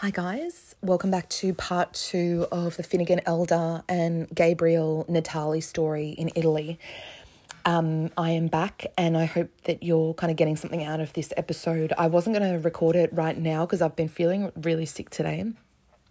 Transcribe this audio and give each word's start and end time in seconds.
Hi, 0.00 0.10
guys. 0.10 0.76
Welcome 0.80 1.10
back 1.10 1.28
to 1.30 1.52
part 1.54 1.92
two 1.92 2.46
of 2.52 2.76
the 2.76 2.84
Finnegan 2.84 3.20
Elder 3.26 3.82
and 3.88 4.32
Gabriel 4.32 5.04
Natali 5.08 5.60
story 5.60 6.10
in 6.10 6.30
Italy. 6.36 6.78
Um, 7.64 8.12
I 8.16 8.30
am 8.30 8.46
back 8.46 8.86
and 8.96 9.16
I 9.18 9.24
hope 9.24 9.50
that 9.64 9.82
you're 9.82 10.14
kind 10.14 10.30
of 10.30 10.36
getting 10.36 10.54
something 10.54 10.84
out 10.84 11.00
of 11.00 11.14
this 11.14 11.32
episode. 11.36 11.92
I 11.98 12.06
wasn't 12.06 12.38
going 12.38 12.48
to 12.52 12.60
record 12.60 12.94
it 12.94 13.12
right 13.12 13.36
now 13.36 13.66
because 13.66 13.82
I've 13.82 13.96
been 13.96 14.06
feeling 14.06 14.52
really 14.54 14.86
sick 14.86 15.10
today, 15.10 15.44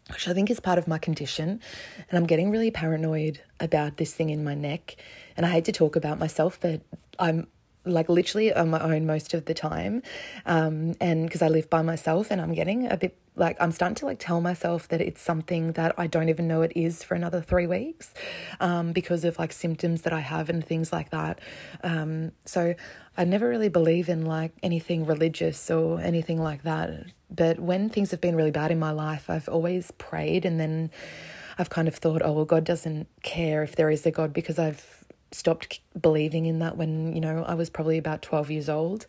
which 0.10 0.28
I 0.28 0.34
think 0.34 0.52
is 0.52 0.60
part 0.60 0.78
of 0.78 0.90
my 0.90 0.98
condition. 0.98 1.62
And 2.10 2.18
I'm 2.18 2.28
getting 2.28 2.52
really 2.52 2.72
paranoid 2.72 3.40
about 3.62 3.96
this 3.96 4.14
thing 4.14 4.32
in 4.32 4.44
my 4.44 4.54
neck. 4.54 4.98
And 5.38 5.46
I 5.46 5.50
hate 5.52 5.64
to 5.64 5.72
talk 5.72 5.96
about 5.96 6.20
myself, 6.20 6.60
but 6.60 6.82
I'm 7.20 7.48
like 7.86 8.10
literally 8.10 8.54
on 8.54 8.70
my 8.70 8.82
own 8.82 9.06
most 9.06 9.34
of 9.34 9.46
the 9.46 9.54
time. 9.54 10.04
Um, 10.46 10.96
and 11.00 11.26
because 11.26 11.42
I 11.42 11.48
live 11.48 11.70
by 11.70 11.84
myself 11.84 12.32
and 12.32 12.42
I'm 12.42 12.54
getting 12.54 12.92
a 12.92 12.98
bit 12.98 13.18
like 13.38 13.56
I'm 13.60 13.72
starting 13.72 13.96
to 13.96 14.06
like 14.06 14.20
tell 14.20 14.42
myself 14.42 14.88
that 14.90 15.00
it's 15.00 15.22
something 15.22 15.74
that 15.74 15.94
I 15.98 16.08
don't 16.08 16.30
even 16.30 16.48
know 16.48 16.64
it 16.64 16.74
is 16.76 17.04
for 17.04 17.14
another 17.16 17.40
three 17.40 17.68
weeks 17.68 18.14
um, 18.60 18.92
because 18.92 19.24
of 19.24 19.38
like 19.38 19.54
symptoms 19.54 20.02
that 20.02 20.12
I 20.12 20.22
have 20.22 20.50
and 20.50 20.66
things 20.66 20.92
like 20.92 21.12
that. 21.12 21.40
Um, 21.84 22.32
so 22.46 22.74
I 23.16 23.24
never 23.24 23.48
really 23.48 23.70
believe 23.70 24.10
in 24.10 24.26
like 24.26 24.54
anything 24.64 25.06
religious 25.06 25.70
or 25.70 26.02
anything 26.02 26.42
like 26.42 26.64
that. 26.64 27.06
But 27.30 27.60
when 27.60 27.90
things 27.90 28.12
have 28.12 28.22
been 28.22 28.36
really 28.36 28.52
bad 28.52 28.72
in 28.72 28.80
my 28.80 28.92
life, 28.92 29.30
I've 29.30 29.48
always 29.48 29.92
prayed 29.92 30.44
and 30.44 30.60
then 30.60 30.90
I've 31.60 31.70
kind 31.70 31.88
of 31.88 31.96
thought, 31.96 32.22
oh, 32.24 32.34
well, 32.34 32.46
God 32.46 32.64
doesn't 32.64 33.08
care 33.24 33.64
if 33.64 33.76
there 33.76 33.90
is 33.90 34.06
a 34.06 34.12
God 34.12 34.34
because 34.34 34.58
I've 34.58 35.06
stopped 35.32 35.80
believing 36.00 36.46
in 36.46 36.60
that 36.60 36.78
when, 36.78 37.14
you 37.14 37.20
know, 37.22 37.44
I 37.44 37.54
was 37.54 37.70
probably 37.70 37.98
about 37.98 38.22
12 38.22 38.52
years 38.52 38.70
old. 38.70 39.06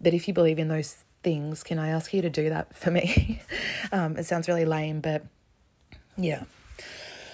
But 0.00 0.14
if 0.14 0.28
you 0.28 0.34
believe 0.34 0.58
in 0.58 0.68
those 0.68 1.03
things, 1.24 1.62
can 1.62 1.78
I 1.78 1.88
ask 1.88 2.12
you 2.14 2.22
to 2.22 2.30
do 2.30 2.50
that 2.50 2.76
for 2.76 2.90
me? 2.90 3.42
um, 3.92 4.16
it 4.16 4.26
sounds 4.26 4.46
really 4.46 4.64
lame, 4.64 5.00
but 5.00 5.24
yeah. 6.16 6.44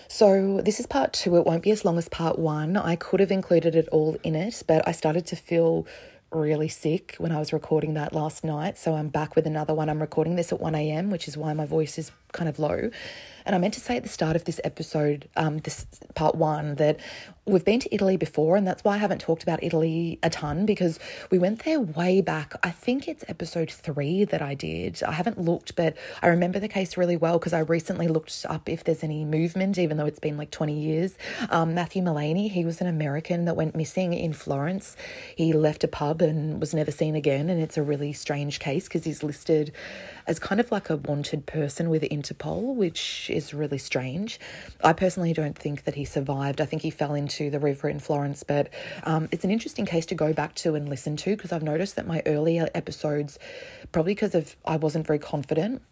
So, 0.09 0.61
this 0.61 0.81
is 0.81 0.87
part 0.87 1.13
two. 1.13 1.37
It 1.37 1.47
won't 1.47 1.63
be 1.63 1.71
as 1.71 1.85
long 1.85 1.97
as 1.99 2.09
part 2.09 2.39
one. 2.39 2.77
I 2.77 2.97
could 2.97 3.21
have 3.21 3.31
included 3.31 3.77
it 3.77 3.89
all 3.93 4.17
in 4.25 4.35
it, 4.35 4.63
but 4.67 4.87
I 4.89 4.93
started 4.93 5.27
to 5.27 5.37
feel 5.37 5.87
really 6.33 6.69
sick 6.69 7.17
when 7.19 7.33
I 7.33 7.39
was 7.39 7.53
recording 7.53 7.95
that 7.95 8.13
last 8.13 8.43
night. 8.43 8.77
So, 8.77 8.95
I'm 8.95 9.09
back 9.09 9.37
with 9.37 9.47
another 9.47 9.73
one. 9.73 9.89
I'm 9.89 10.01
recording 10.01 10.35
this 10.35 10.53
at 10.53 10.61
1 10.61 10.75
a.m., 10.75 11.11
which 11.11 11.29
is 11.29 11.37
why 11.37 11.53
my 11.53 11.65
voice 11.67 11.97
is 11.97 12.11
kind 12.33 12.49
of 12.49 12.59
low. 12.59 12.91
And 13.51 13.57
I 13.57 13.59
meant 13.59 13.75
to 13.75 13.81
say 13.81 13.97
at 13.97 14.05
the 14.05 14.09
start 14.09 14.37
of 14.37 14.45
this 14.45 14.61
episode, 14.63 15.29
um, 15.35 15.59
this 15.59 15.85
part 16.15 16.37
one, 16.37 16.77
that 16.77 17.01
we've 17.47 17.65
been 17.65 17.81
to 17.81 17.93
Italy 17.93 18.17
before, 18.17 18.57
and 18.57 18.65
that's 18.65 18.85
why 18.85 18.95
I 18.95 18.99
haven't 18.99 19.21
talked 19.21 19.43
about 19.43 19.63
Italy 19.63 20.19
a 20.23 20.31
ton 20.31 20.67
because 20.67 21.01
we 21.31 21.39
went 21.39 21.65
there 21.65 21.81
way 21.81 22.21
back. 22.21 22.55
I 22.63 22.71
think 22.71 23.09
it's 23.09 23.25
episode 23.29 23.71
three 23.71 24.25
that 24.25 24.41
I 24.41 24.55
did. 24.55 25.03
I 25.03 25.13
haven't 25.13 25.41
looked, 25.41 25.75
but 25.75 25.97
I 26.23 26.29
remember 26.29 26.61
the 26.61 26.69
case 26.69 26.97
really 26.97 27.17
well 27.17 27.39
because 27.39 27.53
I 27.53 27.61
recently 27.61 28.09
looked 28.09 28.47
up 28.49 28.69
if 28.69 28.85
there's 28.85 29.03
any 29.03 29.25
movement, 29.25 29.79
even 29.79 29.97
though 29.97 30.07
it's 30.07 30.21
been 30.21 30.37
like 30.37 30.51
20 30.53 30.79
years. 30.79 31.17
Um, 31.49 31.75
Matthew 31.75 32.03
Mullaney, 32.03 32.49
he 32.49 32.65
was 32.65 32.81
an 32.81 32.87
American 32.87 33.47
that 33.47 33.57
went 33.57 33.75
missing 33.75 34.13
in 34.13 34.33
Florence. 34.33 34.97
He 35.35 35.53
left 35.53 35.83
a 35.83 35.89
pub 35.89 36.23
and 36.23 36.61
was 36.61 36.73
never 36.73 36.93
seen 36.93 37.17
again, 37.17 37.51
and 37.51 37.61
it's 37.61 37.77
a 37.77 37.83
really 37.83 38.13
strange 38.13 38.61
case 38.61 38.85
because 38.85 39.05
he's 39.05 39.23
listed 39.25 39.73
as 40.27 40.39
kind 40.39 40.61
of 40.61 40.71
like 40.71 40.91
a 40.91 40.97
wanted 40.97 41.47
person 41.47 41.91
with 41.91 42.03
Interpol, 42.03 42.77
which 42.77 43.29
is 43.31 43.40
really 43.55 43.79
strange. 43.79 44.39
I 44.83 44.93
personally 44.93 45.33
don't 45.33 45.57
think 45.57 45.85
that 45.85 45.95
he 45.95 46.05
survived. 46.05 46.61
I 46.61 46.67
think 46.67 46.83
he 46.83 46.91
fell 46.91 47.15
into 47.15 47.51
the 47.51 47.59
river 47.59 47.89
in 47.89 47.99
Florence, 47.99 48.43
but 48.43 48.69
um, 49.05 49.29
it's 49.33 49.45
an 49.45 49.51
interesting 49.51 49.87
case 49.87 50.07
to 50.07 50.15
go 50.15 50.33
back 50.33 50.55
to 50.57 50.75
and 50.75 50.89
listen 50.89 51.17
to 51.19 51.37
because 51.37 51.53
I've 51.53 51.63
noticed 51.63 51.97
that 51.97 52.07
my 52.07 52.23
earlier 52.27 52.69
episodes, 52.75 53.39
probably 53.93 54.15
because 54.15 54.35
of 54.35 54.57
I 54.65 54.77
wasn't 54.77 55.07
very 55.07 55.19
confident, 55.19 55.83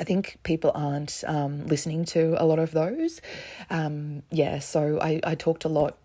I 0.00 0.04
think 0.04 0.38
people 0.42 0.72
aren't 0.74 1.22
um, 1.26 1.66
listening 1.66 2.04
to 2.06 2.34
a 2.38 2.44
lot 2.44 2.58
of 2.58 2.72
those. 2.72 3.20
Um, 3.70 4.22
yeah, 4.30 4.58
so 4.58 4.98
I, 5.00 5.20
I 5.24 5.34
talked 5.34 5.64
a 5.64 5.68
lot 5.68 5.96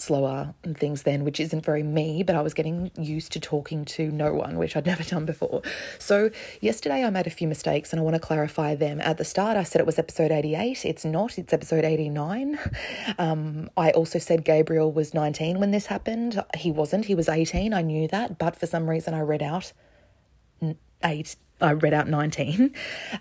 slower 0.00 0.54
and 0.62 0.76
things 0.76 1.02
then, 1.02 1.24
which 1.24 1.40
isn't 1.40 1.64
very 1.64 1.82
me, 1.82 2.22
but 2.22 2.34
I 2.34 2.42
was 2.42 2.54
getting 2.54 2.90
used 2.96 3.32
to 3.32 3.40
talking 3.40 3.84
to 3.86 4.10
no 4.10 4.32
one, 4.34 4.58
which 4.58 4.76
I'd 4.76 4.86
never 4.92 5.02
done 5.02 5.26
before. 5.26 5.62
So, 5.98 6.30
yesterday 6.60 7.04
I 7.04 7.10
made 7.10 7.26
a 7.26 7.30
few 7.30 7.48
mistakes 7.48 7.92
and 7.92 8.00
I 8.00 8.02
want 8.02 8.14
to 8.14 8.20
clarify 8.20 8.74
them. 8.74 9.00
At 9.00 9.18
the 9.18 9.24
start, 9.24 9.56
I 9.56 9.62
said 9.62 9.80
it 9.80 9.86
was 9.86 9.98
episode 9.98 10.30
88. 10.30 10.84
It's 10.84 11.04
not, 11.04 11.38
it's 11.38 11.52
episode 11.52 11.84
89. 11.84 12.58
Um, 13.18 13.70
I 13.76 13.90
also 13.90 14.18
said 14.18 14.44
Gabriel 14.44 14.92
was 14.92 15.14
19 15.14 15.58
when 15.58 15.70
this 15.70 15.86
happened. 15.86 16.42
He 16.56 16.70
wasn't, 16.70 17.06
he 17.06 17.14
was 17.14 17.28
18. 17.28 17.72
I 17.72 17.82
knew 17.82 18.08
that, 18.08 18.38
but 18.38 18.56
for 18.56 18.66
some 18.66 18.88
reason 18.88 19.14
I 19.14 19.20
read 19.20 19.42
out 19.42 19.72
eight 21.04 21.36
I 21.60 21.72
read 21.72 21.94
out 21.94 22.08
19. 22.08 22.74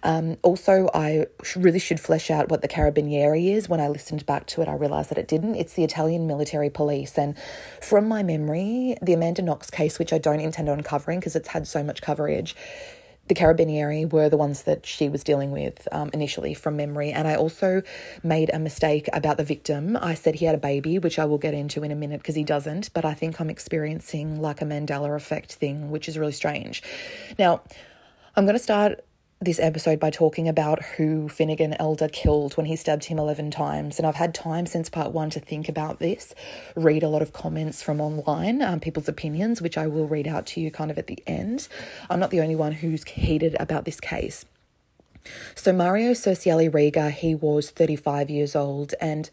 Um, 0.03 0.37
also, 0.43 0.89
I 0.93 1.25
really 1.55 1.79
should 1.79 1.99
flesh 1.99 2.29
out 2.29 2.49
what 2.49 2.61
the 2.61 2.67
Carabinieri 2.67 3.53
is. 3.53 3.69
When 3.69 3.79
I 3.79 3.87
listened 3.87 4.25
back 4.25 4.45
to 4.47 4.61
it, 4.61 4.67
I 4.67 4.73
realised 4.73 5.09
that 5.09 5.17
it 5.17 5.27
didn't. 5.27 5.55
It's 5.55 5.73
the 5.73 5.83
Italian 5.83 6.27
military 6.27 6.69
police. 6.69 7.17
And 7.17 7.35
from 7.81 8.07
my 8.07 8.23
memory, 8.23 8.97
the 9.01 9.13
Amanda 9.13 9.41
Knox 9.41 9.69
case, 9.69 9.97
which 9.97 10.11
I 10.13 10.17
don't 10.17 10.39
intend 10.39 10.69
on 10.69 10.81
covering 10.81 11.19
because 11.19 11.35
it's 11.35 11.47
had 11.47 11.67
so 11.67 11.83
much 11.83 12.01
coverage, 12.01 12.55
the 13.27 13.35
Carabinieri 13.35 14.11
were 14.11 14.29
the 14.29 14.37
ones 14.37 14.63
that 14.63 14.85
she 14.85 15.09
was 15.09 15.23
dealing 15.23 15.51
with 15.51 15.87
um, 15.91 16.11
initially 16.13 16.53
from 16.53 16.77
memory. 16.77 17.11
And 17.11 17.27
I 17.27 17.35
also 17.35 17.81
made 18.21 18.51
a 18.53 18.59
mistake 18.59 19.09
about 19.13 19.37
the 19.37 19.43
victim. 19.43 19.97
I 19.99 20.13
said 20.13 20.35
he 20.35 20.45
had 20.45 20.55
a 20.55 20.59
baby, 20.59 20.99
which 20.99 21.17
I 21.17 21.25
will 21.25 21.39
get 21.39 21.53
into 21.53 21.83
in 21.83 21.91
a 21.91 21.95
minute 21.95 22.19
because 22.19 22.35
he 22.35 22.43
doesn't. 22.43 22.93
But 22.93 23.05
I 23.05 23.13
think 23.13 23.39
I'm 23.39 23.49
experiencing 23.49 24.41
like 24.41 24.61
a 24.61 24.65
Mandela 24.65 25.15
effect 25.15 25.53
thing, 25.53 25.89
which 25.89 26.07
is 26.07 26.17
really 26.17 26.33
strange. 26.33 26.83
Now, 27.39 27.61
I'm 28.37 28.43
going 28.43 28.57
to 28.57 28.63
start 28.63 29.05
this 29.39 29.61
episode 29.61 29.97
by 29.97 30.09
talking 30.09 30.49
about 30.49 30.83
who 30.83 31.29
Finnegan 31.29 31.73
Elder 31.79 32.09
killed 32.09 32.57
when 32.57 32.65
he 32.65 32.75
stabbed 32.75 33.05
him 33.05 33.17
11 33.17 33.49
times. 33.49 33.97
And 33.97 34.05
I've 34.05 34.15
had 34.15 34.35
time 34.35 34.65
since 34.65 34.89
part 34.89 35.13
one 35.13 35.29
to 35.29 35.39
think 35.39 35.69
about 35.69 35.99
this, 35.99 36.35
read 36.75 37.01
a 37.01 37.07
lot 37.07 37.21
of 37.21 37.31
comments 37.31 37.81
from 37.81 38.01
online, 38.01 38.61
um, 38.61 38.81
people's 38.81 39.07
opinions, 39.07 39.61
which 39.61 39.77
I 39.77 39.87
will 39.87 40.05
read 40.05 40.27
out 40.27 40.47
to 40.47 40.59
you 40.59 40.69
kind 40.69 40.91
of 40.91 40.97
at 40.97 41.07
the 41.07 41.23
end. 41.25 41.69
I'm 42.09 42.19
not 42.19 42.29
the 42.29 42.41
only 42.41 42.57
one 42.57 42.73
who's 42.73 43.05
heated 43.05 43.55
about 43.57 43.85
this 43.85 44.01
case. 44.01 44.43
So, 45.55 45.71
Mario 45.71 46.11
Cerciello 46.11 46.73
Rega, 46.73 47.11
he 47.11 47.35
was 47.35 47.71
35 47.71 48.29
years 48.29 48.53
old 48.53 48.93
and 48.99 49.29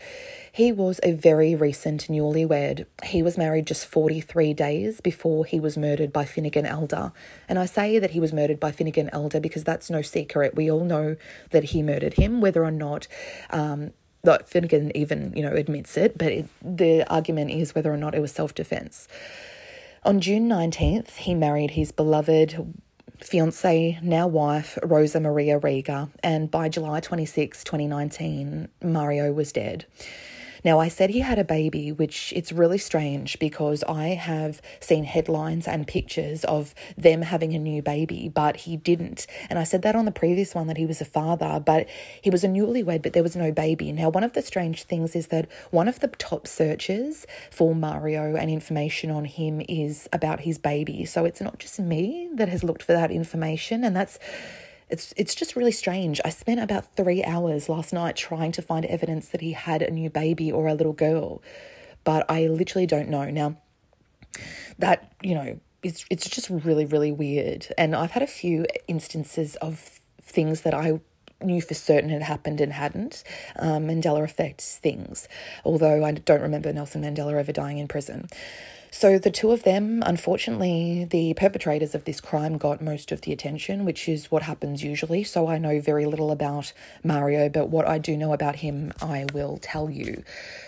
he 0.55 0.71
was 0.71 1.01
a 1.03 1.13
very 1.13 1.55
recent 1.55 2.09
newlywed. 2.09 2.85
He 3.05 3.23
was 3.23 3.39
married 3.39 3.67
just 3.67 3.87
43 3.87 4.53
days 4.53 5.01
before 5.01 5.47
he 5.47 5.59
was 5.59 5.79
murdered 5.79 6.13
by 6.13 6.27
Finnegan 6.27 6.67
Elder. 6.67 7.13
And 7.49 7.59
I 7.59 7.65
say 7.65 7.99
that 7.99 8.11
he 8.11 8.21
was 8.21 8.35
murdered 8.35 8.61
by 8.61 8.71
Finnegan 8.71 9.09
Elder 9.15 9.41
because 9.41 9.65
that's 9.65 9.89
no 9.89 10.03
secret. 10.03 10.55
We 10.55 10.71
all 10.71 10.85
know 10.85 11.17
that 11.53 11.65
he 11.65 11.83
murdered 11.83 12.15
him, 12.15 12.43
whether 12.43 12.63
or 12.63 12.71
not. 12.71 13.09
Um, 13.49 13.93
that 14.25 14.49
Finnegan 14.49 14.97
even, 14.97 15.33
you 15.35 15.43
know, 15.43 15.53
admits 15.53 15.97
it, 15.97 16.17
but 16.17 16.31
it, 16.31 16.47
the 16.63 17.03
argument 17.13 17.51
is 17.51 17.75
whether 17.75 17.93
or 17.93 17.97
not 17.97 18.15
it 18.15 18.21
was 18.21 18.31
self 18.31 18.55
defense. 18.55 19.09
On 20.05 20.21
June 20.21 20.49
19th, 20.49 21.17
he 21.17 21.35
married 21.35 21.73
his 21.73 21.91
beloved 21.91 22.75
fiance, 23.19 23.99
now 24.01 24.29
wife, 24.29 24.79
Rosa 24.83 25.19
Maria 25.19 25.59
Rega, 25.59 26.09
and 26.23 26.51
by 26.51 26.69
July 26.69 27.01
26, 27.01 27.65
2019, 27.65 28.69
Mario 28.83 29.33
was 29.33 29.51
dead. 29.51 29.87
Now, 30.65 30.79
I 30.79 30.89
said 30.89 31.11
he 31.11 31.21
had 31.21 31.39
a 31.39 31.45
baby, 31.45 31.91
which 31.91 32.33
it's 32.37 32.53
really 32.53 32.79
strange 32.79 33.39
because 33.39 33.83
I 33.85 34.09
have 34.09 34.63
seen 34.81 35.05
headlines 35.05 35.67
and 35.67 35.87
pictures 35.87 36.45
of 36.45 36.75
them 36.97 37.23
having 37.23 37.55
a 37.55 37.59
new 37.59 37.83
baby, 37.83 38.29
but 38.29 38.59
he 38.59 38.77
didn't. 38.77 39.27
And 39.51 39.59
I 39.59 39.65
said 39.65 39.83
that 39.83 39.97
on 39.97 40.05
the 40.05 40.13
previous 40.13 40.55
one 40.55 40.69
that 40.69 40.77
he 40.77 40.87
was 40.87 41.01
a 41.01 41.05
father, 41.05 41.61
but 41.65 41.89
he 42.21 42.31
was 42.31 42.45
a 42.45 42.49
newlywed, 42.49 43.03
but 43.03 43.13
there 43.13 43.23
was 43.23 43.35
no 43.35 43.51
baby. 43.51 43.93
Now, 43.93 44.09
one 44.09 44.25
of 44.25 44.35
the 44.35 44.43
strange 44.43 44.85
things 44.85 45.17
is 45.17 45.29
that 45.29 45.49
one 45.71 45.89
of 45.89 46.01
the 46.01 46.09
top 46.09 46.47
searches 46.47 47.27
for 47.51 47.75
Mario 47.75 48.37
and 48.37 48.51
information 48.51 49.11
on 49.11 49.25
him 49.25 49.63
is 49.69 50.09
about 50.13 50.41
his 50.41 50.59
baby. 50.59 51.05
So 51.05 51.25
it's 51.25 51.41
not 51.41 51.59
just 51.59 51.81
me 51.81 52.31
that 52.35 52.49
has 52.49 52.63
looked 52.63 52.83
for 52.83 52.93
that 52.93 53.11
information, 53.11 53.85
and 53.85 53.97
that's 53.97 54.19
it's 54.93 55.15
it's 55.17 55.35
just 55.35 55.57
really 55.57 55.73
strange. 55.73 56.21
I 56.23 56.29
spent 56.29 56.61
about 56.61 56.95
three 56.95 57.25
hours 57.25 57.71
last 57.71 57.95
night 57.95 58.15
trying 58.15 58.53
to 58.53 58.63
find 58.63 58.85
evidence 58.85 59.31
that 59.31 59.41
he 59.41 59.53
had 59.53 59.81
a 59.81 59.91
new 59.91 60.11
baby 60.11 60.53
or 60.53 60.69
a 60.69 60.75
little 60.75 60.93
girl, 60.93 61.43
but 62.05 62.31
I 62.31 62.47
literally 62.47 62.87
don't 62.87 63.09
know. 63.09 63.31
Now, 63.31 63.57
that 64.79 65.15
you 65.23 65.35
know, 65.35 65.59
it's 65.83 66.05
it's 66.11 66.29
just 66.29 66.51
really 66.51 66.85
really 66.85 67.11
weird. 67.11 67.69
And 67.79 67.97
I've 67.97 68.11
had 68.11 68.23
a 68.23 68.27
few 68.27 68.67
instances 68.87 69.57
of 69.57 69.99
things 70.21 70.61
that 70.61 70.75
I 70.75 71.01
knew 71.43 71.63
for 71.63 71.75
certain 71.75 72.11
had 72.11 72.23
happened 72.23 72.61
and 72.61 72.75
hadn't. 72.75 73.25
Um, 73.57 73.87
Mandela 73.87 74.23
effect 74.23 74.61
things, 74.61 75.27
although 75.65 76.05
I 76.05 76.13
don't 76.13 76.43
remember 76.43 76.71
Nelson 76.71 77.03
Mandela 77.03 77.33
ever 77.41 77.53
dying 77.53 77.79
in 77.79 77.89
prison. 77.89 78.29
So 78.95 79.19
the 79.19 79.31
two 79.31 79.53
of 79.53 79.63
them, 79.63 80.03
unfortunately, 80.05 81.07
the 81.11 81.33
perpetrators 81.33 81.95
of 81.95 82.05
this 82.05 82.21
crime 82.21 82.59
got 82.59 82.83
most 82.83 83.11
of 83.11 83.23
the 83.23 83.33
attention, 83.33 83.87
which 83.87 84.07
is 84.07 84.31
what 84.31 84.43
happens 84.43 84.85
usually. 84.85 85.25
So 85.25 85.49
I 85.49 85.57
know 85.57 85.81
very 85.81 86.05
little 86.05 86.31
about 86.31 86.75
Mario, 87.03 87.49
but 87.49 87.71
what 87.71 87.89
I 87.89 87.97
do 87.97 88.19
know 88.19 88.35
about 88.35 88.57
him, 88.57 88.93
I 89.01 89.25
will 89.33 89.57
tell 89.57 89.89
you. 89.89 90.23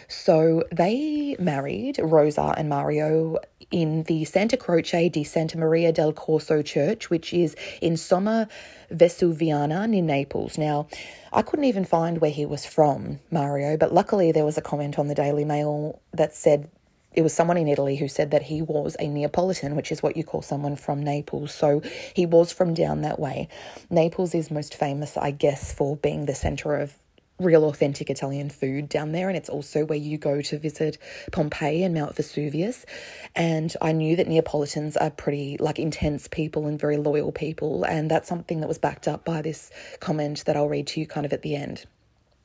So 0.09 0.65
they 0.73 1.37
married 1.39 2.01
Rosa 2.03 2.55
and 2.57 2.71
Mario 2.71 3.37
in 3.71 4.05
the 4.05 4.25
Santa 4.25 4.57
Croce 4.57 5.11
di 5.11 5.23
Santa 5.23 5.59
Maria 5.59 5.93
del 5.93 6.15
Corso 6.15 6.63
church, 6.63 7.11
which 7.11 7.35
is 7.35 7.55
in 7.83 7.93
Somma 7.93 8.49
Vesuviana 8.91 9.87
near 9.87 10.03
Naples. 10.03 10.57
Now, 10.57 10.87
I 11.31 11.43
couldn't 11.43 11.67
even 11.67 11.85
find 11.85 12.23
where 12.23 12.31
he 12.31 12.47
was 12.47 12.65
from, 12.65 13.21
Mario, 13.31 13.77
but 13.77 13.93
luckily 13.93 14.33
there 14.33 14.47
was 14.47 14.57
a 14.57 14.63
comment 14.63 14.99
on 14.99 15.09
the 15.09 15.15
Daily 15.15 15.45
Mail 15.45 16.01
that 16.15 16.35
said 16.35 16.71
it 17.15 17.23
was 17.23 17.33
someone 17.33 17.57
in 17.57 17.69
Italy 17.69 17.97
who 17.97 18.09
said 18.09 18.31
that 18.33 18.43
he 18.43 18.63
was 18.63 18.97
a 18.99 19.09
Neapolitan, 19.09 19.77
which 19.77 19.93
is 19.93 20.03
what 20.03 20.17
you 20.17 20.25
call 20.25 20.43
someone 20.43 20.77
from 20.77 21.03
Naples. 21.03 21.55
So 21.55 21.83
he 22.15 22.27
was 22.27 22.53
from 22.53 22.75
down 22.75 23.03
that 23.03 23.19
way. 23.19 23.49
Naples 23.91 24.35
is 24.35 24.51
most 24.51 24.75
famous, 24.75 25.17
I 25.17 25.31
guess, 25.31 25.73
for 25.73 25.97
being 25.97 26.27
the 26.27 26.35
center 26.35 26.77
of 26.77 26.99
real 27.41 27.65
authentic 27.65 28.11
Italian 28.11 28.49
food 28.49 28.89
down 28.89 29.13
there, 29.13 29.29
and 29.29 29.37
it's 29.37 29.49
also 29.49 29.85
where 29.85 29.99
you 29.99 30.17
go 30.17 30.41
to 30.41 30.59
visit 30.59 30.99
Pompeii 31.33 31.83
and 31.83 31.93
Mount 31.95 32.15
Vesuvius. 32.15 32.87
And 33.35 33.75
I 33.83 33.93
knew 33.93 34.15
that 34.17 34.29
Neapolitans 34.29 34.97
are 34.97 35.11
pretty 35.11 35.57
like 35.59 35.79
intense 35.79 36.29
people 36.29 36.67
and 36.67 36.79
very 36.79 36.97
loyal 36.97 37.33
people, 37.33 37.85
and 37.85 38.11
that's 38.11 38.29
something 38.29 38.61
that 38.61 38.69
was 38.69 38.79
backed 38.79 39.09
up 39.09 39.25
by 39.25 39.43
this 39.43 39.71
comment 40.01 40.45
that 40.47 40.57
I'll 40.57 40.69
read 40.69 40.87
to 40.89 41.01
you 41.01 41.07
kind 41.07 41.27
of 41.27 41.33
at 41.33 41.43
the 41.43 41.57
end. 41.57 41.87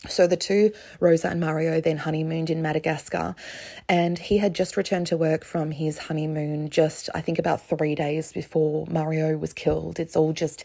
So 0.07 0.27
the 0.27 0.37
two, 0.37 0.71
Rosa 1.01 1.27
and 1.27 1.41
Mario, 1.41 1.81
then 1.81 1.97
honeymooned 1.97 2.49
in 2.49 2.61
Madagascar, 2.61 3.35
and 3.89 4.17
he 4.17 4.37
had 4.37 4.53
just 4.53 4.77
returned 4.77 5.07
to 5.07 5.17
work 5.17 5.43
from 5.43 5.71
his 5.71 5.97
honeymoon 5.97 6.69
just, 6.69 7.09
I 7.13 7.19
think, 7.19 7.37
about 7.37 7.61
three 7.61 7.95
days 7.95 8.31
before 8.31 8.87
Mario 8.89 9.35
was 9.37 9.51
killed. 9.51 9.99
It's 9.99 10.15
all 10.15 10.31
just 10.31 10.63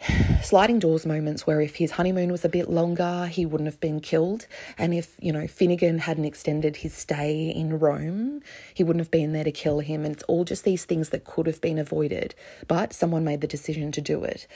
sliding 0.42 0.80
doors 0.80 1.06
moments 1.06 1.46
where 1.46 1.60
if 1.60 1.76
his 1.76 1.92
honeymoon 1.92 2.32
was 2.32 2.44
a 2.44 2.48
bit 2.48 2.68
longer, 2.68 3.26
he 3.26 3.46
wouldn't 3.46 3.68
have 3.68 3.80
been 3.80 4.00
killed. 4.00 4.48
And 4.76 4.92
if, 4.92 5.14
you 5.20 5.32
know, 5.32 5.46
Finnegan 5.46 5.98
hadn't 5.98 6.24
extended 6.24 6.78
his 6.78 6.94
stay 6.94 7.50
in 7.50 7.78
Rome, 7.78 8.42
he 8.74 8.82
wouldn't 8.82 9.00
have 9.00 9.12
been 9.12 9.32
there 9.32 9.44
to 9.44 9.52
kill 9.52 9.78
him. 9.78 10.04
And 10.04 10.14
it's 10.14 10.24
all 10.24 10.44
just 10.44 10.64
these 10.64 10.84
things 10.84 11.10
that 11.10 11.24
could 11.24 11.46
have 11.46 11.60
been 11.60 11.78
avoided, 11.78 12.34
but 12.66 12.92
someone 12.92 13.24
made 13.24 13.42
the 13.42 13.46
decision 13.46 13.92
to 13.92 14.00
do 14.00 14.24
it. 14.24 14.48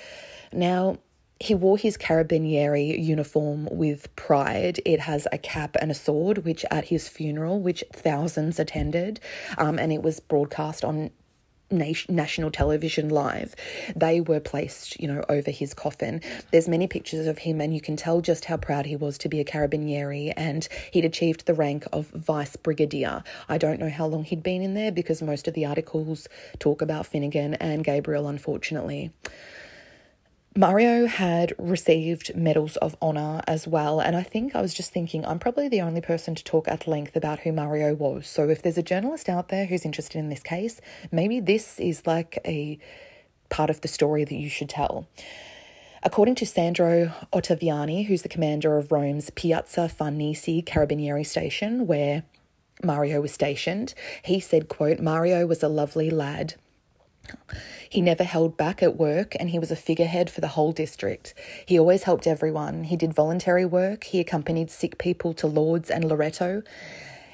Now, 0.52 0.98
he 1.42 1.56
wore 1.56 1.76
his 1.76 1.96
carabinieri 1.96 3.02
uniform 3.02 3.68
with 3.72 4.14
pride. 4.14 4.80
It 4.84 5.00
has 5.00 5.26
a 5.32 5.38
cap 5.38 5.76
and 5.80 5.90
a 5.90 5.94
sword, 5.94 6.44
which 6.44 6.64
at 6.70 6.84
his 6.84 7.08
funeral, 7.08 7.58
which 7.58 7.82
thousands 7.92 8.60
attended, 8.60 9.18
um, 9.58 9.76
and 9.76 9.92
it 9.92 10.04
was 10.04 10.20
broadcast 10.20 10.84
on 10.84 11.10
national 11.72 12.50
television 12.50 13.08
live. 13.08 13.56
They 13.96 14.20
were 14.20 14.40
placed 14.40 15.00
you 15.00 15.08
know 15.08 15.24
over 15.30 15.50
his 15.50 15.72
coffin. 15.72 16.20
There's 16.50 16.68
many 16.68 16.86
pictures 16.86 17.26
of 17.26 17.38
him 17.38 17.62
and 17.62 17.74
you 17.74 17.80
can 17.80 17.96
tell 17.96 18.20
just 18.20 18.44
how 18.44 18.58
proud 18.58 18.84
he 18.84 18.94
was 18.94 19.16
to 19.18 19.28
be 19.30 19.40
a 19.40 19.44
carabinieri 19.44 20.34
and 20.36 20.68
he'd 20.92 21.06
achieved 21.06 21.46
the 21.46 21.54
rank 21.54 21.86
of 21.90 22.08
vice 22.08 22.56
brigadier. 22.56 23.24
I 23.48 23.56
don't 23.56 23.80
know 23.80 23.88
how 23.88 24.04
long 24.04 24.24
he'd 24.24 24.42
been 24.42 24.60
in 24.60 24.74
there 24.74 24.92
because 24.92 25.22
most 25.22 25.48
of 25.48 25.54
the 25.54 25.64
articles 25.64 26.28
talk 26.58 26.82
about 26.82 27.06
finnegan 27.06 27.54
and 27.54 27.82
gabriel 27.82 28.28
unfortunately 28.28 29.10
Mario 30.54 31.06
had 31.06 31.54
received 31.56 32.36
medals 32.36 32.76
of 32.76 32.94
honor 33.00 33.40
as 33.46 33.66
well, 33.66 34.00
and 34.00 34.14
I 34.14 34.22
think 34.22 34.54
I 34.54 34.60
was 34.60 34.74
just 34.74 34.92
thinking 34.92 35.24
I'm 35.24 35.38
probably 35.38 35.66
the 35.66 35.80
only 35.80 36.02
person 36.02 36.34
to 36.34 36.44
talk 36.44 36.68
at 36.68 36.86
length 36.86 37.16
about 37.16 37.40
who 37.40 37.52
Mario 37.52 37.94
was. 37.94 38.26
So 38.26 38.50
if 38.50 38.60
there's 38.60 38.76
a 38.76 38.82
journalist 38.82 39.30
out 39.30 39.48
there 39.48 39.64
who's 39.64 39.86
interested 39.86 40.18
in 40.18 40.28
this 40.28 40.42
case, 40.42 40.78
maybe 41.10 41.40
this 41.40 41.80
is 41.80 42.06
like 42.06 42.38
a 42.44 42.78
part 43.48 43.70
of 43.70 43.80
the 43.80 43.88
story 43.88 44.24
that 44.24 44.34
you 44.34 44.50
should 44.50 44.68
tell. 44.68 45.08
According 46.02 46.34
to 46.34 46.46
Sandro 46.46 47.14
Ottaviani, 47.32 48.04
who's 48.04 48.20
the 48.20 48.28
commander 48.28 48.76
of 48.76 48.92
Rome's 48.92 49.30
Piazza 49.30 49.88
Farnese 49.88 50.62
Carabinieri 50.64 51.24
station, 51.24 51.86
where 51.86 52.24
Mario 52.84 53.22
was 53.22 53.32
stationed, 53.32 53.94
he 54.22 54.38
said, 54.38 54.68
quote, 54.68 55.00
Mario 55.00 55.46
was 55.46 55.62
a 55.62 55.68
lovely 55.68 56.10
lad. 56.10 56.56
He 57.88 58.00
never 58.00 58.24
held 58.24 58.56
back 58.56 58.82
at 58.82 58.96
work 58.96 59.36
and 59.38 59.50
he 59.50 59.58
was 59.58 59.70
a 59.70 59.76
figurehead 59.76 60.30
for 60.30 60.40
the 60.40 60.48
whole 60.48 60.72
district. 60.72 61.34
He 61.66 61.78
always 61.78 62.04
helped 62.04 62.26
everyone. 62.26 62.84
He 62.84 62.96
did 62.96 63.14
voluntary 63.14 63.64
work. 63.64 64.04
He 64.04 64.20
accompanied 64.20 64.70
sick 64.70 64.98
people 64.98 65.34
to 65.34 65.46
Lourdes 65.46 65.90
and 65.90 66.04
Loreto. 66.04 66.62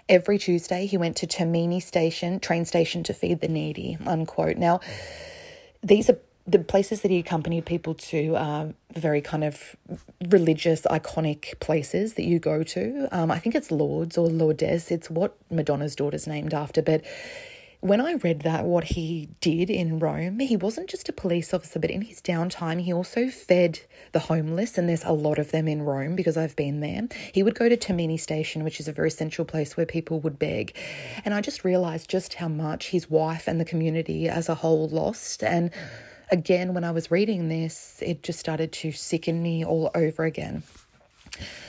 Every 0.08 0.38
Tuesday, 0.38 0.87
he 0.87 0.96
went 0.96 1.17
to 1.19 1.26
Termini 1.26 1.81
station, 1.81 2.40
train 2.40 2.64
station 2.64 3.02
to 3.05 3.14
feed 3.14 3.40
the 3.40 3.49
needy, 3.49 3.99
unquote. 4.06 4.56
Now, 4.56 4.81
these 5.82 6.08
are 6.08 6.19
the 6.46 6.58
places 6.58 7.02
that 7.02 7.11
he 7.11 7.19
accompanied 7.19 7.67
people 7.67 7.93
to 7.94 8.35
are 8.35 8.73
very 8.94 9.20
kind 9.20 9.44
of 9.44 9.76
religious, 10.29 10.81
iconic 10.82 11.61
places 11.61 12.14
that 12.14 12.25
you 12.25 12.38
go 12.38 12.62
to. 12.62 13.06
Um, 13.12 13.31
I 13.31 13.38
think 13.38 13.55
it's 13.55 13.70
Lourdes 13.70 14.17
or 14.17 14.29
Lourdes. 14.29 14.90
It's 14.90 15.11
what 15.11 15.37
Madonna's 15.50 15.94
daughter's 15.94 16.26
named 16.26 16.55
after, 16.55 16.81
but 16.81 17.05
when 17.80 18.00
I 18.00 18.14
read 18.14 18.40
that, 18.40 18.64
what 18.64 18.84
he 18.84 19.28
did 19.40 19.70
in 19.70 20.00
Rome, 20.00 20.40
he 20.40 20.56
wasn't 20.56 20.90
just 20.90 21.08
a 21.08 21.12
police 21.12 21.54
officer, 21.54 21.78
but 21.78 21.90
in 21.90 22.02
his 22.02 22.20
downtime, 22.20 22.80
he 22.80 22.92
also 22.92 23.28
fed 23.28 23.80
the 24.12 24.19
homeless, 24.19 24.76
and 24.76 24.88
there's 24.88 25.04
a 25.04 25.12
lot 25.12 25.38
of 25.38 25.52
them 25.52 25.69
in 25.69 25.82
Rome 25.82 26.16
because 26.16 26.36
I've 26.36 26.56
been 26.56 26.80
there. 26.80 27.08
He 27.32 27.44
would 27.44 27.54
go 27.54 27.69
to 27.69 27.76
Termini 27.76 28.19
Station, 28.19 28.64
which 28.64 28.80
is 28.80 28.88
a 28.88 28.92
very 28.92 29.10
central 29.10 29.44
place 29.44 29.76
where 29.76 29.86
people 29.86 30.19
would 30.20 30.40
beg. 30.40 30.76
And 31.25 31.34
I 31.34 31.40
just 31.40 31.64
realized 31.64 32.10
just 32.10 32.34
how 32.34 32.48
much 32.48 32.88
his 32.88 33.08
wife 33.08 33.46
and 33.46 33.60
the 33.60 33.64
community 33.64 34.28
as 34.28 34.48
a 34.48 34.56
whole 34.56 34.88
lost. 34.88 35.44
And 35.44 35.70
again, 36.32 36.75
when 36.75 36.82
I 36.82 36.90
was 36.90 37.12
reading 37.12 37.48
this, 37.48 38.02
it 38.04 38.25
just 38.25 38.40
started 38.40 38.72
to 38.72 38.90
sicken 38.90 39.40
me 39.40 39.64
all 39.64 39.90
over 39.94 40.25
again. 40.25 40.64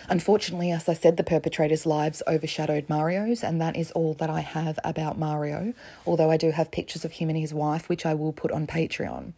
Unfortunately, 0.10 0.72
as 0.72 0.90
I 0.90 0.94
said, 0.94 1.18
the 1.18 1.24
perpetrator's 1.24 1.86
lives 1.86 2.24
overshadowed 2.28 2.90
Mario's, 2.90 3.44
and 3.44 3.62
that 3.62 3.76
is 3.76 3.92
all 3.92 4.14
that 4.16 4.30
I 4.30 4.42
have 4.42 4.80
about 4.84 5.20
Mario, 5.20 5.74
although 6.06 6.32
I 6.32 6.38
do 6.38 6.52
have 6.52 6.72
pictures 6.72 7.06
of 7.06 7.14
him 7.14 7.30
and 7.30 7.38
his 7.38 7.54
wife, 7.54 7.90
which 7.90 8.06
I 8.06 8.14
will 8.14 8.34
put 8.34 8.52
on 8.52 8.66
Patreon. 8.66 9.34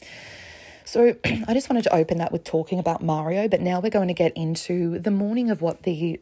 So 0.86 1.16
I 1.26 1.54
just 1.54 1.70
wanted 1.70 1.84
to 1.84 1.96
open 1.96 2.18
that 2.20 2.32
with 2.32 2.44
talking 2.44 2.80
about 2.80 3.04
Mario, 3.04 3.48
but 3.48 3.62
now 3.62 3.80
we're 3.80 3.90
going 3.90 4.08
to 4.08 4.14
get 4.14 4.36
into 4.36 5.00
the 5.00 5.12
morning 5.12 5.50
of 5.50 5.62
what 5.62 5.84
the 5.84 6.20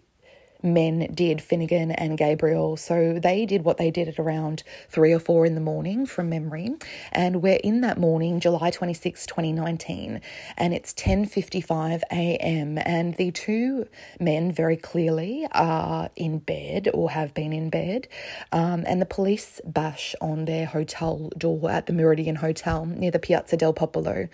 men 0.61 1.09
did, 1.13 1.41
Finnegan 1.41 1.91
and 1.91 2.17
Gabriel. 2.17 2.77
So 2.77 3.19
they 3.21 3.45
did 3.45 3.63
what 3.63 3.77
they 3.77 3.91
did 3.91 4.07
at 4.07 4.19
around 4.19 4.63
three 4.89 5.13
or 5.13 5.19
four 5.19 5.45
in 5.45 5.55
the 5.55 5.61
morning 5.61 6.05
from 6.05 6.29
memory. 6.29 6.75
And 7.11 7.41
we're 7.41 7.59
in 7.63 7.81
that 7.81 7.97
morning, 7.97 8.39
July 8.39 8.69
26, 8.69 9.25
2019, 9.25 10.21
and 10.57 10.73
it's 10.73 10.93
10.55 10.93 12.01
a.m. 12.11 12.77
And 12.77 13.15
the 13.15 13.31
two 13.31 13.87
men 14.19 14.51
very 14.51 14.77
clearly 14.77 15.47
are 15.51 16.09
in 16.15 16.39
bed 16.39 16.89
or 16.93 17.11
have 17.11 17.33
been 17.33 17.53
in 17.53 17.69
bed. 17.69 18.07
Um, 18.51 18.83
and 18.87 19.01
the 19.01 19.05
police 19.05 19.61
bash 19.65 20.15
on 20.21 20.45
their 20.45 20.65
hotel 20.65 21.29
door 21.37 21.69
at 21.69 21.85
the 21.85 21.93
Meridian 21.93 22.35
Hotel 22.35 22.85
near 22.85 23.11
the 23.11 23.19
Piazza 23.19 23.57
del 23.57 23.73
Popolo. 23.73 24.27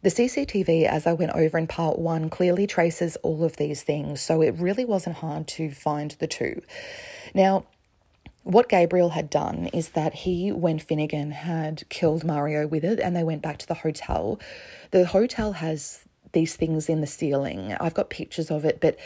The 0.00 0.10
CCTV, 0.10 0.84
as 0.84 1.08
I 1.08 1.12
went 1.12 1.32
over 1.32 1.58
in 1.58 1.66
part 1.66 1.98
one, 1.98 2.30
clearly 2.30 2.68
traces 2.68 3.16
all 3.16 3.42
of 3.42 3.56
these 3.56 3.82
things, 3.82 4.20
so 4.20 4.42
it 4.42 4.54
really 4.56 4.84
wasn't 4.84 5.16
hard 5.16 5.48
to 5.48 5.70
find 5.72 6.12
the 6.12 6.28
two. 6.28 6.62
Now, 7.34 7.66
what 8.44 8.68
Gabriel 8.68 9.10
had 9.10 9.28
done 9.28 9.66
is 9.72 9.90
that 9.90 10.14
he, 10.14 10.52
when 10.52 10.78
Finnegan 10.78 11.32
had 11.32 11.88
killed 11.88 12.24
Mario 12.24 12.66
with 12.66 12.84
it 12.84 13.00
and 13.00 13.16
they 13.16 13.24
went 13.24 13.42
back 13.42 13.58
to 13.58 13.66
the 13.66 13.74
hotel, 13.74 14.38
the 14.92 15.04
hotel 15.04 15.52
has 15.52 16.04
these 16.32 16.54
things 16.54 16.88
in 16.88 17.00
the 17.00 17.06
ceiling. 17.06 17.76
I've 17.80 17.94
got 17.94 18.08
pictures 18.08 18.50
of 18.52 18.64
it, 18.64 18.80
but 18.80 18.96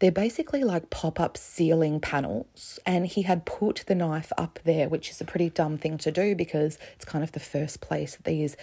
they're 0.00 0.10
basically 0.10 0.64
like 0.64 0.90
pop 0.90 1.20
up 1.20 1.36
ceiling 1.36 2.00
panels. 2.00 2.80
And 2.84 3.06
he 3.06 3.22
had 3.22 3.46
put 3.46 3.84
the 3.86 3.94
knife 3.94 4.32
up 4.36 4.58
there, 4.64 4.88
which 4.88 5.10
is 5.10 5.20
a 5.20 5.24
pretty 5.24 5.50
dumb 5.50 5.78
thing 5.78 5.96
to 5.98 6.10
do 6.10 6.34
because 6.34 6.78
it's 6.96 7.04
kind 7.04 7.22
of 7.22 7.32
the 7.32 7.40
first 7.40 7.80
place 7.80 8.16
that 8.16 8.24
these, 8.24 8.56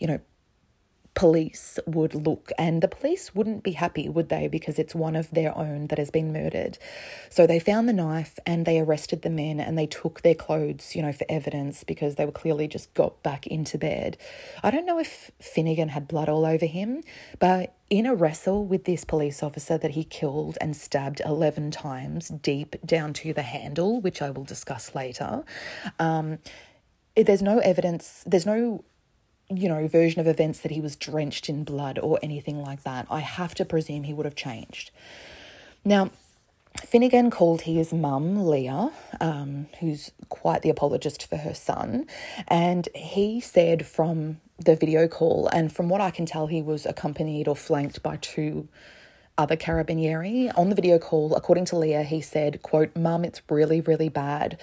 you 0.00 0.06
know, 0.06 0.20
police 1.18 1.80
would 1.84 2.14
look, 2.14 2.52
and 2.56 2.80
the 2.80 2.86
police 2.86 3.34
wouldn't 3.34 3.64
be 3.64 3.72
happy, 3.72 4.08
would 4.08 4.28
they? 4.28 4.46
Because 4.46 4.78
it's 4.78 4.94
one 4.94 5.16
of 5.16 5.28
their 5.32 5.56
own 5.58 5.88
that 5.88 5.98
has 5.98 6.12
been 6.12 6.32
murdered. 6.32 6.78
So 7.28 7.44
they 7.44 7.58
found 7.58 7.88
the 7.88 7.92
knife 7.92 8.38
and 8.46 8.64
they 8.64 8.78
arrested 8.78 9.22
the 9.22 9.28
men 9.28 9.58
and 9.58 9.76
they 9.76 9.88
took 9.88 10.22
their 10.22 10.36
clothes, 10.36 10.94
you 10.94 11.02
know, 11.02 11.10
for 11.10 11.26
evidence 11.28 11.82
because 11.82 12.14
they 12.14 12.24
were 12.24 12.30
clearly 12.30 12.68
just 12.68 12.94
got 12.94 13.20
back 13.24 13.48
into 13.48 13.76
bed. 13.76 14.16
I 14.62 14.70
don't 14.70 14.86
know 14.86 15.00
if 15.00 15.32
Finnegan 15.40 15.88
had 15.88 16.06
blood 16.06 16.28
all 16.28 16.46
over 16.46 16.66
him, 16.66 17.02
but 17.40 17.74
in 17.90 18.06
a 18.06 18.14
wrestle 18.14 18.64
with 18.64 18.84
this 18.84 19.04
police 19.04 19.42
officer 19.42 19.76
that 19.76 19.90
he 19.90 20.04
killed 20.04 20.56
and 20.60 20.76
stabbed 20.76 21.20
11 21.26 21.72
times 21.72 22.28
deep 22.28 22.76
down 22.86 23.12
to 23.14 23.32
the 23.32 23.42
handle, 23.42 24.00
which 24.00 24.22
I 24.22 24.30
will 24.30 24.44
discuss 24.44 24.94
later. 24.94 25.42
Um, 25.98 26.38
there's 27.16 27.42
no 27.42 27.58
evidence, 27.58 28.22
there's 28.24 28.46
no 28.46 28.84
you 29.50 29.68
know, 29.68 29.86
version 29.88 30.20
of 30.20 30.26
events 30.26 30.60
that 30.60 30.70
he 30.70 30.80
was 30.80 30.96
drenched 30.96 31.48
in 31.48 31.64
blood 31.64 31.98
or 31.98 32.18
anything 32.22 32.62
like 32.62 32.82
that. 32.82 33.06
I 33.10 33.20
have 33.20 33.54
to 33.56 33.64
presume 33.64 34.04
he 34.04 34.12
would 34.12 34.26
have 34.26 34.34
changed. 34.34 34.90
Now, 35.84 36.10
Finnegan 36.76 37.30
called 37.30 37.62
his 37.62 37.92
mum, 37.92 38.46
Leah, 38.46 38.90
um, 39.20 39.66
who's 39.80 40.12
quite 40.28 40.62
the 40.62 40.70
apologist 40.70 41.28
for 41.28 41.36
her 41.36 41.54
son, 41.54 42.06
and 42.46 42.88
he 42.94 43.40
said 43.40 43.86
from 43.86 44.40
the 44.58 44.76
video 44.76 45.08
call, 45.08 45.48
and 45.48 45.72
from 45.72 45.88
what 45.88 46.00
I 46.00 46.10
can 46.10 46.26
tell, 46.26 46.46
he 46.46 46.62
was 46.62 46.86
accompanied 46.86 47.48
or 47.48 47.56
flanked 47.56 48.02
by 48.02 48.16
two 48.16 48.68
other 49.36 49.56
carabinieri. 49.56 50.52
On 50.56 50.68
the 50.68 50.74
video 50.74 50.98
call, 50.98 51.34
according 51.34 51.64
to 51.66 51.76
Leah, 51.76 52.02
he 52.02 52.20
said, 52.20 52.62
quote, 52.62 52.94
Mum, 52.96 53.24
it's 53.24 53.40
really, 53.48 53.80
really 53.80 54.08
bad 54.08 54.58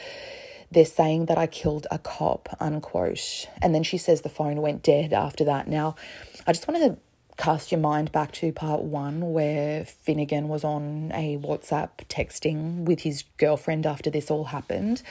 they're 0.71 0.85
saying 0.85 1.25
that 1.27 1.37
I 1.37 1.47
killed 1.47 1.87
a 1.91 1.97
cop, 1.99 2.49
unquote. 2.59 3.47
And 3.61 3.73
then 3.73 3.83
she 3.83 3.97
says 3.97 4.21
the 4.21 4.29
phone 4.29 4.61
went 4.61 4.83
dead 4.83 5.13
after 5.13 5.43
that. 5.45 5.67
Now, 5.67 5.95
I 6.47 6.53
just 6.53 6.67
want 6.67 6.81
to 6.83 6.97
cast 7.37 7.71
your 7.71 7.81
mind 7.81 8.11
back 8.11 8.31
to 8.31 8.51
part 8.51 8.81
one 8.81 9.33
where 9.33 9.85
Finnegan 9.85 10.47
was 10.47 10.63
on 10.63 11.11
a 11.13 11.37
WhatsApp 11.37 11.89
texting 12.09 12.85
with 12.85 13.01
his 13.01 13.23
girlfriend 13.37 13.85
after 13.85 14.09
this 14.09 14.31
all 14.31 14.45
happened. 14.45 15.01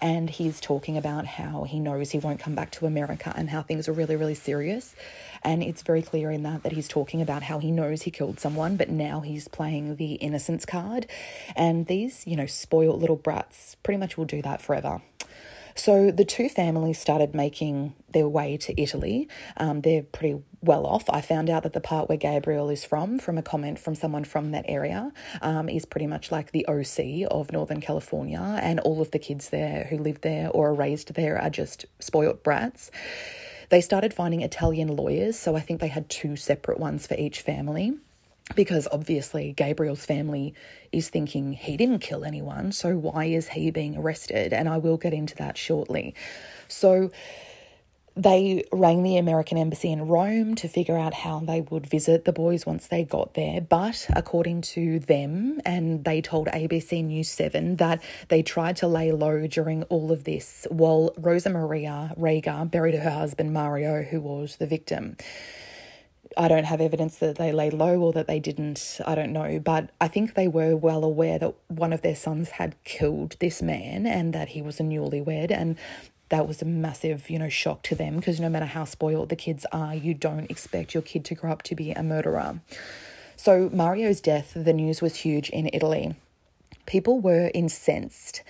And 0.00 0.30
he's 0.30 0.60
talking 0.60 0.96
about 0.96 1.26
how 1.26 1.64
he 1.64 1.78
knows 1.78 2.10
he 2.10 2.18
won't 2.18 2.40
come 2.40 2.54
back 2.54 2.70
to 2.72 2.86
America 2.86 3.32
and 3.36 3.50
how 3.50 3.62
things 3.62 3.88
are 3.88 3.92
really, 3.92 4.16
really 4.16 4.34
serious. 4.34 4.94
And 5.42 5.62
it's 5.62 5.82
very 5.82 6.00
clear 6.00 6.30
in 6.30 6.42
that 6.44 6.62
that 6.62 6.72
he's 6.72 6.88
talking 6.88 7.20
about 7.20 7.42
how 7.42 7.58
he 7.58 7.70
knows 7.70 8.02
he 8.02 8.10
killed 8.10 8.40
someone, 8.40 8.76
but 8.76 8.88
now 8.88 9.20
he's 9.20 9.46
playing 9.46 9.96
the 9.96 10.14
innocence 10.14 10.64
card. 10.64 11.06
And 11.54 11.86
these, 11.86 12.26
you 12.26 12.36
know, 12.36 12.46
spoiled 12.46 13.00
little 13.00 13.16
brats 13.16 13.76
pretty 13.82 13.98
much 13.98 14.16
will 14.16 14.24
do 14.24 14.40
that 14.42 14.62
forever. 14.62 15.02
So 15.74 16.10
the 16.10 16.24
two 16.24 16.48
families 16.48 16.98
started 16.98 17.34
making 17.34 17.94
their 18.12 18.28
way 18.28 18.56
to 18.58 18.80
Italy. 18.80 19.28
Um, 19.56 19.80
they're 19.80 20.04
pretty 20.04 20.42
well 20.60 20.86
off. 20.86 21.10
I 21.10 21.20
found 21.20 21.50
out 21.50 21.64
that 21.64 21.72
the 21.72 21.80
part 21.80 22.08
where 22.08 22.16
Gabriel 22.16 22.70
is 22.70 22.84
from, 22.84 23.18
from 23.18 23.38
a 23.38 23.42
comment 23.42 23.78
from 23.78 23.94
someone 23.94 24.24
from 24.24 24.52
that 24.52 24.64
area, 24.68 25.12
um, 25.42 25.68
is 25.68 25.84
pretty 25.84 26.06
much 26.06 26.30
like 26.30 26.52
the 26.52 26.66
OC 26.68 27.28
of 27.30 27.50
Northern 27.52 27.80
California, 27.80 28.58
and 28.62 28.78
all 28.80 29.02
of 29.02 29.10
the 29.10 29.18
kids 29.18 29.50
there 29.50 29.88
who 29.90 29.98
live 29.98 30.20
there 30.20 30.48
or 30.50 30.68
are 30.68 30.74
raised 30.74 31.14
there 31.14 31.40
are 31.40 31.50
just 31.50 31.86
spoilt 31.98 32.44
brats. 32.44 32.90
They 33.70 33.80
started 33.80 34.14
finding 34.14 34.42
Italian 34.42 34.94
lawyers, 34.94 35.38
so 35.38 35.56
I 35.56 35.60
think 35.60 35.80
they 35.80 35.88
had 35.88 36.08
two 36.08 36.36
separate 36.36 36.78
ones 36.78 37.06
for 37.06 37.14
each 37.14 37.40
family 37.40 37.94
because 38.54 38.86
obviously 38.92 39.52
Gabriel's 39.52 40.04
family 40.04 40.54
is 40.92 41.08
thinking 41.08 41.52
he 41.52 41.76
didn't 41.76 42.00
kill 42.00 42.24
anyone, 42.24 42.72
so 42.72 42.96
why 42.96 43.24
is 43.24 43.48
he 43.48 43.70
being 43.70 43.96
arrested? 43.96 44.52
And 44.52 44.68
I 44.68 44.78
will 44.78 44.96
get 44.96 45.14
into 45.14 45.34
that 45.36 45.56
shortly. 45.56 46.14
So 46.68 47.10
they 48.16 48.64
rang 48.70 49.02
the 49.02 49.16
American 49.16 49.58
embassy 49.58 49.90
in 49.90 50.06
Rome 50.06 50.54
to 50.56 50.68
figure 50.68 50.96
out 50.96 51.14
how 51.14 51.40
they 51.40 51.62
would 51.62 51.86
visit 51.86 52.24
the 52.24 52.32
boys 52.32 52.64
once 52.64 52.86
they 52.86 53.02
got 53.02 53.34
there. 53.34 53.60
But 53.60 54.06
according 54.14 54.62
to 54.62 55.00
them, 55.00 55.60
and 55.64 56.04
they 56.04 56.20
told 56.20 56.46
ABC 56.48 57.04
News 57.04 57.28
7 57.30 57.76
that 57.76 58.02
they 58.28 58.42
tried 58.42 58.76
to 58.76 58.86
lay 58.86 59.10
low 59.10 59.46
during 59.48 59.82
all 59.84 60.12
of 60.12 60.24
this 60.24 60.66
while 60.70 61.12
Rosa 61.16 61.50
Maria 61.50 62.12
Rega 62.16 62.64
buried 62.70 62.94
her 62.94 63.10
husband 63.10 63.52
Mario, 63.52 64.02
who 64.02 64.20
was 64.20 64.56
the 64.56 64.66
victim. 64.66 65.16
I 66.36 66.48
don't 66.48 66.64
have 66.64 66.80
evidence 66.80 67.18
that 67.18 67.36
they 67.36 67.52
lay 67.52 67.70
low 67.70 68.00
or 68.00 68.12
that 68.12 68.26
they 68.26 68.40
didn't. 68.40 69.00
I 69.06 69.14
don't 69.14 69.32
know. 69.32 69.58
But 69.58 69.90
I 70.00 70.08
think 70.08 70.34
they 70.34 70.48
were 70.48 70.76
well 70.76 71.04
aware 71.04 71.38
that 71.38 71.54
one 71.68 71.92
of 71.92 72.02
their 72.02 72.16
sons 72.16 72.50
had 72.50 72.76
killed 72.84 73.36
this 73.40 73.62
man 73.62 74.06
and 74.06 74.32
that 74.32 74.50
he 74.50 74.62
was 74.62 74.80
a 74.80 74.82
newlywed. 74.82 75.50
And 75.50 75.76
that 76.28 76.48
was 76.48 76.62
a 76.62 76.64
massive, 76.64 77.30
you 77.30 77.38
know, 77.38 77.48
shock 77.48 77.82
to 77.84 77.94
them 77.94 78.16
because 78.16 78.40
no 78.40 78.48
matter 78.48 78.66
how 78.66 78.84
spoiled 78.84 79.28
the 79.28 79.36
kids 79.36 79.66
are, 79.72 79.94
you 79.94 80.14
don't 80.14 80.50
expect 80.50 80.94
your 80.94 81.02
kid 81.02 81.24
to 81.26 81.34
grow 81.34 81.52
up 81.52 81.62
to 81.62 81.74
be 81.74 81.92
a 81.92 82.02
murderer. 82.02 82.60
So, 83.36 83.68
Mario's 83.72 84.20
death, 84.20 84.52
the 84.54 84.72
news 84.72 85.02
was 85.02 85.16
huge 85.16 85.50
in 85.50 85.68
Italy. 85.72 86.14
People 86.86 87.20
were 87.20 87.50
incensed 87.52 88.42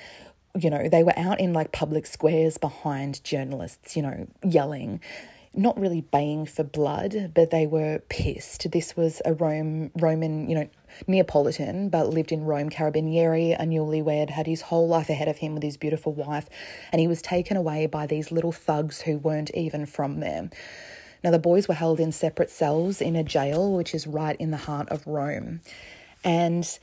you 0.57 0.71
know, 0.71 0.89
they 0.89 1.03
were 1.03 1.19
out 1.19 1.41
in 1.41 1.53
like 1.53 1.73
public 1.73 2.07
squares 2.07 2.59
behind 2.59 3.23
journalists, 3.25 3.97
you 3.97 4.03
know, 4.03 4.27
yelling 4.45 5.01
not 5.57 5.79
really 5.79 6.01
baying 6.01 6.47
for 6.47 6.65
blood, 6.65 7.33
but 7.35 7.51
they 7.51 7.67
were 7.67 8.01
pissed. 8.09 8.71
This 8.71 8.97
was 8.97 9.23
a 9.25 9.35
Rome, 9.35 9.91
Roman, 9.97 10.49
you 10.49 10.55
know, 10.55 10.69
Neapolitan, 11.07 11.89
but 11.89 12.09
lived 12.09 12.33
in 12.33 12.45
Rome, 12.45 12.71
Carabinieri, 12.71 13.55
a 13.55 13.65
newlywed, 13.65 14.31
had 14.31 14.47
his 14.47 14.63
whole 14.63 14.89
life 14.89 15.09
ahead 15.09 15.29
of 15.29 15.39
him 15.39 15.55
with 15.55 15.63
his 15.63 15.77
beautiful 15.77 16.13
wife, 16.13 16.49
and 16.93 17.01
he 17.01 17.09
was 17.09 17.23
taken 17.23 17.57
away 17.57 17.87
by 17.87 18.07
these 18.07 18.31
little 18.31 18.53
thugs 18.53 19.03
who 19.03 19.19
weren't 19.19 19.51
even 19.55 19.87
from 19.87 20.21
there. 20.21 20.51
Now, 21.23 21.31
the 21.31 21.39
boys 21.39 21.69
were 21.69 21.75
held 21.75 22.01
in 22.01 22.13
separate 22.13 22.51
cells 22.51 23.01
in 23.01 23.17
a 23.17 23.25
jail, 23.25 23.73
which 23.73 23.95
is 23.95 24.07
right 24.07 24.37
in 24.39 24.51
the 24.51 24.59
heart 24.59 24.89
of 24.91 25.07
Rome. 25.07 25.63
And 26.23 26.79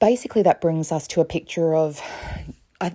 basically, 0.00 0.42
that 0.42 0.60
brings 0.60 0.90
us 0.90 1.06
to 1.08 1.20
a 1.20 1.26
picture 1.26 1.74
of. 1.74 2.00
I, 2.80 2.92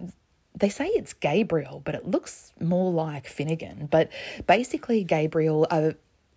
they 0.56 0.70
say 0.70 0.88
it's 0.88 1.14
Gabriel, 1.14 1.82
but 1.84 1.96
it 1.96 2.06
looks 2.06 2.54
more 2.60 2.92
like 2.92 3.28
Finnegan. 3.28 3.88
But 3.92 4.10
basically, 4.48 5.04
Gabriel, 5.04 5.68
uh, 5.70 5.92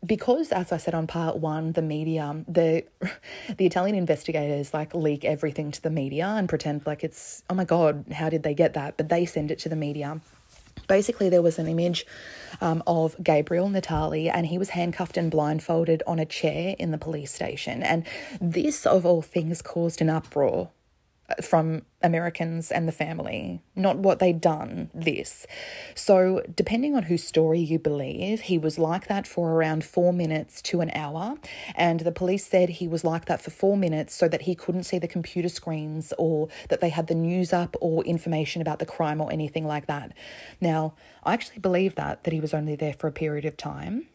because 0.05 0.53
as 0.53 0.73
I 0.73 0.77
said 0.77 0.95
on 0.95 1.07
part 1.07 1.39
one, 1.39 1.73
the 1.73 1.83
media, 1.83 2.45
the 2.49 2.85
the 3.57 3.67
Italian 3.67 3.97
investigators 3.97 4.75
like 4.75 4.95
leak 4.95 5.25
everything 5.25 5.71
to 5.73 5.83
the 5.83 5.91
media 5.91 6.27
and 6.27 6.49
pretend 6.49 6.87
like 6.87 7.05
it's 7.05 7.43
oh 7.49 7.55
my 7.55 7.65
god, 7.65 8.05
how 8.13 8.29
did 8.29 8.43
they 8.43 8.55
get 8.55 8.75
that? 8.75 8.97
But 8.97 9.09
they 9.09 9.25
send 9.25 9.51
it 9.51 9.59
to 9.61 9.69
the 9.69 9.77
media. 9.77 10.21
Basically, 10.87 11.29
there 11.29 11.43
was 11.43 11.59
an 11.59 11.67
image 11.67 12.07
um, 12.61 12.83
of 12.87 13.17
Gabriel 13.23 13.69
Natali, 13.69 14.31
and 14.33 14.47
he 14.47 14.59
was 14.59 14.71
handcuffed 14.71 15.17
and 15.17 15.31
blindfolded 15.31 16.03
on 16.07 16.19
a 16.19 16.25
chair 16.25 16.77
in 16.79 16.93
the 16.93 16.99
police 16.99 17.33
station. 17.33 17.83
And 17.83 18.07
this, 18.41 18.87
of 18.87 19.05
all 19.05 19.21
things, 19.21 19.61
caused 19.61 20.01
an 20.01 20.09
uproar 20.09 20.71
from 21.43 21.83
Americans 22.03 22.71
and 22.71 22.89
the 22.89 22.93
family, 22.93 23.61
not 23.77 23.99
what 23.99 24.19
they'd 24.19 24.41
done, 24.41 24.91
this. 24.95 25.47
So, 25.95 26.43
depending 26.55 26.95
on 26.95 27.05
whose 27.05 27.23
story 27.23 27.61
you 27.61 27.79
believe, 27.79 28.43
he 28.43 28.57
was 28.57 28.79
like 28.79 29.09
that 29.09 29.27
for 29.27 29.53
around 29.53 29.85
four 29.85 30.13
minutes 30.13 30.63
to 30.63 30.81
an 30.81 30.91
hour. 30.95 31.37
And 31.75 32.01
the 32.01 32.13
police 32.13 32.47
said 32.47 32.69
he 32.71 32.89
was 32.89 33.05
like 33.05 33.27
that 33.27 33.43
for 33.43 33.51
four 33.51 33.77
minutes 33.77 34.15
so 34.15 34.27
that 34.29 34.43
he 34.43 34.55
couldn't 34.55 34.85
see 34.85 34.99
the 34.99 35.09
computer 35.09 35.49
screens 35.49 36.15
or 36.19 36.49
that 36.71 36.81
they 36.81 36.89
had 36.89 37.09
the 37.09 37.15
news 37.15 37.53
up 37.53 37.77
or 37.81 38.03
information 38.05 38.63
about 38.63 38.79
the 38.79 38.87
crime 38.87 39.21
or 39.21 39.31
anything 39.31 39.67
like 39.67 39.87
that. 39.87 40.13
Now, 40.61 40.95
I 41.25 41.35
actually 41.35 41.59
believe 41.59 41.95
that, 41.97 42.25
that 42.25 42.33
he 42.33 42.41
was 42.41 42.55
only 42.55 42.75
there 42.75 42.95
for 42.95 43.07
a 43.07 43.13
period 43.13 43.45
of 43.45 43.57
time. 43.57 44.07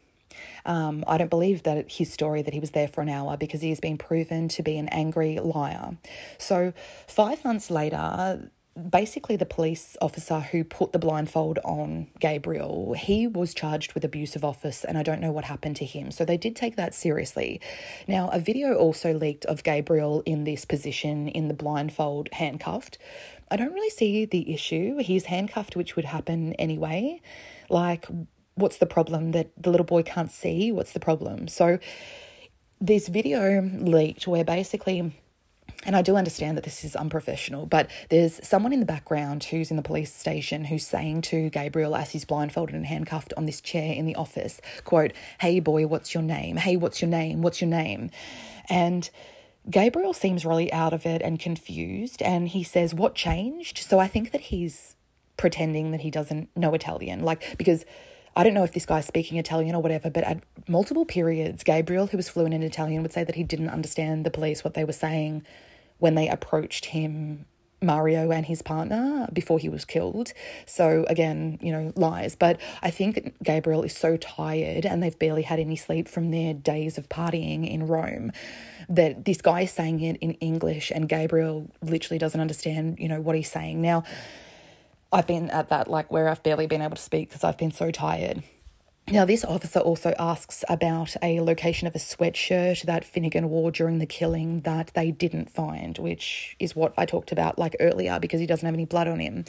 Um, 0.65 1.03
I 1.07 1.17
don't 1.17 1.29
believe 1.29 1.63
that 1.63 1.91
his 1.91 2.11
story 2.11 2.41
that 2.41 2.53
he 2.53 2.59
was 2.59 2.71
there 2.71 2.87
for 2.87 3.01
an 3.01 3.09
hour 3.09 3.37
because 3.37 3.61
he 3.61 3.69
has 3.69 3.79
been 3.79 3.97
proven 3.97 4.47
to 4.49 4.63
be 4.63 4.77
an 4.77 4.87
angry 4.89 5.39
liar. 5.39 5.97
So, 6.37 6.73
five 7.07 7.43
months 7.43 7.69
later, 7.69 8.49
basically 8.89 9.35
the 9.35 9.45
police 9.45 9.95
officer 10.01 10.39
who 10.39 10.63
put 10.63 10.93
the 10.93 10.99
blindfold 10.99 11.59
on 11.63 12.07
Gabriel, 12.19 12.93
he 12.93 13.27
was 13.27 13.53
charged 13.53 13.93
with 13.93 14.03
abuse 14.03 14.35
of 14.35 14.43
office 14.43 14.83
and 14.83 14.97
I 14.97 15.03
don't 15.03 15.21
know 15.21 15.31
what 15.31 15.45
happened 15.45 15.75
to 15.77 15.85
him. 15.85 16.11
So 16.11 16.25
they 16.25 16.37
did 16.37 16.55
take 16.55 16.75
that 16.75 16.95
seriously. 16.95 17.61
Now, 18.07 18.29
a 18.29 18.39
video 18.39 18.75
also 18.75 19.13
leaked 19.13 19.45
of 19.45 19.63
Gabriel 19.63 20.23
in 20.25 20.43
this 20.43 20.65
position 20.65 21.27
in 21.27 21.47
the 21.47 21.53
blindfold 21.53 22.29
handcuffed. 22.33 22.97
I 23.51 23.57
don't 23.57 23.73
really 23.73 23.91
see 23.91 24.25
the 24.25 24.51
issue. 24.51 24.97
He's 24.97 25.25
handcuffed, 25.25 25.75
which 25.75 25.95
would 25.95 26.05
happen 26.05 26.53
anyway. 26.53 27.21
Like, 27.69 28.07
what's 28.55 28.77
the 28.77 28.85
problem 28.85 29.31
that 29.31 29.51
the 29.57 29.69
little 29.69 29.85
boy 29.85 30.03
can't 30.03 30.31
see? 30.31 30.71
What's 30.71 30.93
the 30.93 30.99
problem? 30.99 31.47
So, 31.47 31.79
this 32.79 33.07
video 33.07 33.61
leaked 33.61 34.27
where 34.27 34.43
basically 34.43 35.13
and 35.85 35.95
I 35.95 36.01
do 36.01 36.15
understand 36.15 36.57
that 36.57 36.63
this 36.63 36.83
is 36.83 36.95
unprofessional, 36.95 37.65
but 37.65 37.89
there's 38.09 38.45
someone 38.45 38.73
in 38.73 38.79
the 38.79 38.85
background 38.85 39.43
who's 39.45 39.69
in 39.69 39.77
the 39.77 39.83
police 39.83 40.13
station 40.13 40.65
who's 40.65 40.85
saying 40.85 41.23
to 41.23 41.49
Gabriel 41.49 41.95
as 41.95 42.11
he's 42.11 42.25
blindfolded 42.25 42.75
and 42.75 42.85
handcuffed 42.85 43.33
on 43.35 43.45
this 43.45 43.59
chair 43.59 43.93
in 43.93 44.05
the 44.05 44.15
office, 44.15 44.61
quote, 44.85 45.11
Hey 45.41 45.59
boy, 45.59 45.87
what's 45.87 46.13
your 46.13 46.23
name? 46.23 46.57
Hey, 46.57 46.77
what's 46.77 47.01
your 47.01 47.09
name? 47.09 47.41
What's 47.41 47.61
your 47.61 47.69
name? 47.69 48.11
And 48.69 49.09
Gabriel 49.69 50.13
seems 50.13 50.45
really 50.45 50.71
out 50.71 50.93
of 50.93 51.05
it 51.05 51.21
and 51.21 51.39
confused, 51.39 52.21
and 52.21 52.49
he 52.49 52.63
says, 52.63 52.93
What 52.93 53.15
changed? 53.15 53.77
So 53.77 53.99
I 53.99 54.07
think 54.07 54.31
that 54.31 54.41
he's 54.41 54.95
pretending 55.37 55.91
that 55.91 56.01
he 56.01 56.11
doesn't 56.11 56.49
know 56.55 56.73
Italian, 56.73 57.23
like, 57.23 57.57
because 57.57 57.85
I 58.35 58.43
don't 58.43 58.53
know 58.53 58.63
if 58.63 58.73
this 58.73 58.85
guy's 58.85 59.05
speaking 59.05 59.37
Italian 59.37 59.75
or 59.75 59.81
whatever, 59.81 60.09
but 60.09 60.23
at 60.23 60.43
multiple 60.67 61.05
periods, 61.05 61.63
Gabriel, 61.63 62.07
who 62.07 62.17
was 62.17 62.29
fluent 62.29 62.53
in 62.53 62.63
Italian, 62.63 63.03
would 63.03 63.13
say 63.13 63.23
that 63.23 63.35
he 63.35 63.43
didn't 63.43 63.69
understand 63.69 64.25
the 64.25 64.31
police, 64.31 64.63
what 64.63 64.73
they 64.73 64.83
were 64.83 64.93
saying 64.93 65.45
when 65.99 66.15
they 66.15 66.27
approached 66.27 66.85
him, 66.85 67.45
Mario 67.81 68.31
and 68.31 68.45
his 68.45 68.61
partner, 68.61 69.27
before 69.31 69.59
he 69.59 69.69
was 69.69 69.85
killed. 69.85 70.33
So, 70.65 71.05
again, 71.07 71.59
you 71.61 71.71
know, 71.71 71.93
lies. 71.95 72.35
But 72.35 72.59
I 72.81 72.89
think 72.89 73.35
Gabriel 73.43 73.83
is 73.83 73.95
so 73.95 74.17
tired 74.17 74.85
and 74.85 75.03
they've 75.03 75.17
barely 75.17 75.43
had 75.43 75.59
any 75.59 75.75
sleep 75.75 76.07
from 76.07 76.31
their 76.31 76.53
days 76.53 76.97
of 76.97 77.09
partying 77.09 77.69
in 77.69 77.87
Rome 77.87 78.31
that 78.89 79.25
this 79.25 79.41
guy 79.41 79.61
is 79.61 79.71
saying 79.71 80.01
it 80.01 80.17
in 80.17 80.31
English 80.35 80.91
and 80.91 81.07
Gabriel 81.07 81.69
literally 81.81 82.17
doesn't 82.17 82.39
understand, 82.39 82.97
you 82.99 83.07
know, 83.07 83.21
what 83.21 83.35
he's 83.35 83.51
saying. 83.51 83.81
Now, 83.81 84.03
I've 85.13 85.27
been 85.27 85.51
at 85.51 85.69
that 85.69 85.87
like 85.87 86.11
where 86.11 86.27
I've 86.27 86.41
barely 86.41 86.65
been 86.67 86.81
able 86.81 86.95
to 86.95 87.01
speak 87.01 87.29
because 87.29 87.43
I've 87.43 87.57
been 87.57 87.71
so 87.71 87.91
tired. 87.91 88.43
Now, 89.11 89.25
this 89.25 89.43
officer 89.43 89.79
also 89.79 90.13
asks 90.17 90.63
about 90.69 91.15
a 91.21 91.41
location 91.41 91.87
of 91.87 91.95
a 91.95 91.99
sweatshirt 91.99 92.83
that 92.83 93.03
Finnegan 93.03 93.49
wore 93.49 93.69
during 93.69 93.99
the 93.99 94.05
killing 94.05 94.61
that 94.61 94.91
they 94.95 95.11
didn't 95.11 95.49
find, 95.49 95.97
which 95.97 96.55
is 96.57 96.73
what 96.73 96.93
I 96.97 97.05
talked 97.05 97.33
about 97.33 97.59
like 97.59 97.75
earlier 97.81 98.17
because 98.17 98.39
he 98.39 98.45
doesn't 98.45 98.65
have 98.65 98.73
any 98.73 98.85
blood 98.85 99.09
on 99.09 99.19
him. 99.19 99.43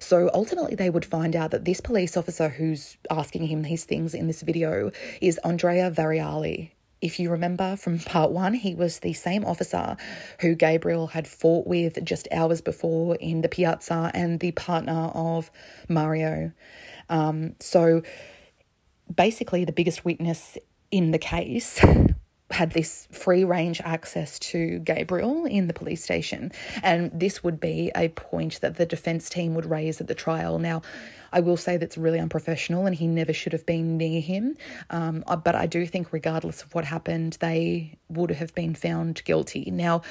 So 0.00 0.28
ultimately, 0.34 0.74
they 0.74 0.90
would 0.90 1.04
find 1.04 1.36
out 1.36 1.52
that 1.52 1.64
this 1.64 1.80
police 1.80 2.16
officer 2.16 2.48
who's 2.48 2.96
asking 3.08 3.46
him 3.46 3.62
these 3.62 3.84
things 3.84 4.12
in 4.12 4.26
this 4.26 4.42
video 4.42 4.90
is 5.20 5.38
Andrea 5.44 5.88
Varriale, 5.90 6.70
if 7.00 7.20
you 7.20 7.30
remember 7.30 7.76
from 7.76 7.98
part 7.98 8.30
one, 8.30 8.54
he 8.54 8.74
was 8.74 9.00
the 9.00 9.12
same 9.12 9.44
officer 9.44 9.96
who 10.40 10.54
Gabriel 10.54 11.08
had 11.08 11.28
fought 11.28 11.66
with 11.66 12.02
just 12.04 12.26
hours 12.32 12.60
before 12.60 13.16
in 13.16 13.42
the 13.42 13.48
piazza 13.48 14.10
and 14.14 14.40
the 14.40 14.52
partner 14.52 15.10
of 15.14 15.50
Mario. 15.88 16.52
Um, 17.08 17.54
so 17.60 18.02
basically, 19.14 19.64
the 19.64 19.72
biggest 19.72 20.04
witness 20.04 20.56
in 20.90 21.10
the 21.10 21.18
case 21.18 21.84
had 22.50 22.70
this 22.70 23.08
free 23.10 23.44
range 23.44 23.80
access 23.84 24.38
to 24.38 24.78
Gabriel 24.78 25.46
in 25.46 25.66
the 25.66 25.72
police 25.72 26.02
station. 26.02 26.52
And 26.82 27.10
this 27.12 27.42
would 27.42 27.58
be 27.58 27.90
a 27.94 28.08
point 28.08 28.60
that 28.60 28.76
the 28.76 28.86
defense 28.86 29.28
team 29.28 29.54
would 29.54 29.68
raise 29.68 30.00
at 30.00 30.06
the 30.06 30.14
trial. 30.14 30.58
Now, 30.58 30.82
I 31.32 31.40
will 31.40 31.56
say 31.56 31.76
that's 31.76 31.98
really 31.98 32.20
unprofessional 32.20 32.86
and 32.86 32.94
he 32.94 33.08
never 33.08 33.32
should 33.32 33.52
have 33.52 33.66
been 33.66 33.96
near 33.96 34.20
him. 34.20 34.56
Um, 34.90 35.24
uh, 35.26 35.36
but 35.36 35.56
I 35.56 35.66
do 35.66 35.86
think, 35.86 36.12
regardless 36.12 36.62
of 36.62 36.72
what 36.74 36.84
happened, 36.84 37.36
they 37.40 37.98
would 38.08 38.30
have 38.30 38.54
been 38.54 38.74
found 38.74 39.24
guilty. 39.24 39.70
Now, 39.70 40.02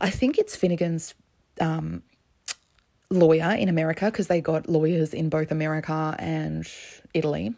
I 0.00 0.10
think 0.10 0.38
it's 0.38 0.56
Finnegan's. 0.56 1.14
Um, 1.60 2.02
lawyer 3.10 3.54
in 3.58 3.68
America 3.68 4.06
because 4.06 4.28
they 4.28 4.40
got 4.40 4.70
lawyers 4.70 5.12
in 5.12 5.28
both 5.28 5.50
America 5.50 6.16
and 6.18 6.66
Italy 7.12 7.54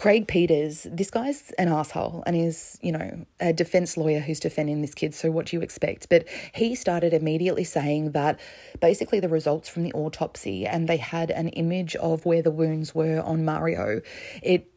Craig 0.00 0.28
Peters, 0.28 0.86
this 0.90 1.10
guy's 1.10 1.50
an 1.58 1.68
asshole 1.68 2.22
and 2.26 2.34
is, 2.34 2.78
you 2.80 2.90
know, 2.90 3.26
a 3.38 3.52
defense 3.52 3.98
lawyer 3.98 4.20
who's 4.20 4.40
defending 4.40 4.80
this 4.80 4.94
kid. 4.94 5.14
So 5.14 5.30
what 5.30 5.44
do 5.44 5.56
you 5.56 5.62
expect? 5.62 6.08
But 6.08 6.26
he 6.54 6.74
started 6.74 7.12
immediately 7.12 7.64
saying 7.64 8.12
that 8.12 8.40
basically 8.80 9.20
the 9.20 9.28
results 9.28 9.68
from 9.68 9.82
the 9.82 9.92
autopsy 9.92 10.66
and 10.66 10.88
they 10.88 10.96
had 10.96 11.30
an 11.30 11.48
image 11.50 11.96
of 11.96 12.24
where 12.24 12.40
the 12.40 12.50
wounds 12.50 12.94
were 12.94 13.20
on 13.20 13.44
Mario. 13.44 14.00
It 14.42 14.72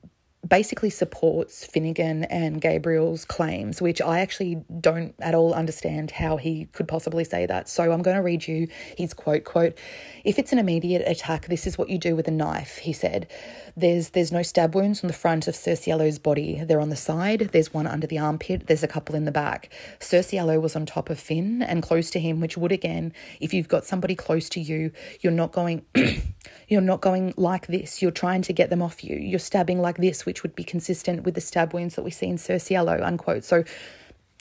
basically 0.48 0.89
supports 0.89 1.65
Finnegan 1.65 2.25
and 2.25 2.60
Gabriel's 2.60 3.24
claims, 3.24 3.82
which 3.82 4.01
I 4.01 4.20
actually 4.20 4.63
don't 4.82 5.15
at 5.20 5.36
all 5.36 5.53
understand 5.53 6.12
how 6.12 6.38
he 6.38 6.65
could 6.65 6.88
possibly 6.88 7.24
say 7.24 7.46
that. 7.46 7.70
So 7.70 7.92
I'm 7.92 8.01
going 8.01 8.18
to 8.18 8.24
read 8.24 8.48
you 8.48 8.68
his 8.98 9.13
quote 9.13 9.46
quote 9.46 9.77
If 10.24 10.38
it's 10.38 10.51
an 10.51 10.60
immediate 10.60 11.08
attack, 11.08 11.48
this 11.48 11.65
is 11.65 11.77
what 11.77 11.89
you 11.89 11.98
do 11.98 12.15
with 12.15 12.27
a 12.27 12.32
knife, 12.32 12.77
he 12.80 12.92
said. 12.92 13.32
There's 13.75 14.10
there's 14.10 14.32
no 14.32 14.44
stab 14.44 14.75
wounds 14.75 15.03
on 15.03 15.08
the 15.08 15.13
front 15.13 15.48
of 15.48 15.56
Cerciello's 15.56 16.20
body. 16.20 16.63
They're 16.63 16.80
on 16.80 16.89
the 16.89 16.96
side, 16.96 17.50
there's 17.51 17.74
one 17.74 17.88
under 17.88 18.06
the 18.06 18.20
armpit, 18.20 18.68
there's 18.68 18.84
a 18.84 18.88
couple 18.88 19.15
in 19.15 19.25
the 19.25 19.32
back. 19.32 19.74
Cerciello 20.00 20.62
was 20.62 20.75
on 20.75 20.86
top 20.86 21.10
of 21.10 21.20
Finn 21.20 21.63
and 21.63 21.82
close 21.82 22.12
to 22.12 22.20
him, 22.20 22.39
which 22.39 22.56
would 22.58 22.72
again, 22.72 23.13
if 23.39 23.53
you've 23.53 23.68
got 23.68 23.86
somebody 23.86 24.15
close 24.15 24.48
to 24.50 24.60
you, 24.60 24.92
you're 25.22 25.34
not 25.34 25.51
going 25.51 25.84
you're 26.68 26.82
not 26.82 27.01
going 27.01 27.34
like 27.36 27.68
this. 27.68 28.01
You're 28.01 28.12
trying 28.12 28.44
to 28.44 28.53
get 28.53 28.70
them 28.70 28.82
off 28.82 29.03
you. 29.03 29.15
You're 29.15 29.39
stabbing 29.39 29.82
like 29.82 29.98
this, 29.98 30.25
which 30.25 30.44
would 30.44 30.56
be 30.56 30.63
consistent 30.63 31.24
with 31.24 31.34
the 31.34 31.42
stab 31.42 31.74
wounds 31.74 31.96
that 31.96 32.03
we 32.03 32.12
see 32.12 32.27
in 32.27 32.38
Cerciello, 32.38 33.01
unquote. 33.01 33.44
So 33.44 33.63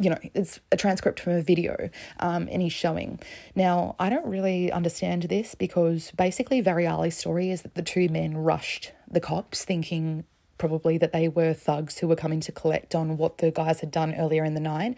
you 0.01 0.11
know, 0.11 0.19
it's 0.35 0.59
a 0.71 0.77
transcript 0.77 1.21
from 1.21 1.35
a 1.35 1.43
video 1.43 1.91
um, 2.21 2.49
and 2.51 2.63
he's 2.63 2.73
showing. 2.73 3.21
Now, 3.55 3.95
I 3.99 4.11
don't 4.11 4.27
really 4.27 4.73
understand 4.73 5.25
this 5.25 5.55
because 5.55 6.11
basically 6.13 6.63
Varriale's 6.63 7.17
story 7.17 7.51
is 7.51 7.63
that 7.63 7.75
the 7.75 7.83
two 7.83 8.09
men 8.09 8.37
rushed 8.37 8.93
the 9.09 9.21
cops 9.21 9.65
thinking 9.65 10.25
probably 10.59 10.97
that 10.99 11.13
they 11.13 11.29
were 11.29 11.53
thugs 11.53 11.99
who 11.99 12.09
were 12.09 12.17
coming 12.17 12.41
to 12.41 12.53
collect 12.53 12.95
on 12.95 13.17
what 13.17 13.39
the 13.39 13.51
guys 13.51 13.81
had 13.81 13.91
done 13.91 14.15
earlier 14.15 14.45
in 14.45 14.55
the 14.55 14.61
night. 14.61 14.97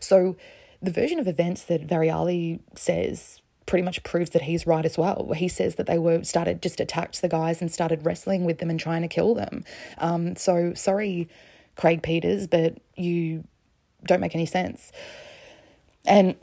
So 0.00 0.36
the 0.80 0.90
version 0.90 1.18
of 1.18 1.28
events 1.28 1.64
that 1.64 1.86
Varriale 1.86 2.60
says 2.74 3.40
pretty 3.66 3.82
much 3.84 4.02
proves 4.02 4.30
that 4.30 4.42
he's 4.42 4.66
right 4.66 4.84
as 4.84 4.98
well. 4.98 5.32
He 5.36 5.48
says 5.48 5.76
that 5.76 5.86
they 5.86 5.98
were 5.98 6.24
started 6.24 6.60
just 6.60 6.80
attacked 6.80 7.22
the 7.22 7.28
guys 7.28 7.60
and 7.60 7.70
started 7.70 8.04
wrestling 8.04 8.44
with 8.44 8.58
them 8.58 8.70
and 8.70 8.80
trying 8.80 9.02
to 9.02 9.08
kill 9.08 9.34
them. 9.34 9.64
Um, 9.98 10.34
so 10.34 10.74
sorry, 10.74 11.28
Craig 11.76 12.02
Peters, 12.02 12.46
but 12.46 12.78
you 12.96 13.44
don't 14.04 14.20
make 14.20 14.34
any 14.34 14.46
sense. 14.46 14.92
And 16.04 16.36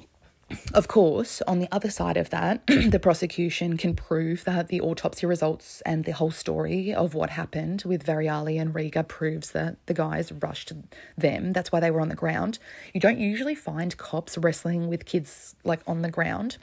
of 0.73 0.87
course, 0.87 1.41
on 1.43 1.59
the 1.59 1.67
other 1.71 1.91
side 1.91 2.17
of 2.17 2.31
that, 2.31 2.65
the 2.67 2.99
prosecution 2.99 3.77
can 3.77 3.95
prove 3.95 4.43
that 4.45 4.67
the 4.69 4.81
autopsy 4.81 5.25
results 5.27 5.81
and 5.85 6.05
the 6.05 6.11
whole 6.11 6.31
story 6.31 6.93
of 6.93 7.13
what 7.13 7.29
happened 7.31 7.83
with 7.85 8.05
Varriale 8.05 8.59
and 8.59 8.73
Rega 8.73 9.03
proves 9.03 9.51
that 9.51 9.77
the 9.85 9.93
guys 9.93 10.31
rushed 10.31 10.73
them. 11.17 11.53
That's 11.53 11.71
why 11.71 11.79
they 11.79 11.91
were 11.91 12.01
on 12.01 12.09
the 12.09 12.15
ground. 12.15 12.57
You 12.93 12.99
don't 12.99 13.19
usually 13.19 13.55
find 13.55 13.95
cops 13.97 14.37
wrestling 14.37 14.87
with 14.87 15.05
kids 15.05 15.55
like 15.63 15.81
on 15.85 16.01
the 16.01 16.09
ground 16.09 16.57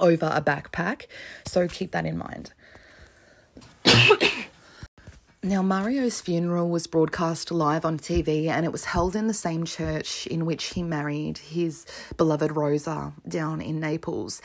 over 0.00 0.26
a 0.26 0.42
backpack, 0.42 1.06
so 1.46 1.66
keep 1.68 1.92
that 1.92 2.04
in 2.04 2.18
mind. 2.18 2.52
Now, 5.44 5.60
Mario's 5.60 6.22
funeral 6.22 6.70
was 6.70 6.86
broadcast 6.86 7.50
live 7.50 7.84
on 7.84 7.98
TV 7.98 8.46
and 8.48 8.64
it 8.64 8.72
was 8.72 8.86
held 8.86 9.14
in 9.14 9.26
the 9.26 9.34
same 9.34 9.66
church 9.66 10.26
in 10.26 10.46
which 10.46 10.72
he 10.72 10.82
married 10.82 11.36
his 11.36 11.84
beloved 12.16 12.56
Rosa 12.56 13.12
down 13.28 13.60
in 13.60 13.78
Naples. 13.78 14.40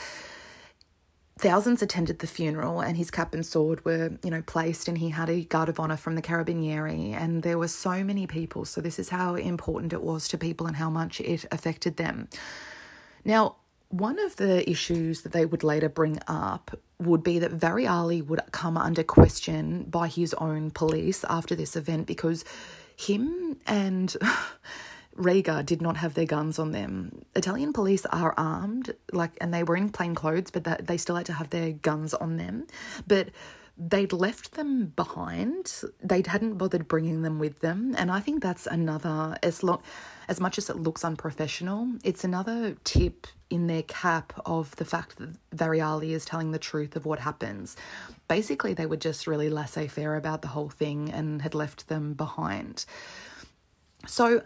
Thousands 1.37 1.81
attended 1.81 2.19
the 2.19 2.27
funeral 2.27 2.81
and 2.81 2.97
his 2.97 3.11
cap 3.11 3.33
and 3.33 3.45
sword 3.45 3.85
were, 3.85 4.17
you 4.25 4.29
know, 4.29 4.41
placed 4.41 4.89
and 4.89 4.97
he 4.97 5.07
had 5.07 5.29
a 5.29 5.45
guard 5.45 5.69
of 5.69 5.79
honor 5.79 5.95
from 5.95 6.15
the 6.15 6.21
Carabinieri 6.21 7.13
and 7.13 7.43
there 7.43 7.57
were 7.57 7.69
so 7.69 8.03
many 8.03 8.27
people. 8.27 8.65
So 8.65 8.81
this 8.81 8.99
is 8.99 9.07
how 9.07 9.35
important 9.35 9.93
it 9.93 10.03
was 10.03 10.27
to 10.27 10.37
people 10.37 10.67
and 10.67 10.75
how 10.75 10.89
much 10.89 11.21
it 11.21 11.45
affected 11.49 11.95
them. 11.95 12.27
Now, 13.23 13.55
one 13.89 14.19
of 14.19 14.35
the 14.35 14.69
issues 14.69 15.21
that 15.21 15.31
they 15.31 15.45
would 15.45 15.63
later 15.63 15.89
bring 15.89 16.19
up 16.27 16.79
would 16.99 17.23
be 17.23 17.39
that 17.39 17.51
Varriale 17.51 18.23
would 18.25 18.41
come 18.51 18.77
under 18.77 19.03
question 19.03 19.83
by 19.83 20.07
his 20.07 20.33
own 20.35 20.69
police 20.71 21.25
after 21.27 21.55
this 21.55 21.75
event 21.75 22.05
because 22.05 22.45
him 22.95 23.57
and 23.65 24.15
Rega 25.15 25.63
did 25.63 25.81
not 25.81 25.97
have 25.97 26.13
their 26.13 26.25
guns 26.25 26.59
on 26.59 26.71
them. 26.71 27.23
Italian 27.35 27.73
police 27.73 28.05
are 28.05 28.33
armed, 28.37 28.93
like, 29.11 29.31
and 29.41 29.53
they 29.53 29.63
were 29.63 29.75
in 29.75 29.89
plain 29.89 30.15
clothes, 30.15 30.51
but 30.51 30.63
that 30.65 30.87
they 30.87 30.97
still 30.97 31.15
had 31.15 31.25
to 31.25 31.33
have 31.33 31.49
their 31.49 31.71
guns 31.71 32.13
on 32.13 32.37
them. 32.37 32.67
But 33.07 33.29
they'd 33.77 34.13
left 34.13 34.53
them 34.53 34.93
behind. 34.95 35.81
They 36.01 36.21
hadn't 36.25 36.57
bothered 36.57 36.87
bringing 36.87 37.23
them 37.23 37.39
with 37.39 37.59
them, 37.59 37.95
and 37.97 38.11
I 38.11 38.19
think 38.19 38.43
that's 38.43 38.67
another 38.67 39.37
as 39.41 39.63
long 39.63 39.81
as 40.29 40.39
much 40.39 40.59
as 40.59 40.69
it 40.69 40.77
looks 40.77 41.03
unprofessional, 41.03 41.89
it's 42.03 42.23
another 42.23 42.77
tip 42.83 43.25
in 43.49 43.65
their 43.65 43.81
cap 43.81 44.31
of 44.45 44.75
the 44.75 44.85
fact 44.85 45.17
that 45.17 45.29
Varriale 45.49 46.11
is 46.11 46.23
telling 46.23 46.51
the 46.51 46.59
truth 46.59 46.95
of 46.95 47.03
what 47.03 47.17
happens. 47.17 47.75
Basically, 48.27 48.75
they 48.75 48.85
were 48.85 48.95
just 48.95 49.25
really 49.25 49.49
laissez 49.49 49.87
faire 49.87 50.15
about 50.15 50.43
the 50.43 50.49
whole 50.49 50.69
thing 50.69 51.09
and 51.09 51.41
had 51.41 51.55
left 51.55 51.87
them 51.87 52.13
behind. 52.13 52.85
So, 54.05 54.43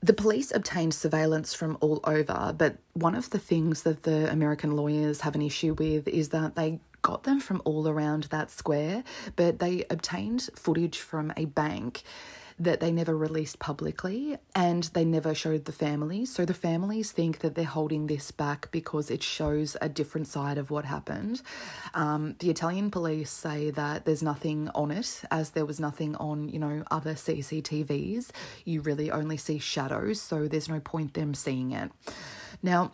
the 0.00 0.12
police 0.12 0.52
obtained 0.54 0.92
surveillance 0.92 1.54
from 1.54 1.78
all 1.80 2.00
over, 2.04 2.54
but 2.56 2.76
one 2.92 3.14
of 3.14 3.30
the 3.30 3.38
things 3.38 3.82
that 3.82 4.02
the 4.02 4.30
American 4.30 4.76
lawyers 4.76 5.22
have 5.22 5.34
an 5.34 5.42
issue 5.42 5.72
with 5.72 6.06
is 6.06 6.28
that 6.28 6.54
they 6.54 6.80
got 7.00 7.22
them 7.22 7.40
from 7.40 7.62
all 7.64 7.88
around 7.88 8.24
that 8.24 8.50
square, 8.50 9.02
but 9.36 9.58
they 9.58 9.84
obtained 9.88 10.50
footage 10.54 10.98
from 10.98 11.32
a 11.36 11.46
bank 11.46 12.02
that 12.58 12.80
they 12.80 12.90
never 12.90 13.16
released 13.16 13.58
publicly 13.58 14.36
and 14.54 14.84
they 14.94 15.04
never 15.04 15.34
showed 15.34 15.64
the 15.64 15.72
families. 15.72 16.32
So 16.34 16.44
the 16.44 16.54
families 16.54 17.12
think 17.12 17.38
that 17.38 17.54
they're 17.54 17.64
holding 17.64 18.06
this 18.06 18.30
back 18.30 18.70
because 18.70 19.10
it 19.10 19.22
shows 19.22 19.76
a 19.80 19.88
different 19.88 20.26
side 20.26 20.58
of 20.58 20.70
what 20.70 20.84
happened. 20.84 21.42
Um, 21.94 22.34
the 22.40 22.50
Italian 22.50 22.90
police 22.90 23.30
say 23.30 23.70
that 23.70 24.04
there's 24.04 24.22
nothing 24.22 24.68
on 24.74 24.90
it, 24.90 25.22
as 25.30 25.50
there 25.50 25.66
was 25.66 25.78
nothing 25.78 26.16
on, 26.16 26.48
you 26.48 26.58
know, 26.58 26.84
other 26.90 27.14
CCTVs. 27.14 28.30
You 28.64 28.80
really 28.80 29.10
only 29.10 29.36
see 29.36 29.58
shadows, 29.58 30.20
so 30.20 30.48
there's 30.48 30.68
no 30.68 30.80
point 30.80 31.14
them 31.14 31.34
seeing 31.34 31.72
it. 31.72 31.92
Now, 32.62 32.92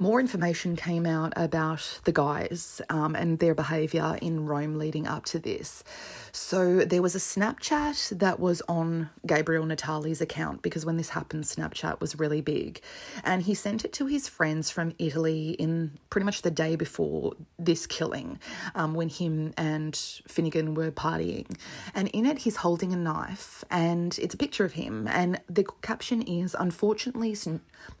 more 0.00 0.18
information 0.18 0.76
came 0.76 1.04
out 1.04 1.34
about 1.36 2.00
the 2.04 2.12
guys 2.12 2.80
um, 2.88 3.14
and 3.14 3.38
their 3.38 3.54
behaviour 3.54 4.16
in 4.22 4.46
Rome 4.46 4.78
leading 4.78 5.06
up 5.06 5.26
to 5.26 5.38
this. 5.38 5.84
So 6.32 6.80
there 6.80 7.02
was 7.02 7.14
a 7.14 7.18
Snapchat 7.18 8.18
that 8.18 8.38
was 8.38 8.62
on 8.68 9.10
Gabriel 9.26 9.66
Natali's 9.66 10.20
account 10.20 10.62
because 10.62 10.86
when 10.86 10.96
this 10.96 11.10
happened, 11.10 11.44
Snapchat 11.44 12.00
was 12.00 12.18
really 12.18 12.40
big. 12.40 12.80
And 13.24 13.42
he 13.42 13.54
sent 13.54 13.84
it 13.84 13.92
to 13.94 14.06
his 14.06 14.28
friends 14.28 14.70
from 14.70 14.94
Italy 14.98 15.50
in 15.50 15.98
pretty 16.08 16.24
much 16.24 16.42
the 16.42 16.50
day 16.50 16.76
before 16.76 17.34
this 17.58 17.86
killing 17.86 18.38
um, 18.74 18.94
when 18.94 19.08
him 19.08 19.52
and 19.56 19.96
Finnegan 20.26 20.74
were 20.74 20.90
partying. 20.90 21.56
And 21.94 22.08
in 22.08 22.26
it, 22.26 22.38
he's 22.38 22.56
holding 22.56 22.92
a 22.92 22.96
knife 22.96 23.64
and 23.70 24.18
it's 24.18 24.34
a 24.34 24.38
picture 24.38 24.64
of 24.64 24.74
him. 24.74 25.08
And 25.08 25.40
the 25.48 25.64
caption 25.82 26.22
is, 26.22 26.54
unfortunately, 26.58 27.36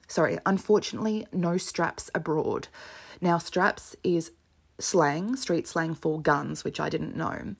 sorry, 0.08 0.38
unfortunately, 0.46 1.26
no 1.32 1.56
straps 1.56 2.10
abroad. 2.14 2.68
Now, 3.20 3.38
straps 3.38 3.96
is 4.02 4.32
slang, 4.82 5.36
street 5.36 5.66
slang 5.66 5.94
for 5.94 6.20
guns, 6.20 6.64
which 6.64 6.80
I 6.80 6.88
didn't 6.88 7.16
know. 7.16 7.54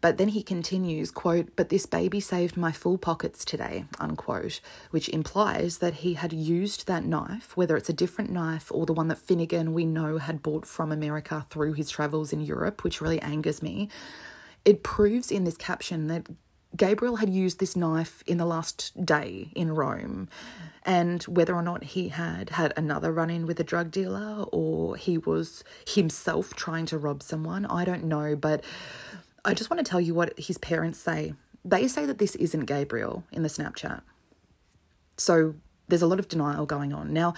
But 0.00 0.18
then 0.18 0.28
he 0.28 0.42
continues, 0.42 1.10
quote, 1.10 1.50
but 1.54 1.68
this 1.68 1.86
baby 1.86 2.18
saved 2.18 2.56
my 2.56 2.72
full 2.72 2.98
pockets 2.98 3.44
today, 3.44 3.84
unquote, 4.00 4.60
which 4.90 5.08
implies 5.08 5.78
that 5.78 5.94
he 5.94 6.14
had 6.14 6.32
used 6.32 6.86
that 6.86 7.04
knife, 7.04 7.56
whether 7.56 7.76
it's 7.76 7.88
a 7.88 7.94
different 7.94 8.30
knife 8.30 8.70
or 8.72 8.84
the 8.84 8.92
one 8.92 9.08
that 9.08 9.18
Finnegan 9.18 9.72
we 9.72 9.86
know 9.86 10.18
had 10.18 10.42
bought 10.42 10.66
from 10.66 10.90
America 10.90 11.46
through 11.50 11.74
his 11.74 11.88
travels 11.88 12.32
in 12.32 12.40
Europe, 12.40 12.82
which 12.82 13.00
really 13.00 13.20
angers 13.20 13.62
me. 13.62 13.88
It 14.64 14.82
proves 14.82 15.30
in 15.30 15.44
this 15.44 15.56
caption 15.56 16.08
that 16.08 16.26
Gabriel 16.76 17.16
had 17.16 17.28
used 17.28 17.58
this 17.58 17.76
knife 17.76 18.22
in 18.26 18.38
the 18.38 18.46
last 18.46 19.04
day 19.04 19.50
in 19.54 19.74
Rome, 19.74 20.28
and 20.84 21.22
whether 21.24 21.54
or 21.54 21.62
not 21.62 21.84
he 21.84 22.08
had 22.08 22.50
had 22.50 22.72
another 22.76 23.12
run 23.12 23.30
in 23.30 23.46
with 23.46 23.60
a 23.60 23.64
drug 23.64 23.90
dealer 23.90 24.44
or 24.52 24.96
he 24.96 25.18
was 25.18 25.62
himself 25.86 26.54
trying 26.54 26.86
to 26.86 26.98
rob 26.98 27.22
someone, 27.22 27.66
I 27.66 27.84
don't 27.84 28.04
know. 28.04 28.34
But 28.34 28.64
I 29.44 29.54
just 29.54 29.70
want 29.70 29.84
to 29.84 29.88
tell 29.88 30.00
you 30.00 30.14
what 30.14 30.38
his 30.38 30.58
parents 30.58 30.98
say. 30.98 31.34
They 31.64 31.86
say 31.88 32.06
that 32.06 32.18
this 32.18 32.34
isn't 32.36 32.64
Gabriel 32.64 33.24
in 33.30 33.42
the 33.42 33.48
Snapchat. 33.48 34.02
So 35.16 35.54
there's 35.88 36.02
a 36.02 36.06
lot 36.06 36.18
of 36.18 36.28
denial 36.28 36.66
going 36.66 36.92
on. 36.92 37.12
Now, 37.12 37.34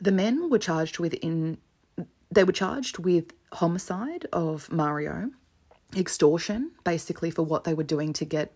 the 0.00 0.10
men 0.10 0.50
were 0.50 0.58
charged 0.58 0.98
with 0.98 1.14
in 1.14 1.58
they 2.30 2.42
were 2.42 2.52
charged 2.52 2.98
with 2.98 3.32
homicide 3.52 4.26
of 4.32 4.70
Mario, 4.72 5.30
extortion, 5.96 6.72
basically 6.84 7.30
for 7.30 7.42
what 7.42 7.64
they 7.64 7.74
were 7.74 7.84
doing 7.84 8.12
to 8.14 8.24
get 8.24 8.52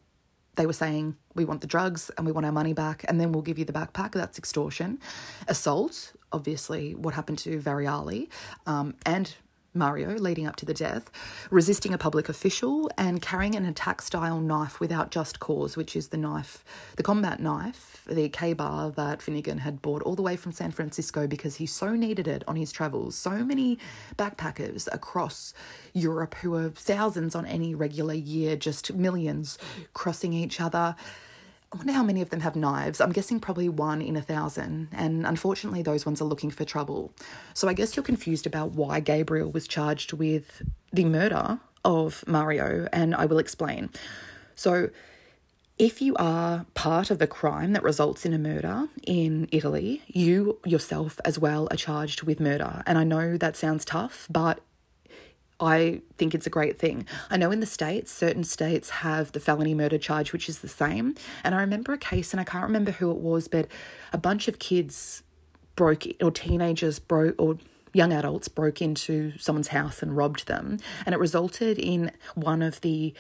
they 0.57 0.67
were 0.67 0.73
saying 0.73 1.17
we 1.37 1.45
want 1.45 1.61
the 1.61 1.69
drugs 1.69 2.11
and 2.19 2.27
we 2.27 2.33
want 2.33 2.45
our 2.45 2.51
money 2.51 2.73
back 2.73 3.05
and 3.07 3.21
then 3.21 3.31
we'll 3.31 3.43
give 3.43 3.61
you 3.61 3.65
the 3.65 3.73
backpack. 3.73 4.11
That's 4.11 4.39
extortion. 4.39 4.99
Assault 5.47 6.15
obviously 6.33 6.95
what 6.95 7.15
happened 7.15 7.39
to 7.39 7.61
Varriale 7.61 8.29
um, 8.67 8.95
and 9.07 9.35
Mario 9.75 10.17
leading 10.19 10.47
up 10.47 10.57
to 10.57 10.67
the 10.67 10.75
death, 10.75 11.11
resisting 11.51 11.93
a 11.93 11.99
public 11.99 12.29
official, 12.29 12.91
and 12.97 13.23
carrying 13.23 13.55
an 13.55 13.65
attack 13.65 14.03
style 14.03 14.41
knife 14.41 14.81
without 14.81 15.11
just 15.11 15.41
cause, 15.41 15.77
which 15.77 15.95
is 15.95 16.09
the 16.09 16.17
knife, 16.17 16.65
the 16.97 17.03
combat 17.03 17.41
knife, 17.41 18.03
the 18.07 18.29
KA-BAR 18.29 18.91
that 18.93 19.23
Finnegan 19.23 19.59
had 19.59 19.83
bought 19.83 20.03
all 20.03 20.15
the 20.15 20.23
way 20.23 20.37
from 20.37 20.53
San 20.53 20.71
Francisco 20.71 21.27
because 21.27 21.57
he 21.57 21.67
so 21.67 21.95
needed 21.95 22.27
it 22.27 22.43
on 22.49 22.57
his 22.57 22.73
travels. 22.73 23.15
So 23.15 23.45
many 23.45 23.79
backpackers 24.17 24.89
across 24.93 25.53
Europe 25.93 26.35
who 26.37 26.55
are 26.55 26.71
thousands 26.71 27.35
on 27.35 27.47
any 27.47 27.75
regular 27.75 28.15
year, 28.15 28.57
just 28.57 28.95
millions 28.95 29.59
crossing 29.93 30.33
each 30.33 30.61
other 30.61 30.97
Oh, 31.71 31.75
I 31.75 31.79
wonder 31.79 31.93
how 31.93 32.03
many 32.03 32.23
of 32.23 32.31
them 32.31 32.41
have 32.41 32.57
knives. 32.57 33.01
I'm 33.01 33.13
guessing 33.13 33.41
probably 33.41 33.69
one 33.69 34.01
in 34.01 34.17
a 34.17 34.23
thousand, 34.23 34.89
and 34.93 35.27
unfortunately, 35.27 35.83
those 35.83 36.07
ones 36.07 36.23
are 36.23 36.25
looking 36.25 36.51
for 36.51 36.65
trouble. 36.65 37.13
So 37.53 37.69
I 37.69 37.75
guess 37.75 37.95
you're 37.95 38.05
confused 38.05 38.47
about 38.47 38.73
why 38.73 39.01
Gabriel 39.01 39.51
was 39.51 39.69
charged 39.69 40.15
with 40.15 40.63
the 40.93 41.05
murder 41.05 41.61
of 41.85 42.25
Mario, 42.27 42.89
and 42.93 43.15
I 43.15 43.27
will 43.27 43.39
explain. 43.39 43.91
So, 44.55 44.91
if 45.79 46.03
you 46.03 46.17
are 46.17 46.67
part 46.75 47.11
of 47.11 47.23
a 47.23 47.27
crime 47.29 47.73
that 47.75 47.85
results 47.85 48.27
in 48.27 48.33
a 48.33 48.39
murder 48.39 48.89
in 49.07 49.49
Italy, 49.53 50.03
you 50.09 50.59
yourself 50.65 51.21
as 51.25 51.39
well 51.39 51.69
are 51.71 51.77
charged 51.77 52.23
with 52.25 52.41
murder. 52.41 52.83
And 52.85 52.99
I 52.99 53.05
know 53.05 53.37
that 53.37 53.57
sounds 53.57 53.85
tough, 53.85 54.27
but 54.29 54.61
I 55.61 56.03
think 56.17 56.35
it's 56.35 56.47
a 56.47 56.51
great 56.51 56.79
thing. 56.79 57.07
I 57.31 57.37
know 57.37 57.51
in 57.51 57.61
the 57.61 57.67
States, 57.67 58.13
certain 58.13 58.45
states 58.45 58.91
have 58.91 59.33
the 59.33 59.41
felony 59.41 59.75
murder 59.75 59.99
charge, 59.99 60.33
which 60.33 60.49
is 60.49 60.61
the 60.61 60.69
same. 60.69 61.17
And 61.43 61.55
I 61.55 61.61
remember 61.61 61.93
a 61.93 61.99
case, 61.99 62.33
and 62.33 62.41
I 62.41 62.45
can't 62.45 62.65
remember 62.65 62.93
who 62.93 63.11
it 63.11 63.19
was, 63.19 63.49
but 63.49 63.67
a 64.13 64.19
bunch 64.19 64.47
of 64.47 64.59
kids 64.59 65.23
broke, 65.75 66.05
or 66.21 66.31
teenagers 66.31 66.99
broke, 67.01 67.35
or 67.39 67.59
young 67.93 68.13
adults 68.13 68.47
broke 68.47 68.81
into 68.81 69.33
someone's 69.39 69.69
house 69.69 70.03
and 70.03 70.17
robbed 70.17 70.47
them. 70.47 70.79
And 71.05 71.15
it 71.15 71.19
resulted 71.19 71.79
in 71.79 72.13
one 72.35 72.63
of 72.63 72.81
the 72.83 73.13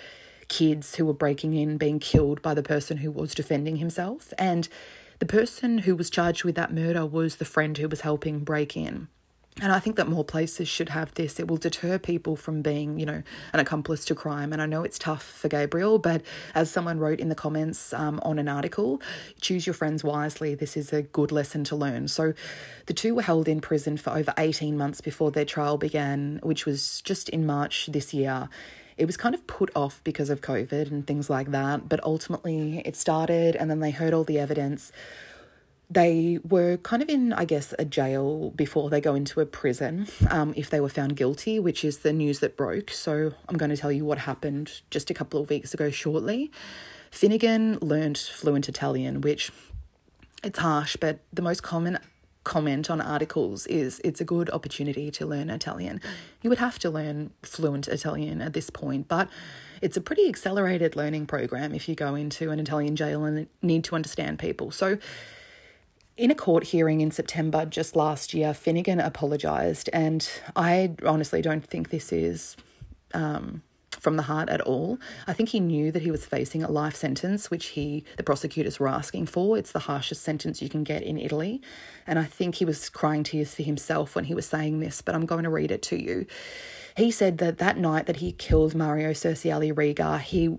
kids 0.46 0.94
who 0.94 1.04
were 1.04 1.14
breaking 1.14 1.54
in 1.54 1.76
being 1.76 1.98
killed 1.98 2.40
by 2.40 2.54
the 2.54 2.62
person 2.62 2.98
who 2.98 3.10
was 3.10 3.34
defending 3.34 3.76
himself. 3.76 4.32
And 4.38 4.68
the 5.18 5.26
person 5.26 5.78
who 5.78 5.96
was 5.96 6.08
charged 6.10 6.44
with 6.44 6.54
that 6.54 6.72
murder 6.72 7.04
was 7.04 7.36
the 7.36 7.44
friend 7.44 7.76
who 7.76 7.88
was 7.88 8.02
helping 8.02 8.40
break 8.40 8.76
in. 8.76 9.08
And 9.60 9.72
I 9.72 9.80
think 9.80 9.96
that 9.96 10.06
more 10.06 10.24
places 10.24 10.68
should 10.68 10.90
have 10.90 11.12
this. 11.14 11.40
It 11.40 11.48
will 11.48 11.56
deter 11.56 11.98
people 11.98 12.36
from 12.36 12.62
being, 12.62 13.00
you 13.00 13.06
know, 13.06 13.22
an 13.52 13.58
accomplice 13.58 14.04
to 14.04 14.14
crime. 14.14 14.52
And 14.52 14.62
I 14.62 14.66
know 14.66 14.84
it's 14.84 14.98
tough 14.98 15.24
for 15.24 15.48
Gabriel, 15.48 15.98
but 15.98 16.22
as 16.54 16.70
someone 16.70 17.00
wrote 17.00 17.18
in 17.18 17.28
the 17.28 17.34
comments 17.34 17.92
um, 17.92 18.20
on 18.22 18.38
an 18.38 18.46
article, 18.46 19.02
choose 19.40 19.66
your 19.66 19.74
friends 19.74 20.04
wisely. 20.04 20.54
This 20.54 20.76
is 20.76 20.92
a 20.92 21.02
good 21.02 21.32
lesson 21.32 21.64
to 21.64 21.76
learn. 21.76 22.06
So 22.06 22.34
the 22.86 22.94
two 22.94 23.16
were 23.16 23.22
held 23.22 23.48
in 23.48 23.60
prison 23.60 23.96
for 23.96 24.10
over 24.10 24.32
18 24.38 24.76
months 24.76 25.00
before 25.00 25.32
their 25.32 25.44
trial 25.44 25.76
began, 25.76 26.38
which 26.44 26.64
was 26.64 27.00
just 27.00 27.28
in 27.28 27.44
March 27.44 27.88
this 27.90 28.14
year. 28.14 28.48
It 28.96 29.06
was 29.06 29.16
kind 29.16 29.34
of 29.34 29.44
put 29.48 29.70
off 29.74 30.00
because 30.04 30.30
of 30.30 30.40
COVID 30.40 30.90
and 30.90 31.06
things 31.06 31.28
like 31.28 31.50
that, 31.50 31.88
but 31.88 32.02
ultimately 32.04 32.82
it 32.84 32.96
started, 32.96 33.56
and 33.56 33.70
then 33.70 33.80
they 33.80 33.90
heard 33.92 34.12
all 34.12 34.24
the 34.24 34.38
evidence 34.38 34.92
they 35.90 36.38
were 36.46 36.76
kind 36.78 37.02
of 37.02 37.08
in, 37.08 37.32
I 37.32 37.44
guess, 37.44 37.72
a 37.78 37.84
jail 37.84 38.50
before 38.50 38.90
they 38.90 39.00
go 39.00 39.14
into 39.14 39.40
a 39.40 39.46
prison 39.46 40.06
um, 40.28 40.52
if 40.56 40.68
they 40.68 40.80
were 40.80 40.90
found 40.90 41.16
guilty, 41.16 41.58
which 41.58 41.82
is 41.82 41.98
the 41.98 42.12
news 42.12 42.40
that 42.40 42.56
broke. 42.56 42.90
So 42.90 43.32
I'm 43.48 43.56
going 43.56 43.70
to 43.70 43.76
tell 43.76 43.92
you 43.92 44.04
what 44.04 44.18
happened 44.18 44.82
just 44.90 45.10
a 45.10 45.14
couple 45.14 45.40
of 45.40 45.48
weeks 45.48 45.72
ago 45.72 45.90
shortly. 45.90 46.50
Finnegan 47.10 47.78
learned 47.80 48.18
fluent 48.18 48.68
Italian, 48.68 49.22
which 49.22 49.50
it's 50.44 50.58
harsh, 50.58 50.96
but 50.96 51.20
the 51.32 51.42
most 51.42 51.62
common 51.62 51.98
comment 52.44 52.90
on 52.90 53.00
articles 53.00 53.66
is 53.66 54.00
it's 54.04 54.20
a 54.20 54.24
good 54.24 54.50
opportunity 54.50 55.10
to 55.10 55.26
learn 55.26 55.50
Italian. 55.50 56.00
You 56.42 56.50
would 56.50 56.58
have 56.58 56.78
to 56.80 56.90
learn 56.90 57.30
fluent 57.42 57.88
Italian 57.88 58.40
at 58.42 58.52
this 58.52 58.70
point, 58.70 59.08
but 59.08 59.28
it's 59.80 59.96
a 59.96 60.00
pretty 60.00 60.28
accelerated 60.28 60.96
learning 60.96 61.26
program 61.26 61.74
if 61.74 61.88
you 61.88 61.94
go 61.94 62.14
into 62.14 62.50
an 62.50 62.58
Italian 62.58 62.94
jail 62.96 63.24
and 63.24 63.46
need 63.62 63.84
to 63.84 63.94
understand 63.94 64.38
people. 64.38 64.70
So 64.70 64.98
in 66.18 66.32
a 66.32 66.34
court 66.34 66.64
hearing 66.64 67.00
in 67.00 67.12
September 67.12 67.64
just 67.64 67.94
last 67.94 68.34
year, 68.34 68.52
Finnegan 68.52 68.98
apologised, 68.98 69.88
and 69.92 70.28
I 70.56 70.92
honestly 71.06 71.40
don't 71.40 71.64
think 71.64 71.90
this 71.90 72.12
is 72.12 72.56
um, 73.14 73.62
from 73.92 74.16
the 74.16 74.24
heart 74.24 74.48
at 74.48 74.60
all. 74.60 74.98
I 75.28 75.32
think 75.32 75.50
he 75.50 75.60
knew 75.60 75.92
that 75.92 76.02
he 76.02 76.10
was 76.10 76.26
facing 76.26 76.64
a 76.64 76.70
life 76.70 76.96
sentence, 76.96 77.52
which 77.52 77.66
he 77.66 78.04
the 78.16 78.24
prosecutors 78.24 78.80
were 78.80 78.88
asking 78.88 79.26
for. 79.26 79.56
It's 79.56 79.70
the 79.70 79.78
harshest 79.78 80.22
sentence 80.22 80.60
you 80.60 80.68
can 80.68 80.82
get 80.82 81.04
in 81.04 81.18
Italy, 81.18 81.62
and 82.04 82.18
I 82.18 82.24
think 82.24 82.56
he 82.56 82.64
was 82.64 82.88
crying 82.88 83.22
tears 83.22 83.54
for 83.54 83.62
himself 83.62 84.16
when 84.16 84.24
he 84.24 84.34
was 84.34 84.46
saying 84.46 84.80
this. 84.80 85.00
But 85.00 85.14
I'm 85.14 85.24
going 85.24 85.44
to 85.44 85.50
read 85.50 85.70
it 85.70 85.82
to 85.82 86.02
you. 86.02 86.26
He 86.96 87.12
said 87.12 87.38
that 87.38 87.58
that 87.58 87.78
night 87.78 88.06
that 88.06 88.16
he 88.16 88.32
killed 88.32 88.74
Mario 88.74 89.10
Cerciello 89.10 89.76
Rega, 89.76 90.18
he 90.18 90.58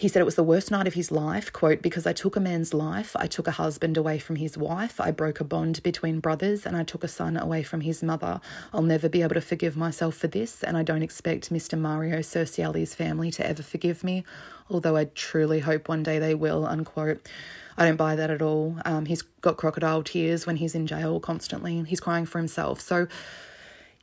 he 0.00 0.08
said 0.08 0.22
it 0.22 0.24
was 0.24 0.34
the 0.34 0.42
worst 0.42 0.70
night 0.70 0.86
of 0.86 0.94
his 0.94 1.10
life, 1.10 1.52
quote, 1.52 1.82
because 1.82 2.06
I 2.06 2.14
took 2.14 2.34
a 2.34 2.40
man's 2.40 2.72
life, 2.72 3.14
I 3.16 3.26
took 3.26 3.46
a 3.46 3.50
husband 3.50 3.98
away 3.98 4.18
from 4.18 4.36
his 4.36 4.56
wife, 4.56 4.98
I 4.98 5.10
broke 5.10 5.40
a 5.40 5.44
bond 5.44 5.82
between 5.82 6.20
brothers, 6.20 6.64
and 6.64 6.74
I 6.74 6.84
took 6.84 7.04
a 7.04 7.08
son 7.08 7.36
away 7.36 7.62
from 7.62 7.82
his 7.82 8.02
mother. 8.02 8.40
I'll 8.72 8.80
never 8.80 9.10
be 9.10 9.20
able 9.20 9.34
to 9.34 9.42
forgive 9.42 9.76
myself 9.76 10.14
for 10.16 10.26
this, 10.26 10.64
and 10.64 10.78
I 10.78 10.82
don't 10.82 11.02
expect 11.02 11.52
Mr. 11.52 11.78
Mario 11.78 12.20
Cerciello's 12.20 12.94
family 12.94 13.30
to 13.32 13.46
ever 13.46 13.62
forgive 13.62 14.02
me, 14.02 14.24
although 14.70 14.96
I 14.96 15.04
truly 15.04 15.60
hope 15.60 15.86
one 15.86 16.02
day 16.02 16.18
they 16.18 16.34
will, 16.34 16.64
unquote. 16.64 17.28
I 17.76 17.84
don't 17.84 17.96
buy 17.96 18.16
that 18.16 18.30
at 18.30 18.40
all. 18.40 18.78
Um, 18.86 19.04
he's 19.04 19.20
got 19.42 19.58
crocodile 19.58 20.02
tears 20.02 20.46
when 20.46 20.56
he's 20.56 20.74
in 20.74 20.86
jail 20.86 21.20
constantly. 21.20 21.84
He's 21.84 22.00
crying 22.00 22.24
for 22.24 22.38
himself. 22.38 22.80
So, 22.80 23.06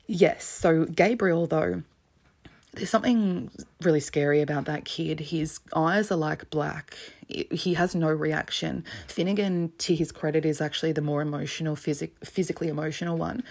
yes. 0.05 0.45
So, 0.45 0.85
Gabriel, 0.85 1.47
though, 1.47 1.81
there's 2.73 2.89
something 2.89 3.49
really 3.81 3.99
scary 3.99 4.41
about 4.41 4.65
that 4.65 4.85
kid. 4.85 5.19
His 5.19 5.59
eyes 5.75 6.11
are 6.11 6.17
like 6.17 6.49
black. 6.49 6.95
He 7.27 7.73
has 7.73 7.95
no 7.95 8.09
reaction. 8.09 8.85
Finnegan, 9.07 9.71
to 9.79 9.95
his 9.95 10.11
credit, 10.11 10.45
is 10.45 10.61
actually 10.61 10.91
the 10.91 11.01
more 11.01 11.21
emotional, 11.21 11.75
physic- 11.75 12.15
physically 12.23 12.67
emotional 12.67 13.17
one. 13.17 13.43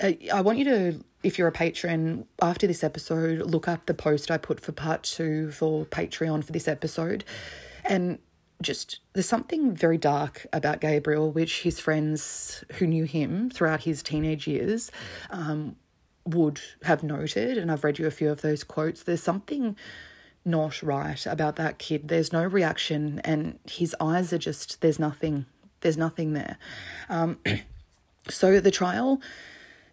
Uh, 0.00 0.12
I 0.32 0.40
want 0.42 0.58
you 0.58 0.64
to, 0.64 1.04
if 1.22 1.38
you're 1.38 1.48
a 1.48 1.52
patron, 1.52 2.26
after 2.40 2.66
this 2.66 2.84
episode, 2.84 3.40
look 3.40 3.66
up 3.66 3.86
the 3.86 3.94
post 3.94 4.30
I 4.30 4.38
put 4.38 4.60
for 4.60 4.72
part 4.72 5.02
two 5.02 5.50
for 5.50 5.84
Patreon 5.86 6.44
for 6.44 6.52
this 6.52 6.68
episode. 6.68 7.24
And 7.84 8.18
just, 8.62 9.00
there's 9.12 9.28
something 9.28 9.74
very 9.74 9.98
dark 9.98 10.46
about 10.52 10.80
Gabriel, 10.80 11.30
which 11.30 11.62
his 11.62 11.80
friends 11.80 12.64
who 12.74 12.86
knew 12.86 13.04
him 13.04 13.50
throughout 13.50 13.82
his 13.82 14.02
teenage 14.02 14.46
years 14.46 14.90
um, 15.30 15.76
would 16.34 16.60
have 16.84 17.02
noted, 17.02 17.58
and 17.58 17.70
I've 17.70 17.84
read 17.84 17.98
you 17.98 18.06
a 18.06 18.10
few 18.10 18.30
of 18.30 18.42
those 18.42 18.64
quotes, 18.64 19.02
there's 19.02 19.22
something 19.22 19.76
not 20.44 20.82
right 20.82 21.26
about 21.26 21.56
that 21.56 21.78
kid. 21.78 22.08
There's 22.08 22.32
no 22.32 22.44
reaction, 22.44 23.20
and 23.24 23.58
his 23.68 23.94
eyes 24.00 24.32
are 24.32 24.38
just, 24.38 24.80
there's 24.80 24.98
nothing, 24.98 25.46
there's 25.80 25.96
nothing 25.96 26.32
there. 26.32 26.58
Um, 27.08 27.38
so 28.28 28.60
the 28.60 28.70
trial 28.70 29.20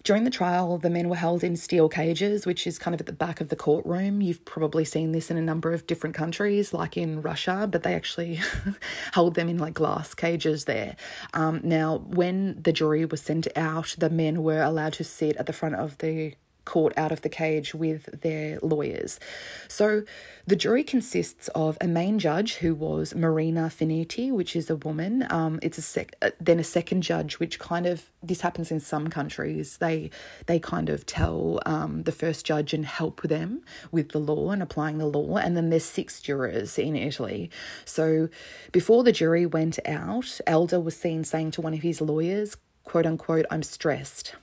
during 0.05 0.23
the 0.23 0.29
trial, 0.29 0.77
the 0.77 0.89
men 0.89 1.09
were 1.09 1.15
held 1.15 1.43
in 1.43 1.57
steel 1.57 1.89
cages, 1.89 2.45
which 2.45 2.67
is 2.67 2.77
kind 2.77 2.93
of 2.93 3.01
at 3.01 3.07
the 3.07 3.11
back 3.11 3.41
of 3.41 3.49
the 3.49 3.55
courtroom. 3.55 4.21
You've 4.21 4.45
probably 4.45 4.85
seen 4.85 5.11
this 5.11 5.31
in 5.31 5.35
a 5.35 5.41
number 5.41 5.73
of 5.73 5.87
different 5.87 6.15
countries, 6.15 6.73
like 6.73 6.95
in 6.95 7.23
Russia, 7.23 7.67
but 7.69 7.81
they 7.81 7.95
actually 7.95 8.39
hold 9.13 9.33
them 9.33 9.49
in 9.49 9.57
like 9.57 9.73
glass 9.73 10.13
cages 10.13 10.65
there. 10.65 10.95
Um, 11.33 11.59
now, 11.63 11.97
when 11.97 12.61
the 12.61 12.71
jury 12.71 13.03
was 13.05 13.21
sent 13.21 13.47
out, 13.57 13.95
the 13.97 14.11
men 14.11 14.43
were 14.43 14.61
allowed 14.61 14.93
to 14.93 15.03
sit 15.03 15.35
at 15.37 15.47
the 15.47 15.53
front 15.53 15.75
of 15.75 15.97
the 15.97 16.35
caught 16.65 16.93
out 16.97 17.11
of 17.11 17.21
the 17.21 17.29
cage 17.29 17.73
with 17.73 18.21
their 18.21 18.59
lawyers. 18.61 19.19
So 19.67 20.03
the 20.47 20.55
jury 20.55 20.83
consists 20.83 21.47
of 21.49 21.77
a 21.79 21.87
main 21.87 22.19
judge 22.19 22.55
who 22.55 22.75
was 22.75 23.15
Marina 23.15 23.69
Finiti, 23.69 24.31
which 24.31 24.55
is 24.55 24.69
a 24.69 24.75
woman. 24.75 25.25
Um, 25.29 25.59
it's 25.61 25.77
a 25.77 25.81
sec- 25.81 26.15
uh, 26.21 26.31
then 26.39 26.59
a 26.59 26.63
second 26.63 27.01
judge, 27.01 27.39
which 27.39 27.57
kind 27.59 27.85
of 27.85 28.09
this 28.21 28.41
happens 28.41 28.71
in 28.71 28.79
some 28.79 29.07
countries. 29.07 29.77
They 29.77 30.09
they 30.47 30.59
kind 30.59 30.89
of 30.89 31.05
tell 31.05 31.59
um, 31.65 32.03
the 32.03 32.11
first 32.11 32.45
judge 32.45 32.73
and 32.73 32.85
help 32.85 33.21
them 33.21 33.61
with 33.91 34.09
the 34.09 34.19
law 34.19 34.51
and 34.51 34.61
applying 34.61 34.97
the 34.97 35.05
law. 35.05 35.37
And 35.37 35.55
then 35.55 35.69
there's 35.69 35.85
six 35.85 36.21
jurors 36.21 36.77
in 36.77 36.95
Italy. 36.95 37.49
So 37.85 38.29
before 38.71 39.03
the 39.03 39.11
jury 39.11 39.45
went 39.45 39.79
out, 39.87 40.39
Elder 40.45 40.79
was 40.79 40.95
seen 40.95 41.23
saying 41.23 41.51
to 41.51 41.61
one 41.61 41.73
of 41.73 41.81
his 41.81 42.01
lawyers, 42.01 42.57
"quote 42.83 43.05
unquote," 43.05 43.45
I'm 43.49 43.63
stressed. 43.63 44.35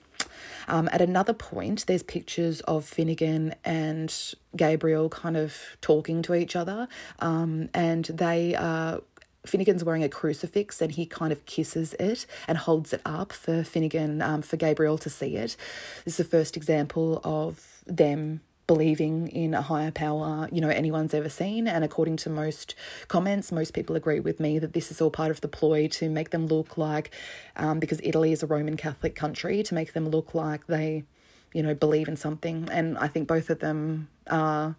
Um, 0.69 0.89
at 0.93 1.01
another 1.01 1.33
point, 1.33 1.87
there's 1.87 2.03
pictures 2.03 2.61
of 2.63 2.85
Finnegan 2.85 3.55
and 3.65 4.15
Gabriel 4.57 5.09
kind 5.09 5.37
of 5.37 5.57
talking 5.81 6.23
to 6.23 6.35
each 6.35 6.57
other, 6.57 6.89
um, 7.21 7.69
and 7.75 8.05
they 8.07 8.55
are. 8.55 9.01
Finnegan's 9.45 9.83
wearing 9.83 10.05
a 10.05 10.09
crucifix 10.09 10.81
and 10.81 10.93
he 10.93 11.05
kind 11.05 11.33
of 11.33 11.45
kisses 11.47 11.95
it 11.95 12.27
and 12.47 12.57
holds 12.57 12.93
it 12.93 13.01
up 13.05 13.33
for 13.33 13.65
Finnegan, 13.65 14.23
um, 14.23 14.41
for 14.41 14.57
Gabriel 14.57 14.97
to 14.99 15.11
see 15.11 15.35
it. 15.35 15.57
This 16.05 16.15
is 16.15 16.19
the 16.19 16.31
first 16.31 16.57
example 16.57 17.21
of 17.25 17.83
them 17.85 18.41
believing 18.73 19.29
in 19.29 19.53
a 19.53 19.61
higher 19.61 19.91
power, 19.91 20.49
you 20.51 20.59
know, 20.59 20.71
anyone's 20.71 21.13
ever 21.13 21.29
seen. 21.29 21.69
And 21.69 21.85
according 21.85 22.17
to 22.19 22.31
most 22.31 22.75
comments, 23.07 23.53
most 23.53 23.75
people 23.75 23.97
agree 23.97 24.19
with 24.19 24.41
me 24.41 24.59
that 24.59 24.73
this 24.73 24.91
is 24.91 24.99
all 24.99 25.11
part 25.11 25.31
of 25.31 25.43
the 25.43 25.49
ploy 25.49 25.89
to 25.89 26.09
make 26.09 26.31
them 26.31 26.47
look 26.47 26.79
like, 26.79 27.11
um, 27.57 27.81
because 27.81 28.01
Italy 28.03 28.33
is 28.33 28.43
a 28.43 28.47
Roman 28.47 28.79
Catholic 28.79 29.15
country, 29.15 29.63
to 29.63 29.75
make 29.75 29.93
them 29.93 30.09
look 30.09 30.35
like 30.35 30.67
they, 30.69 31.05
you 31.53 31.63
know, 31.63 31.75
believe 31.75 32.09
in 32.09 32.17
something. 32.17 32.67
And 32.73 32.97
I 32.97 33.09
think 33.09 33.29
both 33.29 33.51
of 33.51 33.59
them 33.59 34.09
are 34.31 34.75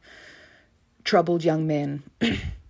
troubled 1.04 1.44
young 1.44 1.68
men. 1.68 2.02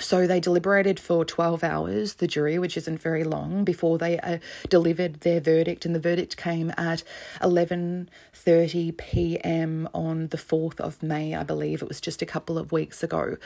So 0.00 0.26
they 0.26 0.40
deliberated 0.40 1.00
for 1.00 1.24
12 1.24 1.64
hours, 1.64 2.14
the 2.14 2.26
jury, 2.26 2.58
which 2.58 2.76
isn't 2.76 3.00
very 3.00 3.24
long, 3.24 3.64
before 3.64 3.98
they 3.98 4.18
uh, 4.20 4.38
delivered 4.68 5.20
their 5.20 5.40
verdict 5.40 5.84
and 5.84 5.94
the 5.94 6.00
verdict 6.00 6.36
came 6.36 6.70
at 6.76 7.02
11:30 7.42 8.96
p.m. 8.96 9.88
on 9.92 10.28
the 10.28 10.36
4th 10.36 10.80
of 10.80 11.02
May, 11.02 11.34
I 11.34 11.42
believe. 11.42 11.82
It 11.82 11.88
was 11.88 12.00
just 12.00 12.22
a 12.22 12.26
couple 12.26 12.58
of 12.58 12.72
weeks 12.72 13.02
ago. 13.02 13.36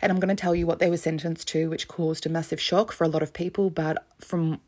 And 0.00 0.10
I'm 0.10 0.18
going 0.18 0.34
to 0.34 0.40
tell 0.40 0.54
you 0.54 0.66
what 0.66 0.80
they 0.80 0.90
were 0.90 0.96
sentenced 0.96 1.46
to, 1.48 1.70
which 1.70 1.86
caused 1.86 2.26
a 2.26 2.28
massive 2.28 2.60
shock 2.60 2.90
for 2.90 3.04
a 3.04 3.08
lot 3.08 3.22
of 3.22 3.32
people, 3.32 3.70
but 3.70 4.04
from 4.18 4.60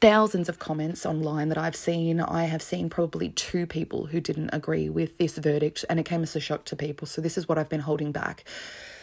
thousands 0.00 0.48
of 0.48 0.58
comments 0.58 1.06
online 1.06 1.48
that 1.48 1.58
I've 1.58 1.76
seen, 1.76 2.20
I 2.20 2.44
have 2.44 2.62
seen 2.62 2.90
probably 2.90 3.28
two 3.30 3.66
people 3.66 4.06
who 4.06 4.20
didn't 4.20 4.50
agree 4.52 4.88
with 4.88 5.18
this 5.18 5.38
verdict, 5.38 5.84
and 5.88 6.00
it 6.00 6.04
came 6.04 6.22
as 6.22 6.34
a 6.34 6.40
shock 6.40 6.64
to 6.66 6.76
people. 6.76 7.06
So, 7.06 7.20
this 7.20 7.38
is 7.38 7.48
what 7.48 7.58
I've 7.58 7.68
been 7.68 7.80
holding 7.80 8.12
back. 8.12 8.44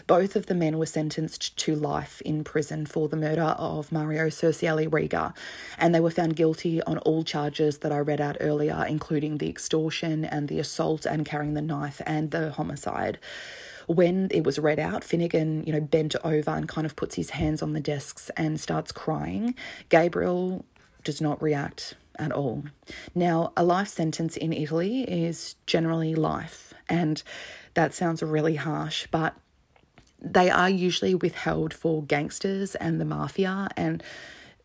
Both 0.08 0.36
of 0.36 0.48
the 0.48 0.56
men 0.56 0.78
were 0.78 0.86
sentenced 0.86 1.58
to 1.58 1.76
life 1.76 2.22
in 2.22 2.44
prison 2.44 2.86
for 2.86 3.08
the 3.08 3.16
murder 3.16 3.56
of 3.58 3.92
Mario 3.92 4.28
Cerciello 4.28 4.92
Rega, 4.92 5.34
and 5.78 5.94
they 5.94 6.00
were 6.00 6.12
found 6.12 6.36
guilty 6.36 6.82
on 6.84 6.98
all 7.00 7.24
charges 7.24 7.80
that 7.80 7.92
I 7.92 8.00
read 8.00 8.20
out 8.20 8.38
earlier, 8.40 8.86
including 8.88 9.38
the 9.38 9.50
extortion 9.50 10.26
and 10.26 10.48
the 10.48 10.60
assault 10.60 11.06
and 11.06 11.26
carrying 11.26 11.54
the 11.54 11.62
knife 11.62 12.02
and 12.06 12.32
the 12.32 12.52
homicide 12.52 13.20
when 13.88 14.30
it 14.32 14.44
was 14.44 14.60
read 14.60 14.80
out, 14.80 15.04
Finnegan, 15.04 15.64
you 15.66 15.74
know, 15.74 15.82
bent 15.82 16.16
over 16.24 16.52
and 16.52 16.68
kind 16.68 16.86
of 16.86 16.96
puts 16.96 17.16
his 17.16 17.32
hands 17.32 17.62
on 17.62 17.74
the 17.74 17.80
desks 17.80 18.32
and 18.38 18.60
starts 18.60 18.92
crying. 18.92 19.56
Gabriel 19.90 20.66
does 21.04 21.20
not 21.20 21.42
react 21.42 21.96
at 22.18 22.32
all. 22.32 22.64
Now, 23.16 23.52
a 23.58 23.64
life 23.64 23.88
sentence 23.88 24.38
in 24.38 24.54
Italy 24.54 25.02
is 25.04 25.56
generally 25.66 26.16
life, 26.16 26.74
and 26.88 27.22
that 27.74 27.94
sounds 27.94 28.22
really 28.22 28.56
harsh, 28.56 29.08
but 29.12 29.36
they 30.24 30.50
are 30.50 30.70
usually 30.70 31.14
withheld 31.14 31.74
for 31.74 32.04
gangsters 32.04 32.76
and 32.76 33.00
the 33.00 33.06
mafia 33.06 33.68
and 33.76 34.02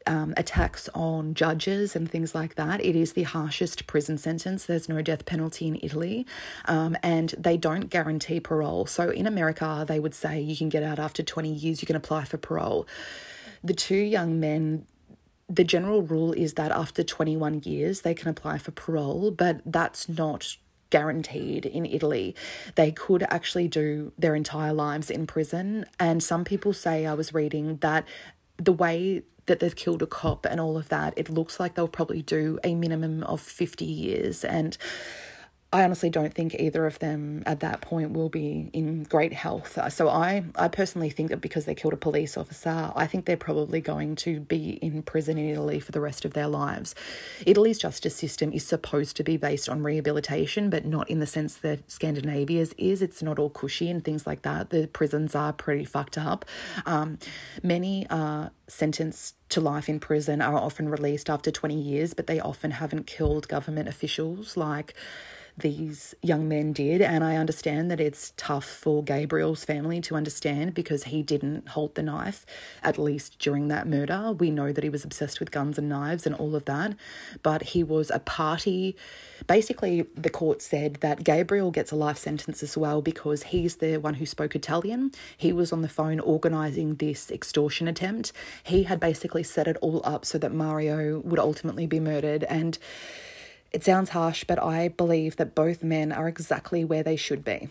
um, 0.07 0.33
attacks 0.37 0.88
on 0.94 1.35
judges 1.35 1.94
and 1.94 2.11
things 2.11 2.35
like 2.35 2.55
that. 2.55 2.83
It 2.83 2.97
is 2.97 3.12
the 3.12 3.25
harshest 3.25 3.87
prison 3.87 4.16
sentence. 4.16 4.64
There's 4.64 4.88
no 4.88 5.03
death 5.03 5.27
penalty 5.27 5.66
in 5.66 5.79
Italy, 5.83 6.27
um, 6.64 6.97
and 7.03 7.35
they 7.38 7.59
don't 7.59 7.90
guarantee 7.90 8.40
parole. 8.40 8.87
So 8.87 9.11
in 9.11 9.27
America, 9.27 9.85
they 9.87 10.01
would 10.01 10.14
say 10.14 10.40
you 10.40 10.57
can 10.57 10.71
get 10.71 10.83
out 10.83 10.99
after 10.99 11.23
20 11.23 11.53
years, 11.53 11.83
you 11.83 11.87
can 11.87 11.97
apply 11.97 12.25
for 12.25 12.38
parole. 12.38 12.87
The 13.62 13.75
two 13.75 13.97
young 13.97 14.40
men 14.40 14.87
the 15.51 15.64
general 15.64 16.03
rule 16.03 16.33
is 16.33 16.55
that 16.55 16.71
after 16.71 17.03
21 17.03 17.62
years 17.64 18.03
they 18.03 18.12
can 18.12 18.29
apply 18.29 18.59
for 18.59 18.71
parole, 18.71 19.31
but 19.31 19.62
that's 19.64 20.07
not 20.07 20.59
guaranteed 20.90 21.66
in 21.66 21.85
Italy. 21.87 22.35
They 22.74 22.92
could 22.92 23.22
actually 23.24 23.68
do 23.68 24.12
their 24.18 24.35
entire 24.35 24.72
lives 24.72 25.11
in 25.11 25.27
prison. 25.27 25.87
And 25.98 26.22
some 26.22 26.44
people 26.44 26.72
say, 26.72 27.07
I 27.07 27.14
was 27.14 27.35
reading, 27.35 27.77
that 27.79 28.07
the 28.57 28.72
way 28.72 29.22
that 29.46 29.61
they've 29.61 29.74
killed 29.74 30.03
a 30.03 30.07
cop 30.07 30.46
and 30.46 30.61
all 30.61 30.77
of 30.77 30.88
that, 30.90 31.14
it 31.16 31.29
looks 31.29 31.59
like 31.59 31.74
they'll 31.74 31.88
probably 31.88 32.22
do 32.22 32.59
a 32.62 32.74
minimum 32.74 33.22
of 33.24 33.40
50 33.40 33.85
years. 33.85 34.44
And 34.44 34.77
I 35.70 35.85
honestly 35.85 36.09
don't 36.09 36.33
think 36.33 36.54
either 36.54 36.87
of 36.87 36.98
them 36.98 37.42
at 37.44 37.61
that 37.61 37.83
point 37.83 38.12
will 38.12 38.31
be 38.31 38.70
in 38.72 39.02
great 39.02 39.35
health. 39.35 39.78
So 39.92 40.09
I, 40.09 40.44
I 40.57 40.68
personally 40.68 41.11
think 41.11 41.28
that 41.28 41.42
because 41.42 41.66
they 41.66 41.74
killed 41.74 41.92
a 41.92 41.98
police 41.98 42.38
officer, 42.38 42.90
I 42.96 43.07
think 43.07 43.26
they're 43.26 43.37
probably 43.37 43.83
going 43.83 44.16
to 44.16 44.40
be 44.40 44.78
in 44.81 45.02
prison 45.02 45.37
in 45.37 45.50
Italy 45.50 45.78
for 45.78 45.92
the 45.92 46.00
rest 46.00 46.24
of 46.24 46.33
their 46.33 46.48
lives. 46.48 46.94
Italy's 47.44 47.78
justice 47.78 48.16
system 48.16 48.50
is 48.50 48.64
supposed 48.64 49.14
to 49.18 49.22
be 49.22 49.37
based 49.37 49.68
on 49.68 49.83
rehabilitation, 49.83 50.70
but 50.70 50.87
not 50.87 51.11
in 51.11 51.20
the 51.20 51.26
sense 51.26 51.57
that 51.57 51.90
Scandinavia's 51.90 52.72
is. 52.78 53.02
It's 53.02 53.22
not 53.22 53.38
all 53.38 53.50
cushy 53.50 53.90
and 53.90 54.02
things 54.02 54.26
like 54.26 54.40
that. 54.42 54.70
The 54.70 54.87
prisons 54.87 55.35
are 55.35 55.52
pretty 55.52 55.85
fucked 55.85 56.16
up. 56.16 56.46
Um, 56.87 57.18
many 57.62 58.07
are 58.09 58.52
sentenced 58.68 59.35
to 59.50 59.61
life 59.61 59.88
in 59.88 60.00
prison 60.00 60.40
are 60.40 60.57
often 60.57 60.88
released 60.88 61.28
after 61.28 61.50
20 61.50 61.78
years, 61.78 62.14
but 62.14 62.26
they 62.26 62.40
often 62.40 62.70
haven't 62.70 63.07
killed 63.07 63.48
government 63.48 63.88
officials 63.88 64.57
like 64.57 64.94
these 65.59 66.14
young 66.23 66.49
men 66.49 66.73
did. 66.73 67.03
And 67.03 67.23
I 67.25 67.37
understand 67.37 67.90
that 67.90 68.01
it's 68.01 68.33
tough 68.37 68.64
for 68.64 69.03
Gabriel's 69.03 69.64
family 69.64 70.01
to 70.03 70.14
understand 70.14 70.75
because 70.75 71.05
he 71.05 71.23
didn't 71.23 71.71
hold 71.71 71.94
the 71.94 72.03
knife, 72.03 72.47
at 72.83 72.99
least 72.99 73.38
during 73.38 73.68
that 73.68 73.87
murder. 73.87 74.33
We 74.33 74.51
know 74.51 74.73
that 74.73 74.85
he 74.85 74.90
was 74.90 75.05
obsessed 75.05 75.40
with 75.40 75.51
guns 75.51 75.79
and 75.79 75.88
knives 75.88 76.27
and 76.27 76.35
all 76.35 76.55
of 76.55 76.64
that, 76.66 76.94
but 77.42 77.62
he 77.62 77.83
was 77.83 78.11
a 78.11 78.18
party. 78.18 78.97
Basically, 79.47 80.03
the 80.14 80.31
court 80.31 80.62
said 80.62 80.94
that 80.97 81.25
Gabriel 81.25 81.71
gets 81.71 81.92
a 81.92 81.97
life 81.97 82.18
sentence 82.18 82.62
as 82.62 82.77
well 82.77 83.03
because 83.03 83.44
he's 83.44 83.77
the 83.77 83.97
one 83.99 84.14
who 84.14 84.27
spoke 84.27 84.55
Italian. 84.55 85.12
He 85.37 85.53
was 85.53 85.73
on 85.73 85.83
the 85.83 85.88
phone 85.88 86.21
organizing 86.21 86.97
this 86.97 87.31
extortion 87.31 87.88
attempt. 87.88 88.33
He 88.62 88.85
had 88.85 89.01
basically 89.01 89.42
set 89.42 89.68
it 89.68 89.77
all 89.81 90.01
up 90.05 90.25
so 90.25 90.38
that 90.38 90.53
Mario 90.53 91.21
would 91.21 91.38
ultimately 91.38 91.87
be 91.87 92.01
murdered. 92.01 92.44
And 92.44 92.79
it 93.72 93.85
sounds 93.85 94.11
harsh, 94.11 94.44
but 94.44 94.62
I 94.62 94.88
believe 94.88 95.37
that 95.37 95.54
both 95.54 95.83
men 95.83 96.12
are 96.12 96.28
exactly 96.28 96.85
where 96.85 97.02
they 97.02 97.16
should 97.16 97.44
be. 97.44 97.68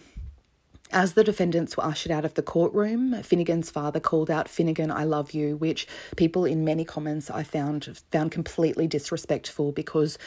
As 0.92 1.14
the 1.14 1.24
defendants 1.24 1.76
were 1.76 1.84
ushered 1.86 2.12
out 2.12 2.24
of 2.24 2.36
the 2.36 2.42
courtroom, 2.42 3.22
Finnegan's 3.22 3.70
father 3.70 4.00
called 4.00 4.32
out 4.32 4.48
Finnegan, 4.48 4.90
I 4.90 5.04
love 5.04 5.32
you, 5.32 5.58
which 5.58 5.86
people 6.16 6.46
in 6.46 6.64
many 6.64 6.86
comments 6.86 7.30
I 7.30 7.44
found 7.44 8.02
found 8.12 8.32
completely 8.32 8.88
disrespectful 8.88 9.74
because 9.74 10.18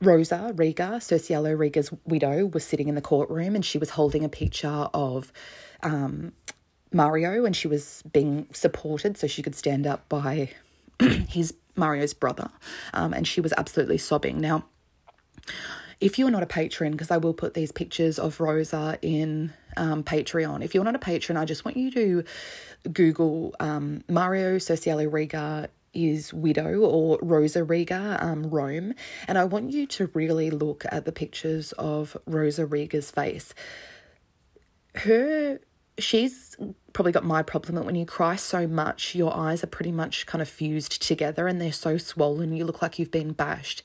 Rosa 0.00 0.52
Rega, 0.56 0.98
Cerciello 0.98 1.56
Rega's 1.56 1.90
widow, 2.06 2.46
was 2.46 2.64
sitting 2.64 2.88
in 2.88 2.94
the 2.94 3.02
courtroom 3.02 3.54
and 3.54 3.64
she 3.64 3.78
was 3.78 3.90
holding 3.90 4.24
a 4.24 4.30
picture 4.30 4.88
of 4.94 5.30
um, 5.82 6.32
Mario 6.90 7.44
and 7.44 7.54
she 7.54 7.68
was 7.68 8.02
being 8.12 8.48
supported 8.52 9.18
so 9.18 9.26
she 9.26 9.42
could 9.42 9.54
stand 9.54 9.86
up 9.86 10.08
by 10.08 10.50
his 11.28 11.54
Mario's 11.76 12.14
brother. 12.14 12.50
Um, 12.94 13.12
and 13.12 13.28
she 13.28 13.40
was 13.40 13.52
absolutely 13.56 13.98
sobbing. 13.98 14.40
Now, 14.40 14.64
if 16.00 16.18
you're 16.18 16.30
not 16.30 16.42
a 16.42 16.46
patron, 16.46 16.92
because 16.92 17.10
I 17.10 17.16
will 17.16 17.34
put 17.34 17.54
these 17.54 17.70
pictures 17.70 18.18
of 18.18 18.40
Rosa 18.40 18.98
in 19.02 19.52
um, 19.76 20.02
Patreon, 20.02 20.64
if 20.64 20.74
you're 20.74 20.84
not 20.84 20.96
a 20.96 21.00
patron, 21.00 21.38
I 21.38 21.44
just 21.44 21.64
want 21.64 21.76
you 21.76 21.90
to 21.92 22.24
Google 22.92 23.54
um, 23.60 24.02
Mario 24.08 24.56
Cerciello 24.56 25.10
Rega 25.10 25.68
is 25.94 26.32
widow 26.32 26.80
or 26.80 27.18
Rosa 27.22 27.62
Rega, 27.62 28.18
um, 28.20 28.50
Rome, 28.50 28.94
and 29.28 29.38
I 29.38 29.44
want 29.44 29.72
you 29.72 29.86
to 29.88 30.10
really 30.14 30.50
look 30.50 30.84
at 30.90 31.04
the 31.04 31.12
pictures 31.12 31.72
of 31.72 32.16
Rosa 32.26 32.66
Rega's 32.66 33.10
face. 33.10 33.54
Her, 34.94 35.60
she's 35.98 36.56
probably 36.92 37.12
got 37.12 37.24
my 37.24 37.42
problem 37.42 37.76
that 37.76 37.84
when 37.84 37.94
you 37.94 38.06
cry 38.06 38.36
so 38.36 38.66
much, 38.66 39.14
your 39.14 39.34
eyes 39.36 39.62
are 39.62 39.68
pretty 39.68 39.92
much 39.92 40.26
kind 40.26 40.42
of 40.42 40.48
fused 40.48 41.00
together 41.02 41.46
and 41.46 41.60
they're 41.60 41.72
so 41.72 41.96
swollen, 41.96 42.52
you 42.52 42.64
look 42.64 42.82
like 42.82 42.98
you've 42.98 43.10
been 43.10 43.32
bashed. 43.32 43.82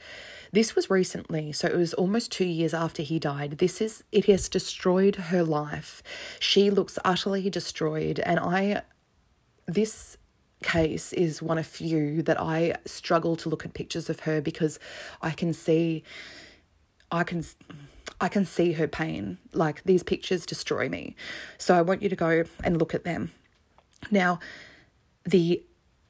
This 0.52 0.76
was 0.76 0.90
recently, 0.90 1.52
so 1.52 1.68
it 1.68 1.76
was 1.76 1.94
almost 1.94 2.32
two 2.32 2.46
years 2.46 2.74
after 2.74 3.04
he 3.04 3.20
died. 3.20 3.58
This 3.58 3.82
is, 3.82 4.04
it 4.12 4.26
has 4.26 4.50
destroyed 4.50 5.16
her 5.16 5.44
life. 5.44 6.02
She 6.40 6.70
looks 6.70 6.98
utterly 7.04 7.50
destroyed. 7.50 8.20
And 8.20 8.40
I, 8.40 8.84
this 9.66 10.18
case 10.64 11.14
is 11.14 11.42
one 11.42 11.58
of 11.58 11.68
few 11.68 12.22
that 12.24 12.40
I 12.40 12.76
struggle 12.86 13.36
to 13.38 13.50
look 13.50 13.66
at 13.66 13.74
pictures 13.74 14.10
of 14.10 14.22
her 14.22 14.42
because 14.42 14.80
I 15.22 15.32
can 15.32 15.54
see, 15.54 16.04
I 17.12 17.24
can, 17.24 17.44
I 18.20 18.28
can 18.28 18.46
see 18.46 18.74
her 18.74 18.88
pain. 18.88 19.38
Like 19.54 19.84
these 19.84 20.04
pictures 20.04 20.46
destroy 20.46 20.90
me. 20.90 21.16
So 21.58 21.76
I 21.76 21.82
want 21.82 22.02
you 22.02 22.10
to 22.10 22.16
go 22.16 22.44
and 22.64 22.80
look 22.80 22.94
at 22.96 23.04
them. 23.04 23.32
Now, 24.12 24.40
the 25.26 25.64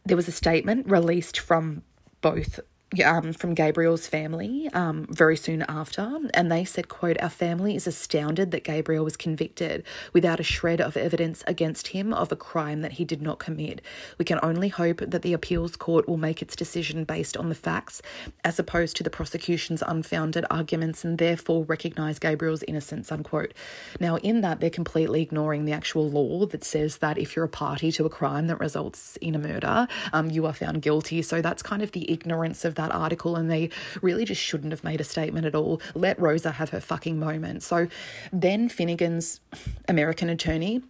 there 0.06 0.16
was 0.16 0.28
a 0.30 0.32
statement 0.32 0.90
released 0.90 1.38
from 1.38 1.82
both 2.22 2.62
um, 3.04 3.34
from 3.34 3.54
Gabriel's 3.54 4.08
family 4.08 4.70
um, 4.74 5.08
very 5.10 5.36
soon 5.36 5.64
after, 5.68 6.20
and 6.34 6.50
they 6.50 6.64
said, 6.64 6.88
"quote 6.88 7.22
Our 7.22 7.30
family 7.30 7.76
is 7.76 7.86
astounded 7.86 8.52
that 8.52 8.64
Gabriel 8.64 9.04
was 9.04 9.18
convicted 9.18 9.84
without 10.14 10.40
a 10.40 10.44
shred 10.44 10.80
of 10.80 10.96
evidence 10.96 11.44
against 11.48 11.90
him 11.90 12.14
of 12.14 12.32
a 12.32 12.38
crime 12.38 12.82
that 12.82 12.94
he 12.94 13.04
did 13.04 13.22
not 13.22 13.40
commit. 13.40 13.82
We 14.18 14.24
can 14.24 14.40
only 14.42 14.70
hope 14.70 15.00
that 15.00 15.22
the 15.22 15.34
appeals 15.34 15.76
court 15.76 16.08
will 16.08 16.18
make 16.18 16.42
its 16.42 16.56
decision 16.56 17.04
based 17.04 17.36
on 17.36 17.50
the 17.50 17.56
facts, 17.56 18.02
as 18.46 18.58
opposed 18.58 18.96
to 18.98 19.04
the 19.04 19.10
prosecution's 19.10 19.84
unfounded 19.86 20.46
arguments, 20.50 21.04
and 21.04 21.18
therefore 21.18 21.66
recognise 21.66 22.20
Gabriel's 22.20 22.64
innocence." 22.64 23.12
Unquote. 23.12 23.54
Now, 24.00 24.16
in 24.18 24.42
that, 24.42 24.62
they're 24.62 24.70
completely 24.70 25.22
ignoring 25.22 25.66
the 25.66 25.74
actual 25.74 26.10
law 26.10 26.46
that 26.46 26.64
says 26.64 26.98
that 26.98 27.18
if 27.18 27.36
you're 27.36 27.46
a 27.46 27.50
party 27.50 27.92
to 27.92 28.06
a 28.06 28.10
crime 28.10 28.48
that 28.48 28.62
results 28.62 29.18
in 29.18 29.36
a 29.36 29.40
murder, 29.40 29.90
um, 30.14 30.32
you 30.32 30.46
are 30.46 30.54
found 30.54 30.82
guilty. 30.82 31.22
So 31.22 31.42
that's 31.42 31.62
kind 31.62 31.82
of 31.82 31.92
the 31.92 32.10
ignorance 32.10 32.64
of 32.64 32.77
that 32.78 32.92
article 32.92 33.36
and 33.36 33.52
they 33.52 33.70
really 34.02 34.26
just 34.26 34.42
shouldn't 34.42 34.72
have 34.72 34.84
made 34.84 35.02
a 35.02 35.04
statement 35.04 35.46
at 35.46 35.54
all. 35.54 35.82
Let 35.94 36.20
Rosa 36.20 36.52
have 36.52 36.70
her 36.72 36.80
fucking 36.80 37.20
moment. 37.20 37.62
So 37.64 37.88
then 38.32 38.70
Finnegan's 38.70 39.42
American 39.88 40.30
attorney 40.30 40.82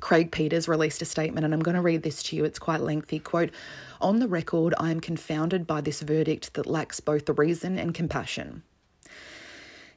Craig 0.00 0.32
Peters 0.32 0.68
released 0.68 1.02
a 1.02 1.04
statement, 1.04 1.44
and 1.44 1.54
I'm 1.54 1.60
going 1.60 1.76
to 1.76 1.80
read 1.80 2.02
this 2.02 2.22
to 2.24 2.36
you. 2.36 2.44
It's 2.44 2.58
quite 2.58 2.80
lengthy. 2.80 3.18
Quote 3.18 3.50
On 4.00 4.18
the 4.18 4.26
record, 4.26 4.74
I 4.78 4.90
am 4.90 5.00
confounded 5.00 5.66
by 5.66 5.80
this 5.80 6.00
verdict 6.00 6.54
that 6.54 6.66
lacks 6.66 7.00
both 7.00 7.26
the 7.26 7.32
reason 7.32 7.78
and 7.78 7.94
compassion. 7.94 8.62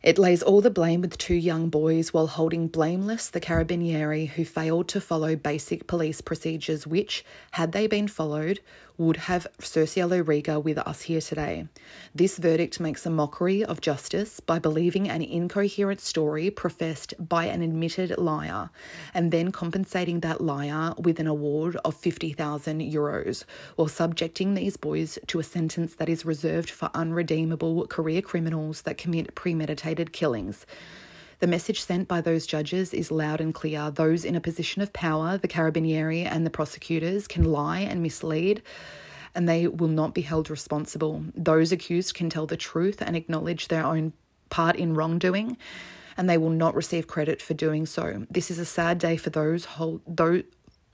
It 0.03 0.19
lays 0.19 0.43
all 0.43 0.61
the 0.61 0.69
blame 0.69 1.01
with 1.01 1.17
two 1.17 1.33
young 1.33 1.69
boys 1.69 2.13
while 2.13 2.27
holding 2.27 2.67
blameless 2.67 3.31
the 3.31 3.41
carabinieri 3.41 4.29
who 4.29 4.45
failed 4.45 4.87
to 4.89 5.01
follow 5.01 5.35
basic 5.35 5.87
police 5.87 6.21
procedures, 6.21 6.85
which, 6.85 7.25
had 7.51 7.71
they 7.71 7.87
been 7.87 8.07
followed, 8.07 8.59
would 8.97 9.17
have 9.17 9.47
Cerciello 9.59 10.25
Rega 10.25 10.59
with 10.59 10.77
us 10.77 11.03
here 11.03 11.21
today. 11.21 11.67
This 12.13 12.37
verdict 12.37 12.79
makes 12.79 13.05
a 13.05 13.09
mockery 13.09 13.63
of 13.63 13.81
justice 13.81 14.39
by 14.39 14.59
believing 14.59 15.09
an 15.09 15.21
incoherent 15.21 16.01
story 16.01 16.49
professed 16.49 17.13
by 17.19 17.45
an 17.45 17.61
admitted 17.61 18.17
liar 18.17 18.69
and 19.13 19.31
then 19.31 19.51
compensating 19.51 20.19
that 20.21 20.41
liar 20.41 20.93
with 20.97 21.19
an 21.19 21.27
award 21.27 21.77
of 21.85 21.95
50,000 21.95 22.81
euros 22.81 23.43
while 23.75 23.87
subjecting 23.87 24.53
these 24.53 24.77
boys 24.77 25.19
to 25.27 25.39
a 25.39 25.43
sentence 25.43 25.95
that 25.95 26.09
is 26.09 26.25
reserved 26.25 26.69
for 26.69 26.89
unredeemable 26.93 27.87
career 27.87 28.21
criminals 28.21 28.83
that 28.83 28.97
commit 28.97 29.35
premeditated 29.35 30.13
killings. 30.13 30.65
The 31.45 31.51
message 31.51 31.83
sent 31.83 32.07
by 32.07 32.21
those 32.21 32.47
judges 32.47 32.91
is 32.91 33.11
loud 33.11 33.39
and 33.39 33.53
clear. 33.53 33.91
Those 33.91 34.25
in 34.25 34.35
a 34.35 34.41
position 34.41 34.81
of 34.81 34.91
power, 34.93 35.37
the 35.37 35.47
carabinieri 35.47 36.25
and 36.25 36.43
the 36.43 36.49
prosecutors, 36.49 37.27
can 37.27 37.43
lie 37.43 37.81
and 37.81 38.01
mislead, 38.01 38.63
and 39.35 39.47
they 39.47 39.67
will 39.67 39.87
not 39.87 40.15
be 40.15 40.23
held 40.23 40.49
responsible. 40.49 41.23
Those 41.35 41.71
accused 41.71 42.15
can 42.15 42.31
tell 42.31 42.47
the 42.47 42.57
truth 42.57 42.99
and 42.99 43.15
acknowledge 43.15 43.67
their 43.67 43.85
own 43.85 44.13
part 44.49 44.75
in 44.75 44.95
wrongdoing, 44.95 45.57
and 46.17 46.27
they 46.27 46.39
will 46.39 46.49
not 46.49 46.73
receive 46.73 47.05
credit 47.05 47.43
for 47.43 47.53
doing 47.53 47.85
so. 47.85 48.25
This 48.27 48.49
is 48.49 48.57
a 48.57 48.65
sad 48.65 48.97
day 48.97 49.15
for 49.15 49.29
those 49.29 49.65
hold, 49.65 50.01
those, 50.07 50.45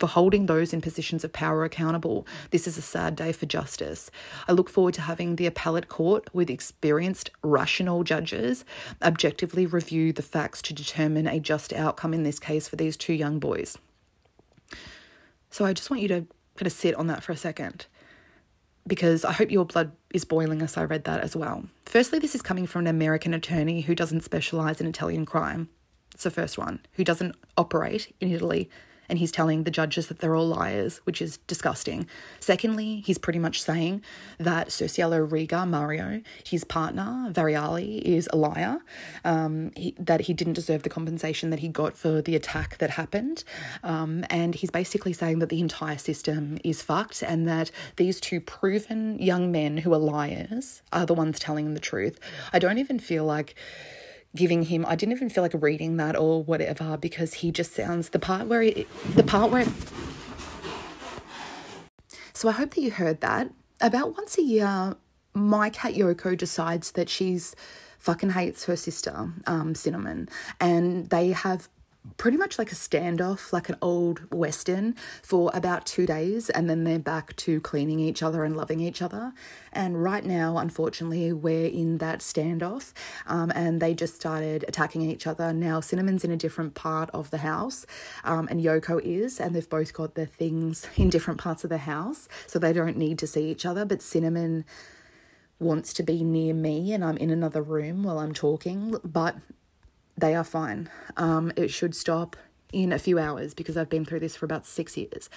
for 0.01 0.07
holding 0.07 0.47
those 0.47 0.73
in 0.73 0.81
positions 0.81 1.23
of 1.23 1.31
power 1.31 1.63
accountable. 1.63 2.25
This 2.49 2.65
is 2.65 2.75
a 2.75 2.81
sad 2.81 3.15
day 3.15 3.31
for 3.31 3.45
justice. 3.45 4.09
I 4.47 4.51
look 4.51 4.67
forward 4.67 4.95
to 4.95 5.01
having 5.01 5.35
the 5.35 5.45
appellate 5.45 5.89
court 5.89 6.27
with 6.33 6.49
experienced, 6.49 7.29
rational 7.43 8.03
judges 8.03 8.65
objectively 9.03 9.67
review 9.67 10.11
the 10.11 10.23
facts 10.23 10.59
to 10.63 10.73
determine 10.73 11.27
a 11.27 11.39
just 11.39 11.71
outcome 11.71 12.15
in 12.15 12.23
this 12.23 12.39
case 12.39 12.67
for 12.67 12.77
these 12.77 12.97
two 12.97 13.13
young 13.13 13.37
boys. 13.37 13.77
So 15.51 15.65
I 15.65 15.73
just 15.73 15.91
want 15.91 16.01
you 16.01 16.07
to 16.07 16.25
kind 16.55 16.65
of 16.65 16.71
sit 16.71 16.95
on 16.95 17.05
that 17.05 17.21
for 17.21 17.31
a 17.31 17.37
second 17.37 17.85
because 18.87 19.23
I 19.23 19.33
hope 19.33 19.51
your 19.51 19.65
blood 19.65 19.91
is 20.11 20.25
boiling 20.25 20.63
as 20.63 20.77
I 20.77 20.85
read 20.85 21.03
that 21.03 21.21
as 21.21 21.35
well. 21.35 21.65
Firstly, 21.85 22.17
this 22.17 22.33
is 22.33 22.41
coming 22.41 22.65
from 22.65 22.81
an 22.81 22.87
American 22.87 23.35
attorney 23.35 23.81
who 23.81 23.93
doesn't 23.93 24.23
specialize 24.23 24.81
in 24.81 24.87
Italian 24.87 25.27
crime. 25.27 25.69
It's 26.15 26.23
the 26.23 26.31
first 26.31 26.57
one, 26.57 26.79
who 26.93 27.03
doesn't 27.03 27.35
operate 27.55 28.15
in 28.19 28.31
Italy 28.31 28.67
and 29.11 29.19
he's 29.19 29.31
telling 29.31 29.63
the 29.63 29.71
judges 29.71 30.07
that 30.07 30.19
they're 30.19 30.35
all 30.35 30.47
liars, 30.47 30.99
which 31.03 31.21
is 31.21 31.37
disgusting. 31.45 32.07
Secondly, 32.39 33.03
he's 33.05 33.17
pretty 33.17 33.39
much 33.39 33.61
saying 33.61 34.01
that 34.39 34.69
Cerciello 34.69 35.29
Rega, 35.29 35.65
Mario, 35.65 36.21
his 36.45 36.63
partner, 36.63 37.29
Varriale, 37.29 38.01
is 38.01 38.29
a 38.31 38.37
liar, 38.37 38.79
um, 39.25 39.73
he, 39.75 39.93
that 39.99 40.21
he 40.21 40.33
didn't 40.33 40.53
deserve 40.53 40.83
the 40.83 40.89
compensation 40.89 41.49
that 41.49 41.59
he 41.59 41.67
got 41.67 41.97
for 41.97 42.21
the 42.21 42.37
attack 42.37 42.77
that 42.77 42.91
happened. 42.91 43.43
Um, 43.83 44.25
and 44.29 44.55
he's 44.55 44.71
basically 44.71 45.11
saying 45.11 45.39
that 45.39 45.49
the 45.49 45.59
entire 45.59 45.97
system 45.97 46.57
is 46.63 46.81
fucked 46.81 47.21
and 47.21 47.45
that 47.49 47.69
these 47.97 48.21
two 48.21 48.39
proven 48.39 49.19
young 49.19 49.51
men 49.51 49.75
who 49.75 49.93
are 49.93 49.99
liars 49.99 50.83
are 50.93 51.05
the 51.05 51.13
ones 51.13 51.37
telling 51.37 51.73
the 51.73 51.81
truth. 51.81 52.17
I 52.53 52.59
don't 52.59 52.77
even 52.77 52.97
feel 52.97 53.25
like 53.25 53.55
giving 54.35 54.63
him 54.63 54.85
I 54.87 54.95
didn't 54.95 55.13
even 55.13 55.29
feel 55.29 55.43
like 55.43 55.53
reading 55.55 55.97
that 55.97 56.15
or 56.17 56.43
whatever 56.43 56.97
because 56.97 57.33
he 57.35 57.51
just 57.51 57.73
sounds 57.73 58.09
the 58.09 58.19
part 58.19 58.47
where 58.47 58.61
he, 58.61 58.87
the 59.15 59.23
part 59.23 59.51
where 59.51 59.65
So 62.33 62.49
I 62.49 62.53
hope 62.53 62.73
that 62.73 62.81
you 62.81 62.91
heard 62.91 63.21
that. 63.21 63.51
About 63.81 64.15
once 64.15 64.37
a 64.37 64.41
year 64.41 64.95
my 65.33 65.69
cat 65.69 65.93
Yoko 65.93 66.37
decides 66.37 66.91
that 66.93 67.09
she's 67.09 67.55
fucking 67.99 68.31
hates 68.31 68.65
her 68.65 68.75
sister, 68.75 69.31
um, 69.45 69.75
Cinnamon, 69.75 70.27
and 70.59 71.09
they 71.09 71.31
have 71.31 71.69
pretty 72.17 72.37
much 72.37 72.57
like 72.57 72.71
a 72.71 72.75
standoff, 72.75 73.53
like 73.53 73.69
an 73.69 73.75
old 73.81 74.33
Western, 74.33 74.95
for 75.21 75.51
about 75.53 75.85
two 75.85 76.05
days, 76.05 76.49
and 76.49 76.69
then 76.69 76.83
they're 76.83 76.99
back 76.99 77.35
to 77.35 77.61
cleaning 77.61 77.99
each 77.99 78.23
other 78.23 78.43
and 78.43 78.57
loving 78.57 78.79
each 78.79 79.01
other. 79.01 79.33
And 79.71 80.01
right 80.01 80.25
now, 80.25 80.57
unfortunately, 80.57 81.31
we're 81.31 81.67
in 81.67 81.99
that 81.99 82.19
standoff, 82.19 82.93
um, 83.27 83.51
and 83.53 83.81
they 83.81 83.93
just 83.93 84.15
started 84.15 84.65
attacking 84.67 85.03
each 85.03 85.27
other. 85.27 85.53
Now, 85.53 85.79
Cinnamon's 85.79 86.23
in 86.23 86.31
a 86.31 86.37
different 86.37 86.73
part 86.73 87.09
of 87.11 87.29
the 87.29 87.39
house, 87.39 87.85
um, 88.23 88.47
and 88.49 88.61
Yoko 88.61 88.99
is, 89.03 89.39
and 89.39 89.55
they've 89.55 89.69
both 89.69 89.93
got 89.93 90.15
their 90.15 90.25
things 90.25 90.87
in 90.95 91.09
different 91.09 91.39
parts 91.39 91.63
of 91.63 91.69
the 91.69 91.79
house, 91.79 92.27
so 92.47 92.57
they 92.57 92.73
don't 92.73 92.97
need 92.97 93.19
to 93.19 93.27
see 93.27 93.49
each 93.49 93.65
other. 93.65 93.85
But 93.85 94.01
Cinnamon 94.01 94.65
wants 95.59 95.93
to 95.93 96.03
be 96.03 96.23
near 96.23 96.55
me, 96.55 96.93
and 96.93 97.05
I'm 97.05 97.17
in 97.17 97.29
another 97.29 97.61
room 97.61 98.03
while 98.03 98.17
I'm 98.17 98.33
talking, 98.33 98.95
but 99.03 99.35
they 100.17 100.35
are 100.35 100.43
fine. 100.43 100.89
Um, 101.17 101.51
it 101.55 101.69
should 101.69 101.95
stop 101.95 102.35
in 102.71 102.91
a 102.93 102.99
few 102.99 103.19
hours 103.19 103.53
because 103.53 103.75
I've 103.77 103.89
been 103.89 104.05
through 104.05 104.19
this 104.21 104.35
for 104.35 104.45
about 104.45 104.65
six 104.65 104.95
years. 104.97 105.29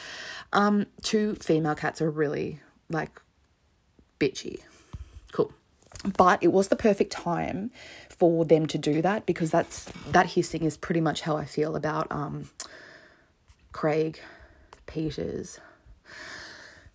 Um, 0.53 0.87
two 1.03 1.35
female 1.37 1.75
cats 1.75 2.01
are 2.01 2.11
really 2.11 2.61
like 2.89 3.21
bitchy. 4.21 4.61
Cool. 5.33 5.53
But 6.17 6.43
it 6.43 6.53
was 6.53 6.69
the 6.69 6.77
perfect 6.77 7.13
time 7.13 7.71
for 8.09 8.45
them 8.45 8.67
to 8.67 8.79
do 8.79 9.03
that 9.03 9.27
because 9.27 9.51
that's 9.51 9.91
that 10.11 10.27
hissing 10.31 10.63
is 10.63 10.77
pretty 10.77 11.01
much 11.01 11.23
how 11.23 11.37
I 11.37 11.45
feel 11.45 11.77
about 11.77 12.07
um, 12.11 12.51
Craig 13.73 14.21
Peters 14.87 15.59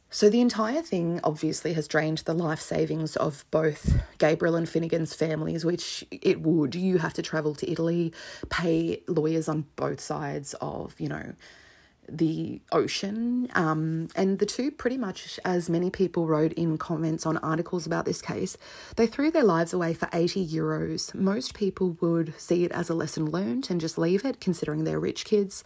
so 0.09 0.29
the 0.29 0.41
entire 0.41 0.81
thing 0.81 1.19
obviously 1.23 1.73
has 1.73 1.87
drained 1.87 2.19
the 2.19 2.33
life 2.33 2.61
savings 2.61 3.15
of 3.15 3.45
both 3.51 4.01
Gabriel 4.17 4.55
and 4.55 4.67
Finnegan's 4.67 5.13
families, 5.13 5.63
which 5.63 6.03
it 6.11 6.41
would. 6.41 6.75
You 6.75 6.97
have 6.97 7.13
to 7.13 7.21
travel 7.21 7.53
to 7.55 7.69
Italy, 7.71 8.13
pay 8.49 9.03
lawyers 9.07 9.47
on 9.47 9.65
both 9.75 9.99
sides 9.99 10.55
of, 10.61 10.99
you 10.99 11.09
know, 11.09 11.33
the 12.11 12.59
ocean. 12.71 13.49
Um, 13.53 14.07
and 14.15 14.39
the 14.39 14.45
two, 14.45 14.71
pretty 14.71 14.97
much 14.97 15.39
as 15.45 15.69
many 15.69 15.89
people 15.89 16.25
wrote 16.25 16.53
in 16.53 16.77
comments 16.77 17.25
on 17.25 17.37
articles 17.37 17.85
about 17.85 18.05
this 18.05 18.21
case, 18.21 18.57
they 18.95 19.07
threw 19.07 19.29
their 19.29 19.43
lives 19.43 19.73
away 19.73 19.93
for 19.93 20.09
80 20.11 20.47
euros. 20.47 21.13
Most 21.13 21.53
people 21.53 21.97
would 22.01 22.33
see 22.39 22.63
it 22.63 22.71
as 22.71 22.89
a 22.89 22.95
lesson 22.95 23.29
learned 23.29 23.69
and 23.69 23.79
just 23.79 23.97
leave 23.97 24.25
it, 24.25 24.41
considering 24.41 24.83
they're 24.83 24.99
rich 24.99 25.25
kids 25.25 25.63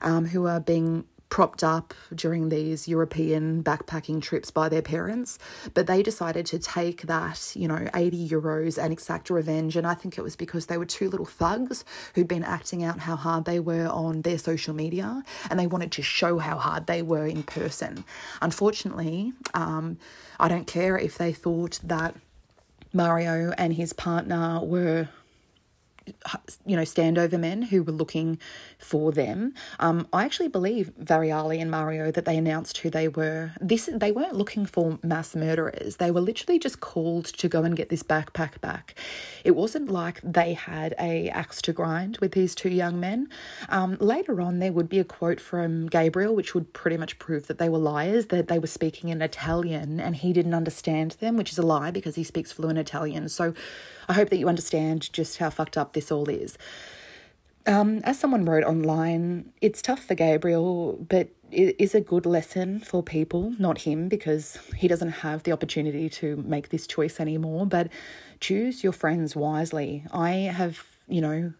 um, 0.00 0.26
who 0.26 0.46
are 0.46 0.60
being 0.60 1.04
propped 1.34 1.64
up 1.64 1.92
during 2.14 2.48
these 2.48 2.86
European 2.86 3.60
backpacking 3.60 4.22
trips 4.22 4.52
by 4.52 4.68
their 4.68 4.80
parents, 4.80 5.36
but 5.74 5.88
they 5.88 6.00
decided 6.00 6.46
to 6.46 6.60
take 6.60 7.02
that, 7.08 7.50
you 7.56 7.66
know, 7.66 7.88
80 7.92 8.28
euros 8.28 8.80
and 8.80 8.92
exact 8.92 9.30
revenge. 9.30 9.74
And 9.74 9.84
I 9.84 9.94
think 9.94 10.16
it 10.16 10.22
was 10.22 10.36
because 10.36 10.66
they 10.66 10.78
were 10.78 10.84
two 10.84 11.10
little 11.10 11.26
thugs 11.26 11.84
who'd 12.14 12.28
been 12.28 12.44
acting 12.44 12.84
out 12.84 13.00
how 13.00 13.16
hard 13.16 13.46
they 13.46 13.58
were 13.58 13.88
on 13.88 14.22
their 14.22 14.38
social 14.38 14.74
media 14.74 15.24
and 15.50 15.58
they 15.58 15.66
wanted 15.66 15.90
to 15.90 16.02
show 16.02 16.38
how 16.38 16.56
hard 16.56 16.86
they 16.86 17.02
were 17.02 17.26
in 17.26 17.42
person. 17.42 18.04
Unfortunately, 18.40 19.32
um, 19.54 19.98
I 20.38 20.46
don't 20.46 20.68
care 20.68 20.96
if 20.96 21.18
they 21.18 21.32
thought 21.32 21.80
that 21.82 22.14
Mario 22.92 23.52
and 23.58 23.72
his 23.72 23.92
partner 23.92 24.60
were 24.62 25.08
you 26.66 26.76
know, 26.76 26.82
standover 26.82 27.38
men 27.38 27.62
who 27.62 27.82
were 27.82 27.92
looking 27.92 28.38
for 28.78 29.12
them. 29.12 29.54
Um, 29.80 30.06
I 30.12 30.24
actually 30.24 30.48
believe 30.48 30.92
Varriale 31.00 31.60
and 31.60 31.70
Mario 31.70 32.10
that 32.10 32.24
they 32.24 32.36
announced 32.36 32.78
who 32.78 32.90
they 32.90 33.08
were. 33.08 33.52
This 33.60 33.88
they 33.92 34.12
weren't 34.12 34.34
looking 34.34 34.66
for 34.66 34.98
mass 35.02 35.34
murderers. 35.34 35.96
They 35.96 36.10
were 36.10 36.20
literally 36.20 36.58
just 36.58 36.80
called 36.80 37.26
to 37.26 37.48
go 37.48 37.62
and 37.62 37.76
get 37.76 37.88
this 37.88 38.02
backpack 38.02 38.60
back. 38.60 38.94
It 39.44 39.52
wasn't 39.52 39.90
like 39.90 40.20
they 40.22 40.54
had 40.54 40.94
a 40.98 41.28
axe 41.30 41.62
to 41.62 41.72
grind 41.72 42.18
with 42.18 42.32
these 42.32 42.54
two 42.54 42.70
young 42.70 43.00
men. 43.00 43.28
Um, 43.68 43.96
later 44.00 44.40
on, 44.40 44.58
there 44.58 44.72
would 44.72 44.88
be 44.88 44.98
a 44.98 45.04
quote 45.04 45.40
from 45.40 45.86
Gabriel, 45.86 46.34
which 46.34 46.54
would 46.54 46.72
pretty 46.72 46.96
much 46.96 47.18
prove 47.18 47.46
that 47.46 47.58
they 47.58 47.68
were 47.68 47.78
liars. 47.78 48.26
That 48.26 48.48
they 48.48 48.58
were 48.58 48.66
speaking 48.66 49.08
in 49.10 49.22
Italian 49.22 50.00
and 50.00 50.16
he 50.16 50.32
didn't 50.32 50.54
understand 50.54 51.12
them, 51.20 51.36
which 51.36 51.50
is 51.50 51.58
a 51.58 51.62
lie 51.62 51.90
because 51.90 52.14
he 52.14 52.24
speaks 52.24 52.52
fluent 52.52 52.78
Italian. 52.78 53.28
So 53.28 53.54
I 54.08 54.12
hope 54.12 54.30
that 54.30 54.38
you 54.38 54.48
understand 54.48 55.12
just 55.12 55.38
how 55.38 55.50
fucked 55.50 55.76
up 55.76 55.92
this 55.92 56.10
all 56.10 56.28
is. 56.28 56.58
Um, 57.66 58.00
as 58.04 58.18
someone 58.18 58.44
wrote 58.44 58.64
online, 58.64 59.52
it's 59.62 59.80
tough 59.80 60.04
for 60.04 60.14
Gabriel, 60.14 60.98
but 61.08 61.28
it 61.50 61.76
is 61.78 61.94
a 61.94 62.00
good 62.00 62.26
lesson 62.26 62.80
for 62.80 63.02
people, 63.02 63.54
not 63.58 63.78
him, 63.78 64.08
because 64.08 64.58
he 64.76 64.86
doesn't 64.86 65.10
have 65.10 65.44
the 65.44 65.52
opportunity 65.52 66.10
to 66.10 66.36
make 66.36 66.68
this 66.68 66.86
choice 66.86 67.20
anymore. 67.20 67.64
But 67.66 67.88
choose 68.40 68.84
your 68.84 68.92
friends 68.92 69.34
wisely. 69.34 70.04
I 70.12 70.30
have, 70.32 70.84
you 71.08 71.22
know, 71.22 71.54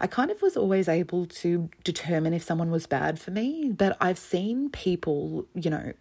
I 0.00 0.06
kind 0.06 0.30
of 0.30 0.42
was 0.42 0.56
always 0.56 0.88
able 0.88 1.26
to 1.26 1.68
determine 1.82 2.32
if 2.32 2.42
someone 2.42 2.70
was 2.70 2.86
bad 2.86 3.20
for 3.20 3.32
me, 3.32 3.72
but 3.76 3.96
I've 4.00 4.18
seen 4.18 4.70
people, 4.70 5.46
you 5.54 5.70
know, 5.70 5.92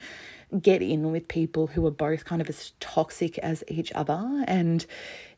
get 0.61 0.81
in 0.81 1.11
with 1.11 1.27
people 1.27 1.67
who 1.67 1.85
are 1.85 1.91
both 1.91 2.23
kind 2.23 2.41
of 2.41 2.47
as 2.47 2.73
toxic 2.79 3.37
as 3.39 3.63
each 3.67 3.91
other. 3.93 4.43
And 4.47 4.85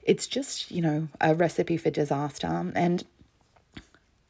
it's 0.10 0.26
just, 0.26 0.72
you 0.72 0.82
know, 0.82 1.08
a 1.22 1.36
recipe 1.36 1.78
for 1.78 1.92
disaster. 1.92 2.72
And 2.74 3.06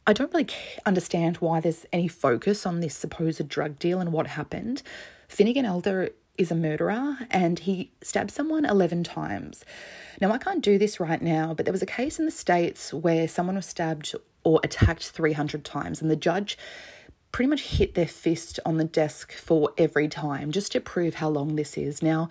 I 0.06 0.12
don't 0.12 0.32
really 0.34 0.50
understand 0.86 1.38
why 1.38 1.62
there's 1.62 1.86
any 1.94 2.10
focus 2.10 2.66
on 2.66 2.82
this 2.82 2.94
supposed 2.94 3.48
drug 3.48 3.80
deal 3.80 4.02
and 4.02 4.12
what 4.12 4.28
happened. 4.28 4.84
Finnegan 5.30 5.64
Elder 5.64 6.10
is 6.38 6.52
a 6.52 6.56
murderer 6.56 7.20
and 7.32 7.60
he 7.60 7.92
stabbed 8.02 8.32
someone 8.32 8.66
11 8.66 9.06
times. 9.06 9.64
Now, 10.20 10.34
I 10.34 10.38
can't 10.38 10.62
do 10.62 10.78
this 10.78 11.00
right 11.00 11.22
now, 11.22 11.54
but 11.54 11.66
there 11.66 11.72
was 11.72 11.82
a 11.82 11.86
case 11.86 12.20
in 12.20 12.26
the 12.26 12.32
States 12.32 12.94
where 12.94 13.30
someone 13.30 13.56
was 13.56 13.66
stabbed 13.66 14.14
or 14.44 14.60
attacked 14.66 15.10
300 15.10 15.64
times, 15.64 16.02
and 16.02 16.12
the 16.12 16.16
judge 16.18 16.58
pretty 17.32 17.48
much 17.48 17.62
hit 17.62 17.94
their 17.94 18.08
fist 18.08 18.60
on 18.66 18.78
the 18.78 18.84
desk 18.84 19.32
for 19.32 19.72
every 19.78 20.10
time 20.10 20.52
just 20.52 20.74
to 20.74 20.82
prove 20.82 21.16
how 21.16 21.30
long 21.30 21.56
this 21.56 21.78
is. 21.78 22.02
Now, 22.02 22.28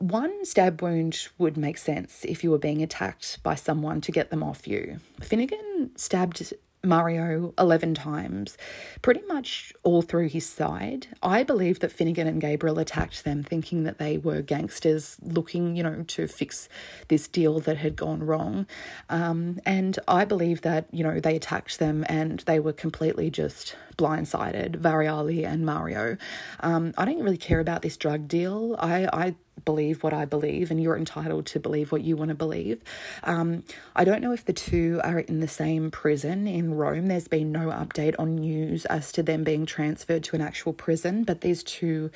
one 0.00 0.44
stab 0.46 0.80
wound 0.80 1.28
would 1.38 1.56
make 1.56 1.76
sense 1.76 2.24
if 2.24 2.42
you 2.42 2.50
were 2.50 2.58
being 2.58 2.82
attacked 2.82 3.42
by 3.42 3.54
someone 3.54 4.00
to 4.00 4.10
get 4.10 4.30
them 4.30 4.42
off 4.42 4.66
you. 4.66 4.98
Finnegan 5.20 5.90
stabbed 5.94 6.54
Mario 6.82 7.52
11 7.58 7.94
times, 7.94 8.56
pretty 9.02 9.20
much 9.28 9.74
all 9.82 10.00
through 10.00 10.28
his 10.28 10.46
side. 10.46 11.08
I 11.22 11.42
believe 11.42 11.80
that 11.80 11.92
Finnegan 11.92 12.26
and 12.26 12.40
Gabriel 12.40 12.78
attacked 12.78 13.24
them 13.24 13.42
thinking 13.42 13.84
that 13.84 13.98
they 13.98 14.16
were 14.16 14.40
gangsters 14.40 15.18
looking, 15.20 15.76
you 15.76 15.82
know, 15.82 16.04
to 16.08 16.26
fix 16.26 16.70
this 17.08 17.28
deal 17.28 17.60
that 17.60 17.76
had 17.76 17.96
gone 17.96 18.22
wrong. 18.22 18.66
Um, 19.10 19.60
and 19.66 19.98
I 20.08 20.24
believe 20.24 20.62
that, 20.62 20.86
you 20.90 21.04
know, 21.04 21.20
they 21.20 21.36
attacked 21.36 21.78
them 21.78 22.06
and 22.08 22.40
they 22.40 22.58
were 22.58 22.72
completely 22.72 23.28
just 23.28 23.76
blindsided, 24.00 24.76
Varriale 24.76 25.44
and 25.44 25.66
Mario. 25.66 26.16
Um, 26.60 26.94
I 26.96 27.04
don't 27.04 27.22
really 27.22 27.36
care 27.36 27.60
about 27.60 27.82
this 27.82 27.98
drug 27.98 28.28
deal. 28.28 28.76
I, 28.78 29.08
I 29.12 29.34
believe 29.64 30.02
what 30.02 30.12
I 30.12 30.24
believe, 30.24 30.70
and 30.70 30.82
you're 30.82 30.96
entitled 30.96 31.46
to 31.46 31.60
believe 31.60 31.92
what 31.92 32.02
you 32.02 32.16
want 32.16 32.30
to 32.30 32.34
believe. 32.34 32.82
Um, 33.24 33.62
I 33.94 34.04
don't 34.04 34.22
know 34.22 34.32
if 34.32 34.44
the 34.44 34.52
two 34.52 35.00
are 35.04 35.20
in 35.20 35.40
the 35.40 35.48
same 35.48 35.90
prison 35.90 36.46
in 36.46 36.74
Rome. 36.74 37.06
There's 37.06 37.28
been 37.28 37.52
no 37.52 37.68
update 37.68 38.14
on 38.18 38.36
news 38.36 38.84
as 38.86 39.12
to 39.12 39.22
them 39.22 39.44
being 39.44 39.66
transferred 39.66 40.24
to 40.24 40.36
an 40.36 40.42
actual 40.42 40.72
prison, 40.72 41.24
but 41.24 41.40
these 41.40 41.62
two, 41.62 42.10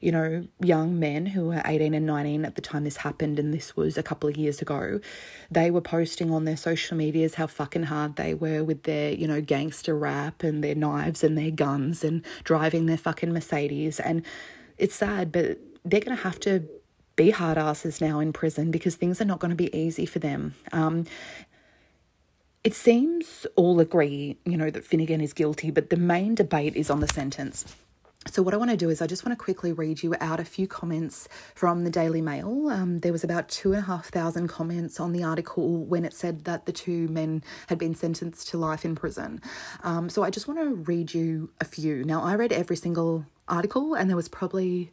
you 0.00 0.12
know, 0.12 0.46
young 0.60 0.98
men 0.98 1.26
who 1.26 1.46
were 1.46 1.62
18 1.64 1.94
and 1.94 2.06
19 2.06 2.44
at 2.44 2.54
the 2.54 2.60
time 2.60 2.84
this 2.84 2.98
happened, 2.98 3.38
and 3.38 3.54
this 3.54 3.76
was 3.76 3.96
a 3.96 4.02
couple 4.02 4.28
of 4.28 4.36
years 4.36 4.60
ago, 4.60 5.00
they 5.50 5.70
were 5.70 5.80
posting 5.80 6.30
on 6.30 6.44
their 6.44 6.56
social 6.56 6.96
medias 6.96 7.34
how 7.34 7.46
fucking 7.46 7.84
hard 7.84 8.16
they 8.16 8.34
were 8.34 8.64
with 8.64 8.82
their, 8.84 9.12
you 9.12 9.26
know, 9.26 9.40
gangster 9.40 9.96
rap 9.96 10.42
and 10.42 10.62
their 10.62 10.74
knives 10.74 11.22
and 11.28 11.38
their 11.38 11.52
guns 11.52 12.02
and 12.02 12.24
driving 12.42 12.86
their 12.86 12.96
fucking 12.96 13.32
Mercedes. 13.32 14.00
And 14.00 14.24
it's 14.78 14.96
sad, 14.96 15.30
but 15.30 15.58
they're 15.84 16.00
going 16.00 16.16
to 16.16 16.22
have 16.24 16.40
to 16.40 16.66
be 17.14 17.30
hard 17.30 17.58
asses 17.58 18.00
now 18.00 18.18
in 18.18 18.32
prison 18.32 18.72
because 18.72 18.96
things 18.96 19.20
are 19.20 19.24
not 19.24 19.38
going 19.38 19.50
to 19.50 19.56
be 19.56 19.76
easy 19.76 20.06
for 20.06 20.18
them. 20.18 20.54
Um, 20.72 21.04
it 22.64 22.74
seems 22.74 23.46
all 23.56 23.78
agree, 23.80 24.36
you 24.44 24.56
know, 24.56 24.70
that 24.70 24.84
Finnegan 24.84 25.20
is 25.20 25.32
guilty, 25.32 25.70
but 25.70 25.90
the 25.90 25.96
main 25.96 26.34
debate 26.34 26.74
is 26.74 26.90
on 26.90 27.00
the 27.00 27.08
sentence. 27.08 27.76
So, 28.26 28.42
what 28.42 28.52
I 28.52 28.56
want 28.56 28.70
to 28.72 28.76
do 28.76 28.90
is, 28.90 29.00
I 29.00 29.06
just 29.06 29.24
want 29.24 29.38
to 29.38 29.42
quickly 29.42 29.72
read 29.72 30.02
you 30.02 30.14
out 30.20 30.40
a 30.40 30.44
few 30.44 30.66
comments 30.66 31.28
from 31.54 31.84
the 31.84 31.90
Daily 31.90 32.20
Mail. 32.20 32.68
Um, 32.68 32.98
there 32.98 33.12
was 33.12 33.22
about 33.22 33.48
two 33.48 33.72
and 33.72 33.78
a 33.78 33.86
half 33.86 34.08
thousand 34.08 34.48
comments 34.48 34.98
on 34.98 35.12
the 35.12 35.22
article 35.22 35.84
when 35.84 36.04
it 36.04 36.12
said 36.12 36.44
that 36.44 36.66
the 36.66 36.72
two 36.72 37.08
men 37.08 37.42
had 37.68 37.78
been 37.78 37.94
sentenced 37.94 38.48
to 38.48 38.58
life 38.58 38.84
in 38.84 38.96
prison. 38.96 39.40
Um, 39.82 40.10
so, 40.10 40.24
I 40.24 40.30
just 40.30 40.48
want 40.48 40.60
to 40.60 40.74
read 40.74 41.14
you 41.14 41.50
a 41.60 41.64
few. 41.64 42.04
Now, 42.04 42.22
I 42.22 42.34
read 42.34 42.52
every 42.52 42.76
single 42.76 43.24
article, 43.46 43.94
and 43.94 44.10
there 44.10 44.16
was 44.16 44.28
probably 44.28 44.92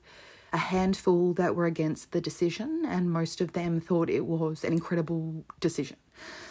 a 0.53 0.57
handful 0.57 1.34
that 1.34 1.55
were 1.55 1.65
against 1.65 2.11
the 2.11 2.21
decision, 2.21 2.84
and 2.88 3.11
most 3.11 3.41
of 3.41 3.53
them 3.53 3.82
thought 3.82 4.09
it 4.09 4.26
was 4.26 4.63
an 4.63 4.71
incredible 4.71 5.43
decision. 5.59 5.97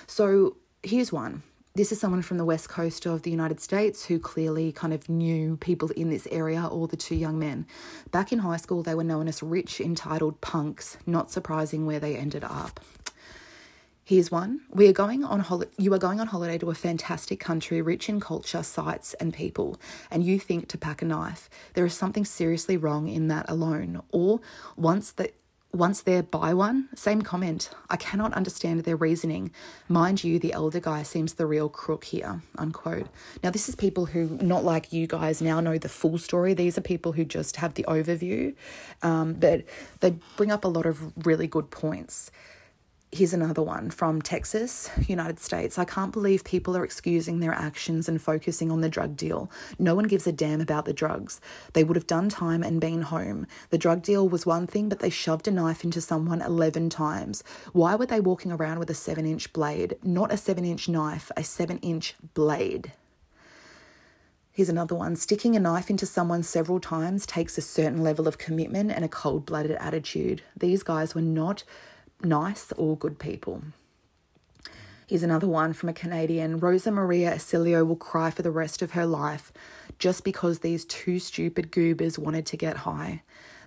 So 0.07 0.57
here's 0.83 1.13
one. 1.13 1.45
This 1.77 1.91
is 1.91 1.99
someone 1.99 2.23
from 2.23 2.39
the 2.39 2.45
west 2.45 2.69
coast 2.69 3.05
of 3.05 3.23
the 3.23 3.33
United 3.33 3.59
States 3.59 4.07
who 4.07 4.21
clearly 4.21 4.71
kind 4.71 4.95
of 4.95 5.09
knew 5.09 5.57
people 5.57 5.91
in 5.91 6.09
this 6.09 6.29
area 6.31 6.65
or 6.65 6.87
the 6.87 6.97
two 6.97 7.17
young 7.17 7.37
men. 7.37 7.67
Back 8.13 8.33
in 8.33 8.39
high 8.39 8.59
school, 8.59 8.85
they 8.85 8.95
were 8.95 9.03
known 9.03 9.27
as 9.27 9.43
rich, 9.43 9.81
entitled 9.81 10.41
punks, 10.41 10.99
not 11.05 11.33
surprising 11.33 11.85
where 11.85 11.99
they 11.99 12.15
ended 12.15 12.45
up. 12.45 12.79
Here's 14.05 14.31
one. 14.31 14.61
We 14.71 14.87
are 14.87 14.93
going 14.93 15.25
on 15.25 15.41
hol- 15.41 15.65
you 15.77 15.93
are 15.95 15.99
going 15.99 16.21
on 16.21 16.29
holiday 16.29 16.59
to 16.59 16.71
a 16.71 16.77
fantastic 16.77 17.41
country 17.41 17.83
rich 17.83 18.09
in 18.09 18.21
culture, 18.21 18.63
sights 18.63 19.15
and 19.15 19.35
people, 19.35 19.81
and 20.13 20.23
you 20.23 20.39
think 20.39 20.69
to 20.69 20.79
pack 20.79 21.03
a 21.03 21.07
knife. 21.07 21.51
There 21.73 21.85
is 21.85 21.95
something 21.95 22.25
seriously 22.25 22.77
wrong 22.77 23.09
in 23.09 23.27
that 23.29 23.51
alone. 23.51 24.01
Or 24.13 24.41
once 24.77 25.11
that 25.11 25.35
once 25.75 26.03
there 26.03 26.23
buy 26.23 26.55
one, 26.55 26.89
same 26.95 27.23
comment. 27.23 27.71
I 27.91 27.97
cannot 27.97 28.33
understand 28.33 28.81
their 28.81 28.97
reasoning. 28.97 29.51
Mind 29.89 30.23
you, 30.23 30.39
the 30.39 30.53
elder 30.53 30.81
guy 30.81 31.03
seems 31.03 31.35
the 31.35 31.47
real 31.47 31.69
crook 31.69 32.05
here. 32.05 32.43
Unquote. 32.57 33.09
Now 33.43 33.51
this 33.51 33.69
is 33.69 33.75
people 33.75 34.07
who, 34.07 34.39
not 34.41 34.65
like 34.65 34.93
you 34.93 35.07
guys, 35.07 35.43
now 35.43 35.61
know 35.61 35.77
the 35.77 35.89
full 35.89 36.19
story. 36.19 36.55
These 36.55 36.79
are 36.79 36.83
people 36.83 37.13
who 37.13 37.25
just 37.25 37.57
have 37.57 37.75
the 37.75 37.85
overview, 37.89 38.55
um, 39.03 39.35
but 39.35 39.65
they 40.01 40.15
bring 40.37 40.53
up 40.53 40.65
a 40.65 40.69
lot 40.69 40.87
of 40.87 41.13
really 41.27 41.49
good 41.49 41.71
points. 41.71 42.31
Here's 43.15 43.33
another 43.33 43.63
one 43.63 43.91
from 43.91 44.21
Texas, 44.21 44.91
United 45.07 45.39
States. 45.39 45.79
I 45.79 45.85
can't 45.85 46.13
believe 46.13 46.43
people 46.43 46.77
are 46.77 46.83
excusing 46.83 47.39
their 47.39 47.53
actions 47.53 48.09
and 48.09 48.21
focusing 48.21 48.73
on 48.73 48.81
the 48.81 48.89
drug 48.89 49.17
deal. 49.17 49.53
No 49.79 49.95
one 49.95 50.09
gives 50.09 50.27
a 50.27 50.33
damn 50.33 50.61
about 50.61 50.85
the 50.85 50.93
drugs. 50.93 51.41
They 51.75 51.85
would 51.85 51.95
have 51.95 52.09
done 52.09 52.29
time 52.29 52.65
and 52.65 52.81
been 52.81 53.03
home. 53.03 53.47
The 53.71 53.79
drug 53.79 54.03
deal 54.03 54.29
was 54.29 54.47
one 54.47 54.67
thing, 54.67 54.89
but 54.89 54.99
they 54.99 55.11
shoved 55.11 55.47
a 55.47 55.53
knife 55.53 55.85
into 55.85 56.01
someone 56.01 56.43
11 56.43 56.91
times. 56.91 57.45
Why 57.73 57.95
were 57.95 58.07
they 58.07 58.19
walking 58.19 58.51
around 58.51 58.81
with 58.81 58.91
a 58.91 58.95
7 58.95 59.25
inch 59.25 59.53
blade? 59.53 59.97
Not 60.03 60.33
a 60.33 60.37
7 60.37 60.65
inch 60.65 60.89
knife, 60.89 61.31
a 61.37 61.45
7 61.45 61.79
inch 61.79 62.17
blade. 62.35 62.95
Here's 64.51 64.69
another 64.69 64.97
one. 64.97 65.15
Sticking 65.15 65.55
a 65.55 65.61
knife 65.61 65.89
into 65.89 66.05
someone 66.05 66.43
several 66.43 66.81
times 66.81 67.27
takes 67.27 67.57
a 67.59 67.63
certain 67.63 68.03
level 68.03 68.27
of 68.27 68.39
commitment 68.39 68.91
and 68.91 69.05
a 69.05 69.09
cold 69.09 69.47
blooded 69.47 69.77
attitude. 69.79 70.43
These 70.57 70.83
guys 70.83 71.15
were 71.15 71.23
not 71.23 71.63
nice 72.25 72.73
or 72.77 72.97
good 72.97 73.19
people. 73.19 73.63
Here's 75.07 75.23
another 75.23 75.49
one 75.49 75.75
from 75.75 75.91
a 75.91 75.93
Canadian. 75.93 76.59
Rosa 76.59 76.91
Maria 76.91 77.35
Esilio 77.35 77.87
will 77.87 77.97
cry 77.97 78.31
for 78.31 78.41
the 78.41 78.51
rest 78.51 78.81
of 78.81 78.93
her 78.93 79.05
life 79.05 79.53
just 79.99 80.25
because 80.25 80.61
these 80.61 80.87
two 80.87 81.19
stupid 81.19 81.71
goobers 81.71 82.19
wanted 82.19 82.47
to 82.47 82.57
get 82.57 82.79
high. 82.79 83.23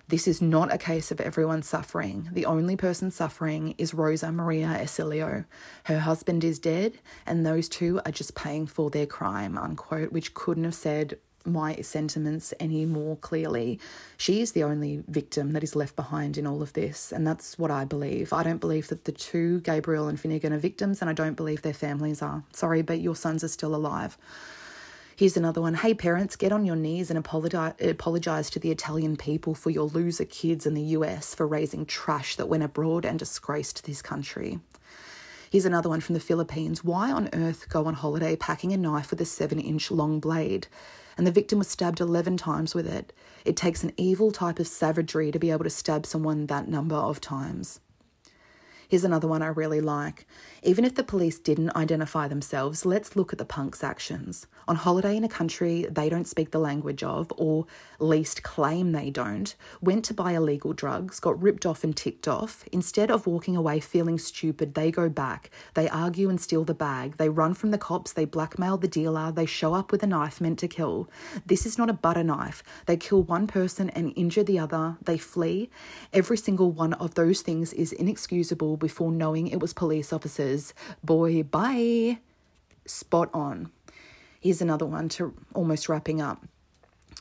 This 0.08 0.26
is 0.26 0.40
not 0.40 0.72
a 0.72 0.78
case 0.78 1.10
of 1.10 1.20
everyone 1.20 1.62
suffering. 1.62 2.30
The 2.32 2.46
only 2.46 2.76
person 2.76 3.10
suffering 3.10 3.74
is 3.76 3.92
Rosa 3.92 4.32
Maria 4.32 4.68
Esilio. 4.80 5.44
Her 5.84 5.98
husband 5.98 6.44
is 6.44 6.58
dead, 6.58 6.98
and 7.26 7.44
those 7.44 7.68
two 7.68 8.00
are 8.06 8.12
just 8.12 8.34
paying 8.34 8.66
for 8.66 8.88
their 8.88 9.04
crime, 9.06 9.58
unquote, 9.58 10.10
which 10.10 10.32
couldn't 10.32 10.64
have 10.64 10.74
said 10.74 11.18
my 11.44 11.76
sentiments 11.76 12.52
any 12.60 12.84
more 12.84 13.16
clearly. 13.16 13.78
She 14.16 14.40
is 14.40 14.52
the 14.52 14.64
only 14.64 15.02
victim 15.08 15.52
that 15.52 15.64
is 15.64 15.76
left 15.76 15.96
behind 15.96 16.36
in 16.36 16.46
all 16.46 16.62
of 16.62 16.72
this, 16.72 17.12
and 17.12 17.26
that's 17.26 17.58
what 17.58 17.70
I 17.70 17.84
believe. 17.84 18.32
I 18.32 18.42
don't 18.42 18.60
believe 18.60 18.88
that 18.88 19.04
the 19.04 19.12
two, 19.12 19.60
Gabriel 19.60 20.08
and 20.08 20.18
Finnegan, 20.18 20.52
are 20.52 20.58
victims, 20.58 21.00
and 21.00 21.08
I 21.08 21.12
don't 21.12 21.36
believe 21.36 21.62
their 21.62 21.72
families 21.72 22.22
are. 22.22 22.44
Sorry, 22.52 22.82
but 22.82 23.00
your 23.00 23.16
sons 23.16 23.42
are 23.44 23.48
still 23.48 23.74
alive. 23.74 24.18
Here's 25.18 25.36
another 25.36 25.60
one. 25.60 25.74
Hey, 25.74 25.94
parents, 25.94 26.36
get 26.36 26.52
on 26.52 26.64
your 26.64 26.76
knees 26.76 27.10
and 27.10 27.18
apologize, 27.18 27.74
apologize 27.80 28.50
to 28.50 28.60
the 28.60 28.70
Italian 28.70 29.16
people 29.16 29.52
for 29.52 29.70
your 29.70 29.86
loser 29.86 30.24
kids 30.24 30.64
in 30.64 30.74
the 30.74 30.94
US 30.96 31.34
for 31.34 31.44
raising 31.44 31.86
trash 31.86 32.36
that 32.36 32.46
went 32.46 32.62
abroad 32.62 33.04
and 33.04 33.18
disgraced 33.18 33.84
this 33.84 34.00
country. 34.00 34.60
Here's 35.50 35.64
another 35.64 35.88
one 35.88 36.00
from 36.00 36.14
the 36.14 36.20
Philippines. 36.20 36.84
Why 36.84 37.10
on 37.10 37.30
earth 37.32 37.68
go 37.68 37.86
on 37.86 37.94
holiday 37.94 38.36
packing 38.36 38.72
a 38.72 38.76
knife 38.76 39.10
with 39.10 39.20
a 39.20 39.24
seven 39.24 39.58
inch 39.58 39.90
long 39.90 40.20
blade? 40.20 40.68
And 41.18 41.26
the 41.26 41.32
victim 41.32 41.58
was 41.58 41.68
stabbed 41.68 42.00
11 42.00 42.36
times 42.36 42.76
with 42.76 42.86
it. 42.86 43.12
It 43.44 43.56
takes 43.56 43.82
an 43.82 43.92
evil 43.96 44.30
type 44.30 44.60
of 44.60 44.68
savagery 44.68 45.32
to 45.32 45.38
be 45.38 45.50
able 45.50 45.64
to 45.64 45.70
stab 45.70 46.06
someone 46.06 46.46
that 46.46 46.68
number 46.68 46.94
of 46.94 47.20
times. 47.20 47.80
Here's 48.88 49.04
another 49.04 49.28
one 49.28 49.42
I 49.42 49.48
really 49.48 49.82
like. 49.82 50.26
Even 50.62 50.82
if 50.82 50.94
the 50.94 51.04
police 51.04 51.38
didn't 51.38 51.76
identify 51.76 52.26
themselves, 52.26 52.86
let's 52.86 53.16
look 53.16 53.34
at 53.34 53.38
the 53.38 53.44
punk's 53.44 53.84
actions. 53.84 54.46
On 54.66 54.76
holiday 54.76 55.14
in 55.14 55.24
a 55.24 55.28
country 55.28 55.86
they 55.90 56.08
don't 56.08 56.26
speak 56.26 56.52
the 56.52 56.58
language 56.58 57.02
of, 57.02 57.30
or 57.36 57.66
least 57.98 58.42
claim 58.42 58.92
they 58.92 59.10
don't, 59.10 59.54
went 59.82 60.06
to 60.06 60.14
buy 60.14 60.32
illegal 60.32 60.72
drugs, 60.72 61.20
got 61.20 61.40
ripped 61.42 61.66
off 61.66 61.84
and 61.84 61.94
ticked 61.94 62.26
off. 62.26 62.64
Instead 62.72 63.10
of 63.10 63.26
walking 63.26 63.56
away 63.58 63.78
feeling 63.78 64.18
stupid, 64.18 64.72
they 64.72 64.90
go 64.90 65.10
back. 65.10 65.50
They 65.74 65.90
argue 65.90 66.30
and 66.30 66.40
steal 66.40 66.64
the 66.64 66.72
bag. 66.72 67.18
They 67.18 67.28
run 67.28 67.52
from 67.52 67.72
the 67.72 67.78
cops. 67.78 68.14
They 68.14 68.24
blackmail 68.24 68.78
the 68.78 68.88
dealer. 68.88 69.30
They 69.30 69.44
show 69.44 69.74
up 69.74 69.92
with 69.92 70.02
a 70.02 70.06
knife 70.06 70.40
meant 70.40 70.60
to 70.60 70.68
kill. 70.68 71.10
This 71.44 71.66
is 71.66 71.76
not 71.76 71.90
a 71.90 71.92
butter 71.92 72.24
knife. 72.24 72.62
They 72.86 72.96
kill 72.96 73.22
one 73.22 73.48
person 73.48 73.90
and 73.90 74.14
injure 74.16 74.44
the 74.44 74.58
other. 74.58 74.96
They 75.02 75.18
flee. 75.18 75.68
Every 76.14 76.38
single 76.38 76.72
one 76.72 76.94
of 76.94 77.14
those 77.14 77.42
things 77.42 77.74
is 77.74 77.92
inexcusable 77.92 78.77
before 78.78 79.12
knowing 79.12 79.48
it 79.48 79.60
was 79.60 79.72
police 79.72 80.12
officers. 80.12 80.74
Boy, 81.02 81.42
bye. 81.42 82.18
Spot 82.86 83.28
on. 83.34 83.70
Here's 84.40 84.62
another 84.62 84.86
one 84.86 85.08
to 85.10 85.34
almost 85.54 85.88
wrapping 85.88 86.20
up. 86.20 86.46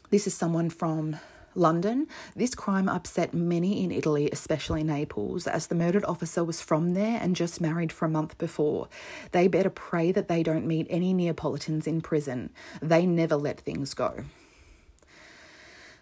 This 0.09 0.27
is 0.27 0.33
someone 0.33 0.69
from 0.69 1.17
London. 1.57 2.07
This 2.35 2.55
crime 2.55 2.87
upset 2.87 3.33
many 3.33 3.83
in 3.83 3.91
Italy, 3.91 4.29
especially 4.31 4.83
Naples, 4.83 5.47
as 5.47 5.67
the 5.67 5.75
murdered 5.75 6.05
officer 6.05 6.43
was 6.43 6.61
from 6.61 6.93
there 6.93 7.19
and 7.21 7.35
just 7.35 7.59
married 7.59 7.91
for 7.91 8.05
a 8.05 8.09
month 8.09 8.37
before. 8.37 8.87
They 9.31 9.47
better 9.47 9.69
pray 9.69 10.11
that 10.11 10.27
they 10.27 10.43
don't 10.43 10.67
meet 10.67 10.87
any 10.89 11.13
Neapolitans 11.13 11.87
in 11.87 12.01
prison. 12.01 12.51
They 12.81 13.05
never 13.05 13.35
let 13.35 13.59
things 13.59 13.93
go. 13.93 14.23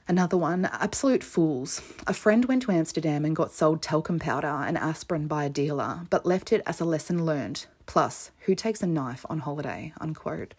Another 0.07 0.37
one, 0.37 0.65
absolute 0.65 1.23
fools. 1.23 1.81
A 2.05 2.13
friend 2.13 2.45
went 2.45 2.61
to 2.63 2.71
Amsterdam 2.71 3.25
and 3.25 3.35
got 3.35 3.51
sold 3.51 3.81
talcum 3.81 4.19
powder 4.19 4.45
and 4.45 4.77
aspirin 4.77 5.25
by 5.25 5.45
a 5.45 5.49
dealer, 5.49 6.01
but 6.11 6.27
left 6.27 6.53
it 6.53 6.61
as 6.67 6.79
a 6.79 6.85
lesson 6.85 7.25
learned. 7.25 7.65
Plus, 7.87 8.29
who 8.41 8.53
takes 8.53 8.83
a 8.83 8.87
knife 8.87 9.25
on 9.31 9.39
holiday? 9.39 9.93
Unquote. 9.99 10.53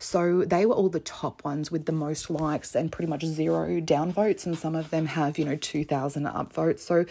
So 0.00 0.44
they 0.44 0.66
were 0.66 0.74
all 0.74 0.88
the 0.88 0.98
top 0.98 1.44
ones 1.44 1.70
with 1.70 1.86
the 1.86 1.92
most 1.92 2.28
likes 2.28 2.74
and 2.74 2.90
pretty 2.90 3.08
much 3.08 3.24
zero 3.24 3.80
downvotes, 3.80 4.44
and 4.46 4.58
some 4.58 4.74
of 4.74 4.90
them 4.90 5.06
have, 5.06 5.38
you 5.38 5.44
know, 5.44 5.56
2,000 5.56 6.24
upvotes. 6.24 6.80
So 6.80 7.04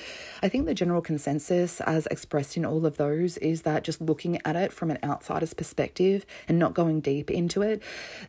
I 0.43 0.49
think 0.49 0.65
the 0.65 0.73
general 0.73 1.01
consensus, 1.01 1.79
as 1.81 2.05
expressed 2.07 2.57
in 2.57 2.65
all 2.65 2.85
of 2.85 2.97
those, 2.97 3.37
is 3.37 3.61
that 3.61 3.85
just 3.85 4.01
looking 4.01 4.41
at 4.43 4.57
it 4.57 4.73
from 4.73 4.91
an 4.91 4.99
outsider's 5.05 5.53
perspective 5.53 6.25
and 6.49 6.59
not 6.59 6.73
going 6.73 6.99
deep 6.99 7.31
into 7.31 7.61
it, 7.61 7.81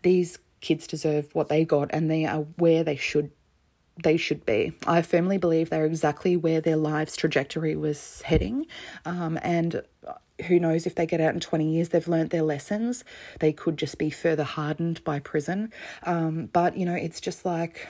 these 0.02 0.38
kids 0.60 0.86
deserve 0.86 1.32
what 1.34 1.48
they 1.48 1.64
got 1.64 1.90
and 1.92 2.10
they 2.10 2.24
are 2.24 2.42
where 2.56 2.82
they 2.82 2.96
should 2.96 3.30
they 4.02 4.16
should 4.16 4.46
be. 4.46 4.72
I 4.86 5.02
firmly 5.02 5.38
believe 5.38 5.70
they're 5.70 5.84
exactly 5.84 6.36
where 6.36 6.60
their 6.60 6.76
lives' 6.76 7.16
trajectory 7.16 7.76
was 7.76 8.22
heading. 8.22 8.66
Um, 9.04 9.38
and 9.42 9.82
who 10.46 10.60
knows 10.60 10.86
if 10.86 10.94
they 10.94 11.06
get 11.06 11.20
out 11.20 11.34
in 11.34 11.40
20 11.40 11.68
years, 11.68 11.88
they've 11.88 12.06
learnt 12.06 12.30
their 12.30 12.42
lessons. 12.42 13.04
They 13.40 13.52
could 13.52 13.76
just 13.76 13.98
be 13.98 14.10
further 14.10 14.44
hardened 14.44 15.02
by 15.04 15.18
prison. 15.18 15.72
Um, 16.04 16.46
but, 16.52 16.76
you 16.76 16.86
know, 16.86 16.94
it's 16.94 17.20
just 17.20 17.44
like 17.44 17.88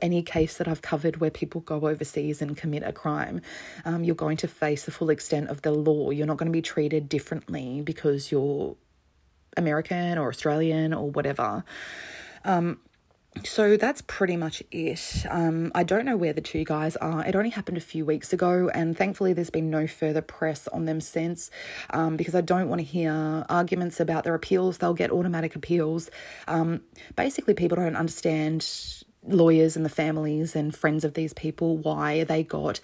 any 0.00 0.22
case 0.22 0.56
that 0.58 0.68
I've 0.68 0.82
covered 0.82 1.18
where 1.18 1.30
people 1.30 1.60
go 1.60 1.88
overseas 1.88 2.40
and 2.40 2.56
commit 2.56 2.82
a 2.84 2.92
crime, 2.92 3.42
um, 3.84 4.04
you're 4.04 4.14
going 4.14 4.36
to 4.38 4.48
face 4.48 4.84
the 4.84 4.90
full 4.90 5.10
extent 5.10 5.48
of 5.48 5.62
the 5.62 5.72
law. 5.72 6.10
You're 6.10 6.26
not 6.26 6.36
going 6.36 6.50
to 6.50 6.52
be 6.52 6.62
treated 6.62 7.08
differently 7.08 7.82
because 7.82 8.30
you're 8.30 8.76
American 9.56 10.16
or 10.16 10.28
Australian 10.28 10.94
or 10.94 11.10
whatever. 11.10 11.64
Um, 12.44 12.78
so 13.44 13.76
that's 13.76 14.02
pretty 14.02 14.36
much 14.36 14.62
it. 14.70 15.24
Um, 15.28 15.72
I 15.74 15.82
don't 15.82 16.04
know 16.04 16.16
where 16.16 16.32
the 16.32 16.40
two 16.40 16.64
guys 16.64 16.96
are. 16.96 17.24
It 17.24 17.34
only 17.34 17.50
happened 17.50 17.76
a 17.76 17.80
few 17.80 18.04
weeks 18.04 18.32
ago, 18.32 18.70
and 18.74 18.96
thankfully, 18.96 19.32
there's 19.32 19.50
been 19.50 19.70
no 19.70 19.86
further 19.86 20.22
press 20.22 20.68
on 20.68 20.84
them 20.84 21.00
since 21.00 21.50
um, 21.90 22.16
because 22.16 22.34
I 22.34 22.40
don't 22.40 22.68
want 22.68 22.80
to 22.80 22.84
hear 22.84 23.44
arguments 23.48 24.00
about 24.00 24.24
their 24.24 24.34
appeals. 24.34 24.78
They'll 24.78 24.94
get 24.94 25.10
automatic 25.10 25.56
appeals. 25.56 26.10
Um, 26.48 26.82
basically, 27.16 27.54
people 27.54 27.76
don't 27.76 27.96
understand 27.96 28.66
lawyers 29.26 29.76
and 29.76 29.84
the 29.84 29.90
families 29.90 30.56
and 30.56 30.74
friends 30.74 31.04
of 31.04 31.14
these 31.14 31.32
people 31.34 31.76
why 31.76 32.24
they 32.24 32.42
got 32.42 32.80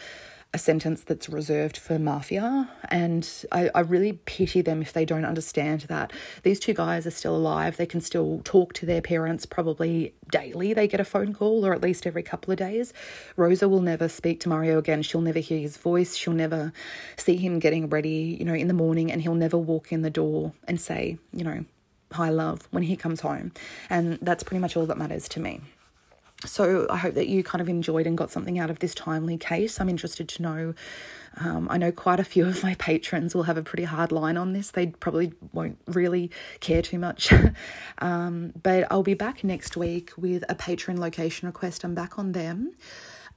a 0.57 0.59
sentence 0.59 1.03
that's 1.03 1.29
reserved 1.29 1.77
for 1.77 1.99
mafia. 1.99 2.71
And 2.89 3.29
I, 3.53 3.71
I 3.75 3.81
really 3.81 4.15
pity 4.15 4.63
them 4.63 4.81
if 4.81 4.91
they 4.91 5.05
don't 5.05 5.27
understand 5.27 5.83
that. 5.83 6.15
These 6.45 6.61
two 6.61 6.73
guys 6.73 7.07
are 7.07 7.11
still 7.11 7.37
alive. 7.37 7.77
They 7.77 7.85
can 7.85 8.01
still 8.01 8.41
talk 8.43 8.73
to 8.73 8.87
their 8.87 9.03
parents 9.03 9.45
probably 9.45 10.15
daily. 10.31 10.73
They 10.73 10.89
get 10.89 10.99
a 10.99 11.05
phone 11.05 11.35
call 11.35 11.67
or 11.67 11.75
at 11.75 11.83
least 11.83 12.07
every 12.07 12.23
couple 12.23 12.53
of 12.53 12.59
days. 12.59 12.95
Rosa 13.37 13.69
will 13.69 13.83
never 13.83 14.09
speak 14.09 14.41
to 14.41 14.49
Mario 14.49 14.79
again. 14.79 15.03
She'll 15.03 15.21
never 15.21 15.41
hear 15.41 15.61
his 15.61 15.77
voice. 15.77 16.17
She'll 16.17 16.33
never 16.33 16.73
see 17.19 17.37
him 17.37 17.59
getting 17.59 17.91
ready, 17.91 18.35
you 18.41 18.47
know, 18.47 18.55
in 18.55 18.67
the 18.67 18.75
morning. 18.75 19.13
And 19.13 19.21
he'll 19.21 19.35
never 19.35 19.59
walk 19.59 19.93
in 19.93 20.01
the 20.01 20.11
door 20.11 20.55
and 20.67 20.81
say, 20.81 21.19
you 21.35 21.45
know, 21.45 21.67
hi, 22.13 22.31
love, 22.31 22.67
when 22.71 22.85
he 22.85 22.97
comes 22.97 23.21
home. 23.21 23.53
And 23.91 24.19
that's 24.23 24.43
pretty 24.43 24.61
much 24.61 24.75
all 24.75 24.87
that 24.87 24.97
matters 24.97 25.29
to 25.29 25.41
me. 25.41 25.61
So 26.45 26.87
I 26.91 26.99
hope 26.99 27.15
that 27.15 27.29
you 27.29 27.43
kind 27.43 27.63
of 27.63 27.69
enjoyed 27.69 28.07
and 28.07 28.17
got 28.17 28.31
something 28.31 28.59
out 28.59 28.69
of 28.69 28.81
this 28.81 28.95
timely 28.95 29.39
case. 29.39 29.81
I'm 29.81 29.89
interested 29.89 30.29
to 30.29 30.43
know. 30.43 30.75
Um, 31.39 31.67
I 31.71 31.79
know 31.79 31.93
quite 31.93 32.21
a 32.21 32.25
few 32.25 32.47
of 32.47 32.63
my 32.63 32.75
patrons 32.75 33.35
will 33.35 33.45
have 33.45 33.57
a 33.57 33.63
pretty 33.63 33.85
hard 33.85 34.13
line 34.13 34.37
on 34.37 34.53
this. 34.53 34.71
They 34.71 34.89
probably 34.89 35.33
won't 35.53 35.79
really 35.87 36.31
care 36.61 36.83
too 36.83 36.99
much. 36.99 37.33
um, 37.99 38.53
but 38.63 38.87
I'll 38.91 39.03
be 39.03 39.15
back 39.15 39.45
next 39.45 39.77
week 39.77 40.13
with 40.19 40.45
a 40.49 40.55
patron 40.55 41.01
location 41.01 41.47
request. 41.47 41.85
I'm 41.85 41.95
back 41.95 42.19
on 42.19 42.33
them. 42.33 42.75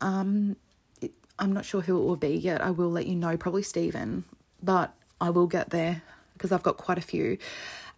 Um, 0.01 0.57
it, 1.01 1.11
I'm 1.37 1.53
not 1.53 1.63
sure 1.63 1.81
who 1.81 1.97
it 2.01 2.03
will 2.03 2.17
be 2.17 2.35
yet. 2.35 2.61
I 2.61 2.71
will 2.71 2.91
let 2.91 3.07
you 3.07 3.15
know, 3.15 3.37
probably 3.37 3.63
Stephen, 3.63 4.25
but 4.61 4.93
I 5.21 5.29
will 5.29 5.47
get 5.47 5.69
there 5.69 6.01
because 6.33 6.51
I've 6.51 6.63
got 6.63 6.75
quite 6.77 6.97
a 6.97 7.01
few. 7.01 7.37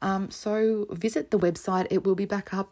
Um, 0.01 0.29
so 0.29 0.87
visit 0.91 1.31
the 1.31 1.39
website. 1.39 1.87
It 1.89 2.03
will 2.03 2.15
be 2.15 2.25
back 2.25 2.53
up 2.53 2.71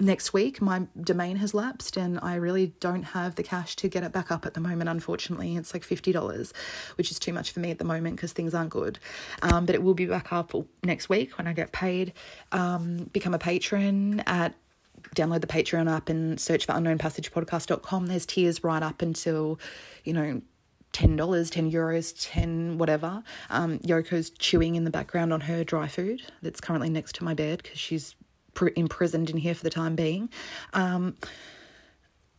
next 0.00 0.32
week 0.32 0.60
my 0.60 0.86
domain 1.00 1.36
has 1.36 1.54
lapsed 1.54 1.96
and 1.96 2.18
I 2.22 2.36
really 2.36 2.68
don't 2.80 3.02
have 3.02 3.36
the 3.36 3.42
cash 3.42 3.76
to 3.76 3.88
get 3.88 4.02
it 4.02 4.12
back 4.12 4.30
up 4.30 4.46
at 4.46 4.54
the 4.54 4.60
moment 4.60 4.88
unfortunately. 4.88 5.56
It's 5.56 5.74
like 5.74 5.82
$50 5.82 6.52
which 6.96 7.10
is 7.10 7.18
too 7.18 7.32
much 7.32 7.52
for 7.52 7.60
me 7.60 7.70
at 7.70 7.78
the 7.78 7.84
moment 7.84 8.16
because 8.16 8.32
things 8.32 8.54
aren't 8.54 8.70
good. 8.70 8.98
Um, 9.42 9.66
but 9.66 9.74
it 9.74 9.82
will 9.82 9.94
be 9.94 10.06
back 10.06 10.32
up 10.32 10.52
next 10.82 11.08
week 11.08 11.36
when 11.38 11.46
I 11.46 11.52
get 11.52 11.72
paid. 11.72 12.12
Um, 12.52 13.10
become 13.12 13.34
a 13.34 13.38
patron 13.38 14.20
at 14.26 14.54
download 15.14 15.40
the 15.40 15.46
Patreon 15.46 15.90
app 15.90 16.08
and 16.08 16.38
search 16.38 16.66
for 16.66 16.72
unknownpassagepodcast.com 16.72 18.06
there's 18.06 18.26
tiers 18.26 18.62
right 18.62 18.82
up 18.82 19.00
until 19.00 19.58
you 20.04 20.12
know 20.12 20.42
ten 20.92 21.16
dollars, 21.16 21.50
ten 21.50 21.70
euros, 21.70 22.14
ten 22.18 22.78
whatever. 22.78 23.22
Um, 23.48 23.78
Yoko's 23.80 24.30
chewing 24.30 24.74
in 24.74 24.84
the 24.84 24.90
background 24.90 25.32
on 25.32 25.42
her 25.42 25.64
dry 25.64 25.88
food 25.88 26.22
that's 26.42 26.60
currently 26.60 26.90
next 26.90 27.14
to 27.16 27.24
my 27.24 27.34
bed 27.34 27.62
because 27.62 27.78
she's 27.78 28.14
imprisoned 28.76 29.30
in 29.30 29.36
here 29.36 29.54
for 29.54 29.62
the 29.62 29.70
time 29.70 29.96
being. 29.96 30.28
Um, 30.72 31.16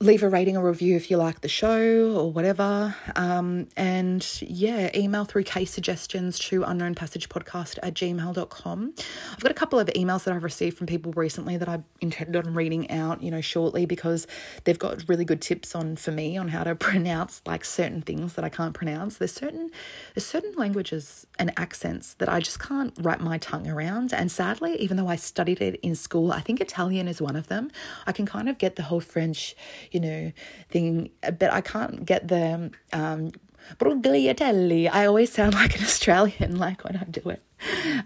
leave 0.02 0.24
a 0.24 0.30
rating 0.30 0.58
or 0.58 0.68
review 0.68 0.96
if 0.96 1.12
you 1.12 1.18
like 1.18 1.42
the 1.42 1.48
show 1.48 2.16
or 2.16 2.32
whatever. 2.32 2.96
Um, 3.16 3.68
and 3.78 4.28
yeah, 4.42 4.90
email 4.96 5.26
through 5.26 5.44
case 5.44 5.72
suggestions 5.72 6.40
to 6.40 6.62
unknownpassagepodcast 6.62 7.78
at 7.84 7.94
gmail.com. 7.94 8.94
I've 9.32 9.40
got 9.40 9.52
a 9.52 9.56
couple 9.56 9.80
of 9.80 9.88
emails 9.90 10.24
that 10.24 10.34
I've 10.34 10.44
received 10.44 10.80
from 10.80 10.88
people 10.88 11.14
recently 11.14 11.56
that 11.58 11.70
I 11.70 11.84
intended 12.02 12.48
on 12.48 12.56
reading 12.56 12.90
out, 12.90 13.22
you 13.22 13.30
know, 13.30 13.42
shortly 13.42 13.86
because 13.86 14.26
they've 14.64 14.80
got 14.80 15.08
really 15.08 15.24
good 15.24 15.40
tips 15.40 15.76
on 15.76 15.96
for 15.96 16.12
me 16.12 16.36
on 16.36 16.48
how 16.48 16.64
to 16.64 16.74
pronounce 16.92 17.44
like 17.46 17.64
certain 17.64 18.02
things 18.02 18.34
that 18.34 18.44
I 18.44 18.50
can't 18.50 18.74
pronounce. 18.74 19.18
There's 19.18 19.34
certain 19.34 19.70
there's 20.16 20.26
certain 20.26 20.54
languages 20.56 21.28
and 21.38 21.54
accents 21.58 22.16
that 22.16 22.28
I 22.28 22.40
just 22.40 22.60
can't 22.60 22.92
wrap 23.02 23.22
my 23.22 23.38
tongue 23.38 23.68
around. 23.68 24.14
And 24.14 24.32
sadly, 24.32 24.78
even 24.78 24.98
though 24.98 25.08
I 25.08 25.16
studied 25.16 25.62
it 25.62 25.80
in 25.84 25.94
school, 25.94 26.32
I 26.32 26.40
think 26.42 26.60
Italian 26.60 27.08
is 27.08 27.22
one 27.22 27.36
of 27.36 27.50
them. 27.50 27.70
I 28.08 28.12
can 28.12 28.26
kind 28.26 28.50
of 28.50 28.58
get 28.58 28.78
the 28.78 28.84
whole 28.84 29.00
French 29.00 29.56
you 29.92 30.00
know, 30.00 30.32
thing. 30.70 31.12
But 31.22 31.52
I 31.52 31.62
can't 31.62 32.06
get 32.06 32.28
the 32.28 32.72
um, 32.94 33.32
Brugliatelli. 33.78 34.90
I 34.92 35.06
always 35.06 35.32
sound 35.32 35.54
like 35.62 35.78
an 35.78 35.84
Australian, 35.84 36.58
like 36.58 36.84
when 36.84 36.98
I 36.98 37.04
do 37.04 37.30
it, 37.30 37.44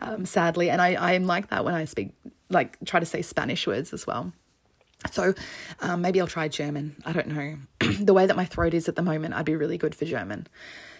um, 0.01 0.25
sadly. 0.25 0.69
And 0.69 0.81
I, 0.81 1.13
I'm 1.13 1.25
like 1.25 1.49
that 1.49 1.65
when 1.65 1.73
I 1.73 1.86
speak, 1.86 2.11
like, 2.49 2.77
try 2.86 2.99
to 2.99 3.05
say 3.05 3.21
Spanish 3.21 3.67
words 3.67 3.93
as 3.93 4.05
well. 4.05 4.33
So 5.11 5.33
um, 5.81 6.01
maybe 6.01 6.19
I'll 6.19 6.27
try 6.27 6.47
German. 6.47 6.95
I 7.05 7.13
don't 7.13 7.27
know. 7.27 7.57
the 7.99 8.13
way 8.13 8.25
that 8.25 8.36
my 8.36 8.45
throat 8.45 8.73
is 8.73 8.89
at 8.89 8.95
the 8.95 9.01
moment, 9.01 9.33
I'd 9.33 9.45
be 9.45 9.55
really 9.55 9.77
good 9.77 9.93
for 9.93 10.05
German. 10.05 10.47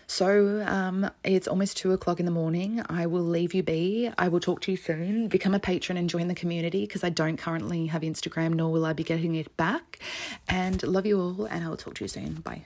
So 0.08 0.64
um, 0.68 1.10
it's 1.24 1.48
almost 1.48 1.78
two 1.78 1.92
o'clock 1.92 2.20
in 2.20 2.26
the 2.26 2.32
morning. 2.32 2.84
I 2.90 3.06
will 3.06 3.24
leave 3.24 3.54
you 3.54 3.64
be. 3.64 4.10
I 4.18 4.28
will 4.28 4.40
talk 4.40 4.62
to 4.62 4.72
you 4.72 4.78
soon. 4.78 5.28
Become 5.28 5.54
a 5.54 5.60
patron 5.60 5.98
and 5.98 6.10
join 6.10 6.28
the 6.28 6.36
community 6.36 6.82
because 6.82 7.04
I 7.04 7.10
don't 7.10 7.38
currently 7.38 7.88
have 7.88 8.02
Instagram, 8.02 8.54
nor 8.54 8.72
will 8.72 8.86
I 8.86 8.94
be 8.94 9.04
getting 9.04 9.36
it 9.36 9.56
back. 9.58 10.00
And 10.48 10.82
love 10.84 11.06
you 11.06 11.20
all, 11.20 11.46
and 11.46 11.64
I 11.64 11.70
will 11.70 11.78
talk 11.78 11.96
to 11.96 12.04
you 12.04 12.08
soon. 12.08 12.36
Bye. 12.36 12.64